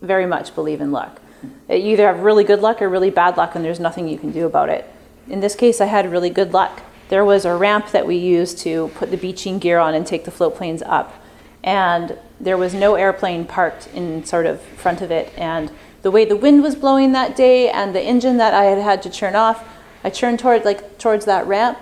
very 0.00 0.26
much 0.26 0.54
believe 0.54 0.80
in 0.80 0.92
luck. 0.92 1.20
You 1.68 1.76
either 1.76 2.06
have 2.06 2.20
really 2.20 2.44
good 2.44 2.60
luck 2.60 2.80
or 2.80 2.88
really 2.88 3.10
bad 3.10 3.36
luck 3.36 3.56
and 3.56 3.64
there's 3.64 3.80
nothing 3.80 4.06
you 4.06 4.18
can 4.18 4.30
do 4.30 4.46
about 4.46 4.68
it. 4.68 4.88
In 5.28 5.40
this 5.40 5.56
case 5.56 5.80
I 5.80 5.86
had 5.86 6.10
really 6.12 6.30
good 6.30 6.52
luck. 6.52 6.82
There 7.08 7.24
was 7.24 7.44
a 7.44 7.56
ramp 7.56 7.90
that 7.90 8.06
we 8.06 8.16
used 8.16 8.58
to 8.58 8.88
put 8.94 9.10
the 9.10 9.16
beaching 9.16 9.58
gear 9.58 9.78
on 9.78 9.94
and 9.94 10.06
take 10.06 10.24
the 10.24 10.30
float 10.30 10.54
planes 10.54 10.82
up 10.82 11.21
and 11.64 12.18
there 12.40 12.56
was 12.56 12.74
no 12.74 12.96
airplane 12.96 13.44
parked 13.44 13.86
in 13.88 14.24
sort 14.24 14.46
of 14.46 14.60
front 14.60 15.00
of 15.00 15.10
it. 15.10 15.32
And 15.36 15.70
the 16.02 16.10
way 16.10 16.24
the 16.24 16.36
wind 16.36 16.62
was 16.62 16.74
blowing 16.74 17.12
that 17.12 17.36
day 17.36 17.70
and 17.70 17.94
the 17.94 18.02
engine 18.02 18.36
that 18.38 18.52
I 18.52 18.64
had 18.64 18.78
had 18.78 19.02
to 19.02 19.10
turn 19.10 19.36
off, 19.36 19.64
I 20.02 20.10
turned 20.10 20.40
toward 20.40 20.64
like 20.64 20.98
towards 20.98 21.24
that 21.26 21.46
ramp, 21.46 21.78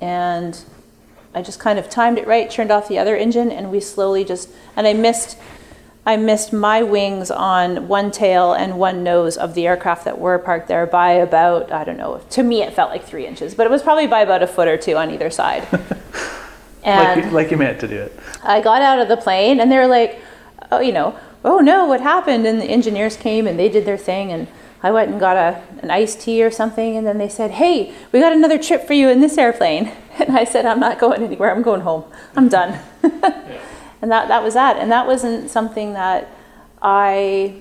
and 0.00 0.62
I 1.32 1.42
just 1.42 1.60
kind 1.60 1.78
of 1.78 1.88
timed 1.88 2.18
it 2.18 2.26
right, 2.26 2.50
turned 2.50 2.72
off 2.72 2.88
the 2.88 2.98
other 2.98 3.16
engine, 3.16 3.52
and 3.52 3.70
we 3.70 3.80
slowly 3.80 4.24
just 4.24 4.50
and 4.76 4.86
I 4.86 4.92
missed. 4.92 5.38
I 6.06 6.16
missed 6.16 6.50
my 6.50 6.82
wings 6.82 7.30
on 7.30 7.86
one 7.86 8.10
tail 8.10 8.54
and 8.54 8.78
one 8.78 9.04
nose 9.04 9.36
of 9.36 9.54
the 9.54 9.66
aircraft 9.66 10.06
that 10.06 10.18
were 10.18 10.38
parked 10.38 10.66
there 10.66 10.86
by 10.86 11.12
about, 11.12 11.70
I 11.70 11.84
don't 11.84 11.98
know, 11.98 12.22
to 12.30 12.42
me 12.42 12.62
it 12.62 12.72
felt 12.72 12.90
like 12.90 13.04
three 13.04 13.26
inches, 13.26 13.54
but 13.54 13.66
it 13.66 13.70
was 13.70 13.82
probably 13.82 14.06
by 14.06 14.22
about 14.22 14.42
a 14.42 14.46
foot 14.46 14.66
or 14.66 14.78
two 14.78 14.96
on 14.96 15.10
either 15.10 15.28
side. 15.28 15.68
like, 16.84 17.24
you, 17.24 17.30
like 17.30 17.50
you 17.50 17.56
meant 17.56 17.80
to 17.80 17.88
do 17.88 17.96
it. 17.96 18.18
I 18.42 18.60
got 18.60 18.82
out 18.82 18.98
of 18.98 19.08
the 19.08 19.16
plane 19.16 19.60
and 19.60 19.70
they 19.70 19.76
were 19.76 19.86
like, 19.86 20.20
oh, 20.70 20.80
you 20.80 20.92
know, 20.92 21.18
oh 21.44 21.58
no, 21.58 21.86
what 21.86 22.00
happened? 22.00 22.46
And 22.46 22.60
the 22.60 22.66
engineers 22.66 23.16
came 23.16 23.46
and 23.46 23.58
they 23.58 23.68
did 23.68 23.84
their 23.84 23.98
thing 23.98 24.32
and 24.32 24.48
I 24.82 24.90
went 24.90 25.10
and 25.10 25.20
got 25.20 25.36
a, 25.36 25.62
an 25.82 25.90
iced 25.90 26.20
tea 26.20 26.42
or 26.42 26.50
something 26.50 26.96
and 26.96 27.06
then 27.06 27.18
they 27.18 27.28
said, 27.28 27.52
hey, 27.52 27.94
we 28.12 28.20
got 28.20 28.32
another 28.32 28.58
trip 28.58 28.86
for 28.86 28.94
you 28.94 29.08
in 29.08 29.20
this 29.20 29.38
airplane. 29.38 29.92
And 30.20 30.36
I 30.36 30.44
said, 30.44 30.66
I'm 30.66 30.80
not 30.80 30.98
going 30.98 31.22
anywhere. 31.22 31.50
I'm 31.50 31.62
going 31.62 31.80
home. 31.80 32.04
I'm 32.36 32.50
done. 32.50 32.78
yeah. 33.02 33.58
And 34.02 34.10
that, 34.10 34.28
that 34.28 34.42
was 34.42 34.52
that. 34.52 34.76
And 34.76 34.92
that 34.92 35.06
wasn't 35.06 35.48
something 35.48 35.94
that 35.94 36.28
I, 36.82 37.54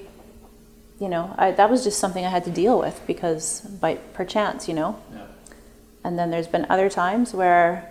you 0.99 1.07
know, 1.07 1.33
I, 1.37 1.51
that 1.51 1.69
was 1.69 1.85
just 1.85 1.99
something 1.99 2.25
I 2.25 2.29
had 2.29 2.43
to 2.45 2.51
deal 2.51 2.77
with 2.77 3.01
because 3.07 3.61
by 3.61 3.95
perchance, 3.95 4.67
you 4.67 4.73
know. 4.73 4.99
Yeah. 5.13 5.25
And 6.03 6.19
then 6.19 6.31
there's 6.31 6.47
been 6.47 6.65
other 6.69 6.89
times 6.89 7.33
where 7.33 7.89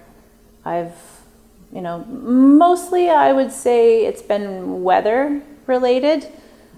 I've 0.66 1.17
you 1.72 1.80
know, 1.80 2.04
mostly 2.06 3.10
I 3.10 3.32
would 3.32 3.52
say 3.52 4.06
it's 4.06 4.22
been 4.22 4.82
weather 4.82 5.42
related. 5.66 6.26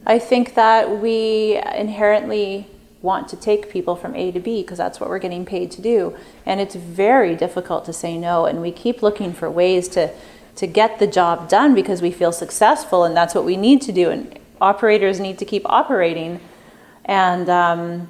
I 0.07 0.19
think 0.19 0.55
that 0.55 1.01
we 1.01 1.61
inherently 1.75 2.67
want 3.03 3.29
to 3.29 3.37
take 3.37 3.71
people 3.71 3.97
from 3.97 4.15
A 4.15 4.31
to 4.33 4.41
B 4.41 4.63
because 4.63 4.79
that's 4.79 5.01
what 5.01 5.09
we're 5.09 5.19
getting 5.19 5.47
paid 5.47 5.71
to 5.73 5.83
do. 5.83 6.17
And 6.45 6.61
it's 6.61 6.75
very 6.75 7.35
difficult 7.35 7.85
to 7.87 7.93
say 7.93 8.19
no. 8.19 8.47
And 8.47 8.61
we 8.61 8.73
keep 8.73 9.03
looking 9.03 9.33
for 9.33 9.51
ways 9.51 9.89
to, 9.91 10.11
to 10.57 10.67
get 10.67 10.99
the 10.99 11.07
job 11.07 11.49
done 11.49 11.75
because 11.75 12.03
we 12.03 12.11
feel 12.11 12.33
successful 12.33 13.05
and 13.05 13.17
that's 13.17 13.35
what 13.35 13.45
we 13.45 13.57
need 13.57 13.81
to 13.83 13.93
do. 13.93 14.11
And 14.11 14.39
operators 14.61 15.21
need 15.21 15.39
to 15.39 15.45
keep 15.45 15.63
operating. 15.67 16.41
And 17.05 17.49
um, 17.49 18.09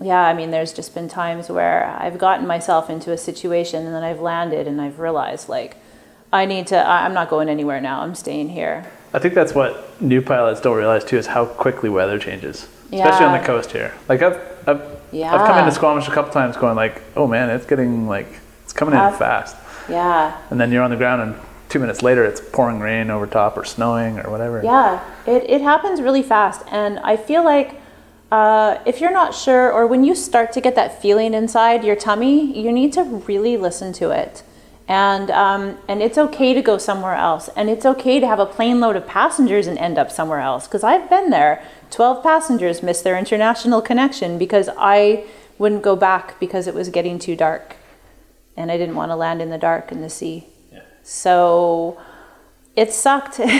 yeah, 0.00 0.22
I 0.22 0.34
mean, 0.34 0.50
there's 0.50 0.72
just 0.72 0.94
been 0.94 1.08
times 1.08 1.48
where 1.48 1.84
I've 1.84 2.18
gotten 2.18 2.46
myself 2.46 2.90
into 2.90 3.12
a 3.12 3.18
situation 3.18 3.86
and 3.86 3.94
then 3.94 4.02
I've 4.02 4.20
landed 4.20 4.66
and 4.66 4.80
I've 4.80 4.98
realized, 4.98 5.48
like, 5.48 5.76
I 6.32 6.44
need 6.44 6.66
to, 6.68 6.88
I'm 6.88 7.14
not 7.14 7.30
going 7.30 7.48
anywhere 7.48 7.80
now. 7.80 8.00
I'm 8.00 8.14
staying 8.14 8.48
here. 8.48 8.90
I 9.14 9.18
think 9.18 9.34
that's 9.34 9.54
what 9.54 10.00
new 10.00 10.20
pilots 10.20 10.60
don't 10.60 10.76
realize 10.76 11.04
too 11.04 11.16
is 11.16 11.26
how 11.26 11.46
quickly 11.46 11.88
weather 11.88 12.18
changes, 12.18 12.68
especially 12.92 13.26
on 13.26 13.38
the 13.38 13.46
coast 13.46 13.72
here. 13.72 13.94
Like 14.08 14.22
I've, 14.22 14.40
I've, 14.66 14.82
yeah. 15.12 15.34
I've 15.34 15.46
come 15.46 15.58
into 15.58 15.70
Squamish 15.72 16.08
a 16.08 16.10
couple 16.10 16.32
times 16.32 16.56
going 16.56 16.76
like, 16.76 17.02
oh 17.16 17.26
man, 17.26 17.48
it's 17.50 17.64
getting 17.64 18.06
like, 18.06 18.28
it's 18.64 18.72
coming 18.72 18.94
in 18.94 19.12
fast. 19.14 19.56
Yeah. 19.88 20.36
And 20.50 20.60
then 20.60 20.72
you're 20.72 20.82
on 20.82 20.90
the 20.90 20.96
ground 20.96 21.22
and 21.22 21.34
two 21.68 21.78
minutes 21.78 22.02
later 22.02 22.24
it's 22.24 22.40
pouring 22.40 22.80
rain 22.80 23.10
over 23.10 23.26
top 23.26 23.56
or 23.56 23.64
snowing 23.64 24.18
or 24.18 24.30
whatever. 24.30 24.62
Yeah, 24.62 25.02
it, 25.26 25.48
it 25.48 25.60
happens 25.62 26.02
really 26.02 26.22
fast. 26.22 26.62
And 26.70 26.98
I 26.98 27.16
feel 27.16 27.44
like 27.44 27.80
uh, 28.32 28.78
if 28.84 29.00
you're 29.00 29.12
not 29.12 29.34
sure 29.34 29.72
or 29.72 29.86
when 29.86 30.04
you 30.04 30.14
start 30.14 30.52
to 30.52 30.60
get 30.60 30.74
that 30.74 31.00
feeling 31.00 31.32
inside 31.32 31.84
your 31.84 31.96
tummy, 31.96 32.58
you 32.60 32.72
need 32.72 32.92
to 32.94 33.04
really 33.04 33.56
listen 33.56 33.92
to 33.94 34.10
it 34.10 34.42
and 34.88 35.30
um, 35.32 35.78
and 35.88 36.00
it's 36.00 36.16
okay 36.16 36.54
to 36.54 36.62
go 36.62 36.78
somewhere 36.78 37.14
else. 37.14 37.48
And 37.56 37.68
it's 37.68 37.84
okay 37.84 38.20
to 38.20 38.26
have 38.26 38.38
a 38.38 38.46
plane 38.46 38.80
load 38.80 38.94
of 38.96 39.06
passengers 39.06 39.66
and 39.66 39.76
end 39.78 39.98
up 39.98 40.12
somewhere 40.12 40.40
else. 40.40 40.66
Because 40.66 40.84
i've 40.84 41.10
been 41.10 41.30
there. 41.30 41.62
12 41.90 42.22
passengers 42.22 42.82
missed 42.82 43.04
their 43.04 43.18
international 43.18 43.80
connection 43.80 44.38
because 44.38 44.68
i 44.76 45.24
wouldn't 45.58 45.82
go 45.82 45.96
back 45.96 46.38
because 46.38 46.66
it 46.66 46.74
was 46.74 46.88
getting 46.88 47.18
too 47.18 47.34
dark. 47.34 47.76
And 48.56 48.70
i 48.70 48.76
didn't 48.76 48.94
want 48.94 49.10
to 49.10 49.16
land 49.16 49.42
in 49.42 49.50
the 49.50 49.58
dark 49.58 49.90
in 49.90 50.02
the 50.02 50.10
sea. 50.10 50.46
Yeah. 50.72 50.82
so 51.02 52.00
it 52.76 52.92
sucked. 52.92 53.40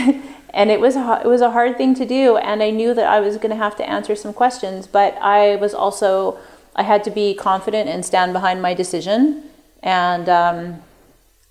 And 0.55 0.71
it 0.71 0.81
was 0.81 0.97
it 0.97 1.27
was 1.27 1.43
a 1.43 1.51
hard 1.51 1.77
thing 1.77 1.95
to 1.97 2.07
do. 2.07 2.39
And 2.39 2.63
i 2.63 2.71
knew 2.71 2.95
that 2.95 3.07
i 3.07 3.21
was 3.21 3.37
going 3.37 3.51
to 3.51 3.57
have 3.57 3.77
to 3.77 3.87
answer 3.87 4.17
some 4.17 4.33
questions 4.33 4.87
but 4.87 5.15
i 5.21 5.57
was 5.57 5.75
also 5.75 6.39
i 6.75 6.83
had 6.83 7.05
to 7.05 7.11
be 7.11 7.35
confident 7.35 7.91
and 7.91 8.07
stand 8.07 8.33
behind 8.33 8.63
my 8.63 8.73
decision. 8.73 9.43
And 9.83 10.31
um, 10.31 10.83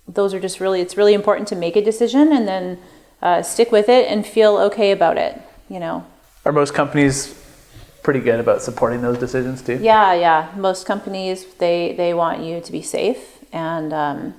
those 0.08 0.32
are 0.34 0.40
just 0.40 0.60
really 0.60 0.80
it's 0.80 0.96
really 0.96 1.14
important 1.14 1.48
to 1.48 1.56
make 1.56 1.76
a 1.76 1.82
decision 1.82 2.32
and 2.32 2.46
then 2.46 2.78
uh, 3.22 3.42
stick 3.42 3.72
with 3.72 3.88
it 3.88 4.10
and 4.10 4.26
feel 4.26 4.56
okay 4.56 4.90
about 4.92 5.16
it 5.16 5.40
you 5.68 5.80
know. 5.80 6.06
Are 6.44 6.52
most 6.52 6.74
companies 6.74 7.34
pretty 8.02 8.20
good 8.20 8.38
about 8.38 8.62
supporting 8.62 9.02
those 9.02 9.18
decisions 9.18 9.62
too? 9.62 9.78
Yeah 9.80 10.14
yeah. 10.14 10.52
Most 10.56 10.86
companies 10.86 11.44
they 11.54 11.94
they 11.96 12.14
want 12.14 12.42
you 12.42 12.60
to 12.60 12.72
be 12.72 12.82
safe 12.82 13.38
and 13.52 13.92
um, 13.92 14.34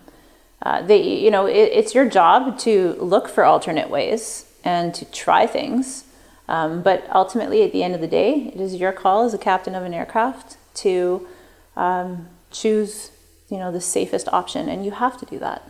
uh, 0.61 0.81
they 0.81 1.01
you 1.01 1.31
know 1.31 1.45
it, 1.45 1.69
it's 1.73 1.93
your 1.93 2.09
job 2.09 2.57
to 2.59 2.93
look 2.99 3.27
for 3.27 3.43
alternate 3.43 3.89
ways 3.89 4.45
and 4.63 4.93
to 4.95 5.05
try 5.05 5.45
things. 5.45 6.05
Um, 6.49 6.81
but 6.81 7.05
ultimately 7.13 7.63
at 7.63 7.73
the 7.73 7.83
end 7.83 7.93
of 7.93 7.99
the 7.99 8.07
day 8.07 8.51
it 8.53 8.61
is 8.61 8.75
your 8.75 8.93
call 8.93 9.25
as 9.25 9.33
a 9.33 9.37
captain 9.37 9.75
of 9.75 9.83
an 9.83 9.93
aircraft 9.93 10.55
to 10.75 11.27
um, 11.75 12.29
choose 12.51 13.11
you 13.49 13.57
know 13.57 13.71
the 13.71 13.81
safest 13.81 14.27
option 14.31 14.69
and 14.69 14.85
you 14.85 14.91
have 14.91 15.17
to 15.17 15.25
do 15.25 15.39
that. 15.39 15.69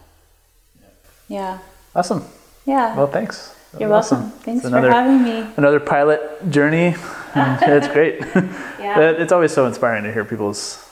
Yeah. 1.28 1.60
Awesome. 1.96 2.26
Yeah. 2.66 2.96
Well 2.96 3.08
thanks. 3.08 3.54
You're 3.80 3.90
welcome. 3.90 4.18
Awesome. 4.18 4.32
thanks 4.40 4.66
another, 4.66 4.88
for 4.88 4.94
having 4.94 5.24
me. 5.24 5.54
another 5.58 5.80
pilot 5.80 6.50
journey 6.50 6.96
it's 7.36 7.88
great. 7.90 8.22
Yeah. 8.80 9.10
it's 9.12 9.34
always 9.34 9.52
so 9.52 9.66
inspiring 9.66 10.06
to 10.06 10.14
hear 10.14 10.24
people's 10.24 10.88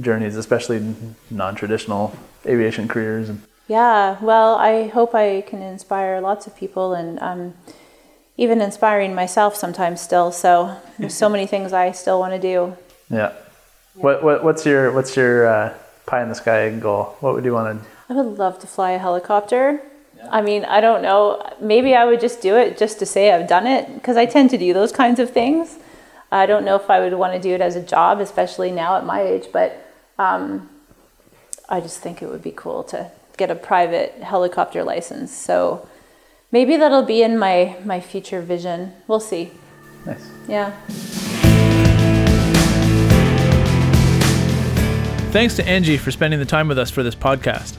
journeys 0.00 0.34
especially 0.34 0.94
non-traditional 1.30 2.16
aviation 2.44 2.88
careers. 2.88 3.28
And 3.28 3.42
yeah. 3.68 4.18
Well 4.20 4.56
i 4.56 4.88
hope 4.88 5.14
i 5.14 5.42
can 5.46 5.62
inspire 5.62 6.20
lots 6.20 6.46
of 6.46 6.56
people 6.56 6.94
and 6.94 7.18
um, 7.20 7.54
even 8.36 8.60
inspiring 8.60 9.14
myself 9.14 9.56
sometimes 9.56 10.00
still. 10.00 10.32
So 10.32 10.76
there's 10.98 11.14
so 11.14 11.28
many 11.34 11.46
things 11.46 11.72
i 11.72 11.92
still 11.92 12.18
want 12.18 12.32
to 12.32 12.38
do. 12.40 12.76
Yeah, 13.10 13.16
yeah. 13.16 13.32
What, 13.94 14.22
what 14.22 14.44
what's 14.44 14.64
your 14.66 14.92
what's 14.92 15.16
your 15.16 15.46
uh, 15.46 15.74
pie 16.08 16.22
in 16.22 16.28
the 16.28 16.34
sky 16.34 16.70
goal, 16.70 17.16
what 17.20 17.34
would 17.34 17.44
you 17.44 17.52
want 17.52 17.82
to? 17.82 17.88
I 18.08 18.14
would 18.14 18.38
love 18.38 18.58
to 18.60 18.66
fly 18.66 18.92
a 18.92 18.98
helicopter. 18.98 19.80
Yeah. 20.16 20.28
I 20.30 20.40
mean, 20.40 20.64
I 20.64 20.80
don't 20.80 21.02
know. 21.02 21.42
Maybe 21.60 21.94
I 21.94 22.04
would 22.04 22.20
just 22.20 22.40
do 22.40 22.56
it 22.56 22.78
just 22.78 22.98
to 23.00 23.06
say 23.06 23.32
I've 23.32 23.48
done 23.48 23.66
it 23.66 23.94
because 23.94 24.16
I 24.16 24.26
tend 24.26 24.50
to 24.50 24.58
do 24.58 24.72
those 24.72 24.92
kinds 24.92 25.20
of 25.20 25.30
things. 25.30 25.78
I 26.32 26.46
don't 26.46 26.64
know 26.64 26.76
if 26.76 26.90
I 26.90 27.00
would 27.00 27.14
want 27.14 27.34
to 27.34 27.38
do 27.40 27.54
it 27.54 27.60
as 27.60 27.76
a 27.76 27.82
job, 27.82 28.20
especially 28.20 28.70
now 28.70 28.96
at 28.96 29.04
my 29.04 29.22
age, 29.22 29.46
but 29.52 29.92
um, 30.18 30.68
I 31.68 31.80
just 31.80 32.00
think 32.00 32.22
it 32.22 32.28
would 32.28 32.42
be 32.42 32.52
cool 32.52 32.82
to 32.84 33.10
get 33.36 33.50
a 33.50 33.54
private 33.54 34.12
helicopter 34.22 34.82
license. 34.82 35.34
So 35.34 35.88
maybe 36.50 36.76
that'll 36.76 37.04
be 37.04 37.22
in 37.22 37.38
my, 37.38 37.76
my 37.84 38.00
future 38.00 38.42
vision. 38.42 38.92
We'll 39.06 39.20
see. 39.20 39.52
Nice. 40.04 40.28
Yeah. 40.48 40.72
Thanks 45.30 45.56
to 45.56 45.68
Angie 45.68 45.98
for 45.98 46.10
spending 46.10 46.40
the 46.40 46.46
time 46.46 46.68
with 46.68 46.78
us 46.78 46.90
for 46.90 47.02
this 47.02 47.14
podcast. 47.14 47.76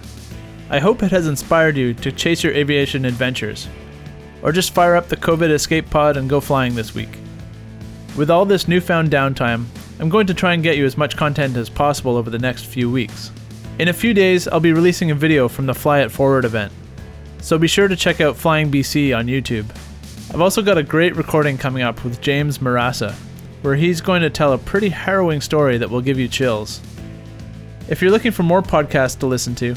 I 0.70 0.78
hope 0.78 1.02
it 1.02 1.10
has 1.10 1.26
inspired 1.26 1.78
you 1.78 1.96
to 1.96 2.12
chase 2.12 2.44
your 2.44 2.54
aviation 2.54 3.06
adventures, 3.06 3.68
or 4.44 4.52
just 4.52 4.72
fire 4.72 4.96
up 4.96 5.08
the 5.08 5.18
COVID 5.18 5.50
escape 5.50 5.90
pod 5.90 6.16
and 6.16 6.30
go 6.30 6.40
flying 6.40 6.76
this 6.76 6.94
week. 6.94 7.10
With 8.16 8.30
all 8.30 8.46
this 8.46 8.68
newfound 8.68 9.10
downtime, 9.10 9.66
I'm 10.00 10.10
going 10.10 10.28
to 10.28 10.34
try 10.36 10.54
and 10.54 10.62
get 10.62 10.78
you 10.78 10.86
as 10.86 10.96
much 10.96 11.18
content 11.18 11.58
as 11.58 11.72
possible 11.72 12.18
over 12.18 12.30
the 12.30 12.38
next 12.38 12.66
few 12.66 12.90
weeks. 12.90 13.32
In 13.80 13.88
a 13.88 13.94
few 13.94 14.14
days, 14.14 14.48
I'll 14.48 14.60
be 14.60 14.72
releasing 14.72 15.10
a 15.10 15.16
video 15.16 15.48
from 15.48 15.66
the 15.66 15.74
Fly 15.74 16.02
It 16.02 16.12
Forward 16.12 16.46
event, 16.46 16.72
so 17.42 17.58
be 17.58 17.68
sure 17.68 17.88
to 17.88 17.96
check 17.96 18.22
out 18.22 18.38
Flying 18.38 18.70
BC 18.70 19.18
on 19.18 19.26
YouTube. 19.26 19.66
I've 20.32 20.42
also 20.42 20.62
got 20.62 20.78
a 20.78 20.84
great 20.84 21.16
recording 21.16 21.58
coming 21.58 21.82
up 21.82 22.04
with 22.04 22.22
James 22.22 22.60
Marassa, 22.60 23.16
where 23.64 23.76
he's 23.76 24.02
going 24.02 24.22
to 24.22 24.30
tell 24.30 24.54
a 24.54 24.60
pretty 24.60 24.90
harrowing 24.90 25.42
story 25.42 25.80
that 25.80 25.90
will 25.90 26.02
give 26.02 26.20
you 26.20 26.28
chills. 26.28 26.80
If 27.90 28.04
you're 28.04 28.12
looking 28.12 28.32
for 28.32 28.44
more 28.44 28.62
podcasts 28.62 29.18
to 29.18 29.26
listen 29.26 29.56
to, 29.56 29.76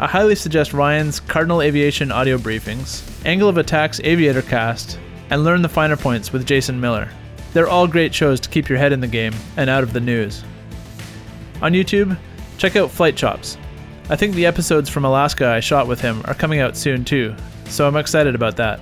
I 0.00 0.08
highly 0.08 0.34
suggest 0.34 0.72
Ryan's 0.72 1.20
Cardinal 1.20 1.62
Aviation 1.62 2.10
audio 2.10 2.38
briefings, 2.38 3.08
Angle 3.24 3.48
of 3.48 3.56
Attack's 3.56 4.00
Aviator 4.00 4.42
Cast, 4.42 4.98
and 5.30 5.44
Learn 5.44 5.62
the 5.62 5.68
Finer 5.68 5.96
Points 5.96 6.32
with 6.32 6.44
Jason 6.44 6.80
Miller. 6.80 7.08
They're 7.52 7.68
all 7.68 7.86
great 7.86 8.12
shows 8.12 8.40
to 8.40 8.48
keep 8.48 8.68
your 8.68 8.78
head 8.78 8.92
in 8.92 8.98
the 8.98 9.06
game 9.06 9.32
and 9.56 9.70
out 9.70 9.84
of 9.84 9.92
the 9.92 10.00
news. 10.00 10.42
On 11.62 11.70
YouTube, 11.70 12.18
check 12.58 12.74
out 12.74 12.90
Flight 12.90 13.16
Chops. 13.16 13.56
I 14.10 14.16
think 14.16 14.34
the 14.34 14.46
episodes 14.46 14.88
from 14.88 15.04
Alaska 15.04 15.46
I 15.46 15.60
shot 15.60 15.86
with 15.86 16.00
him 16.00 16.22
are 16.24 16.34
coming 16.34 16.58
out 16.58 16.76
soon 16.76 17.04
too, 17.04 17.32
so 17.66 17.86
I'm 17.86 17.96
excited 17.96 18.34
about 18.34 18.56
that. 18.56 18.80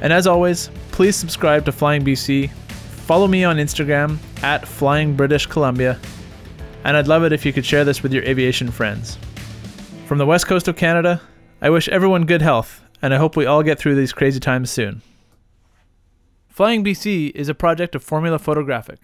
And 0.00 0.12
as 0.12 0.28
always, 0.28 0.70
please 0.92 1.16
subscribe 1.16 1.64
to 1.64 1.72
Flying 1.72 2.04
BC, 2.04 2.48
follow 2.48 3.26
me 3.26 3.42
on 3.42 3.56
Instagram 3.56 4.18
at 4.40 4.68
Flying 4.68 5.16
British 5.16 5.46
Columbia, 5.46 5.98
and 6.84 6.96
I'd 6.96 7.08
love 7.08 7.24
it 7.24 7.32
if 7.32 7.44
you 7.44 7.52
could 7.52 7.66
share 7.66 7.84
this 7.84 8.02
with 8.02 8.12
your 8.12 8.24
aviation 8.24 8.70
friends. 8.70 9.18
From 10.06 10.18
the 10.18 10.26
west 10.26 10.46
coast 10.46 10.68
of 10.68 10.76
Canada, 10.76 11.20
I 11.62 11.70
wish 11.70 11.88
everyone 11.88 12.26
good 12.26 12.42
health, 12.42 12.82
and 13.02 13.12
I 13.14 13.18
hope 13.18 13.36
we 13.36 13.46
all 13.46 13.62
get 13.62 13.78
through 13.78 13.94
these 13.94 14.12
crazy 14.12 14.40
times 14.40 14.70
soon. 14.70 15.02
Flying 16.48 16.84
BC 16.84 17.32
is 17.34 17.48
a 17.48 17.54
project 17.54 17.94
of 17.94 18.02
Formula 18.02 18.38
Photographic. 18.38 18.98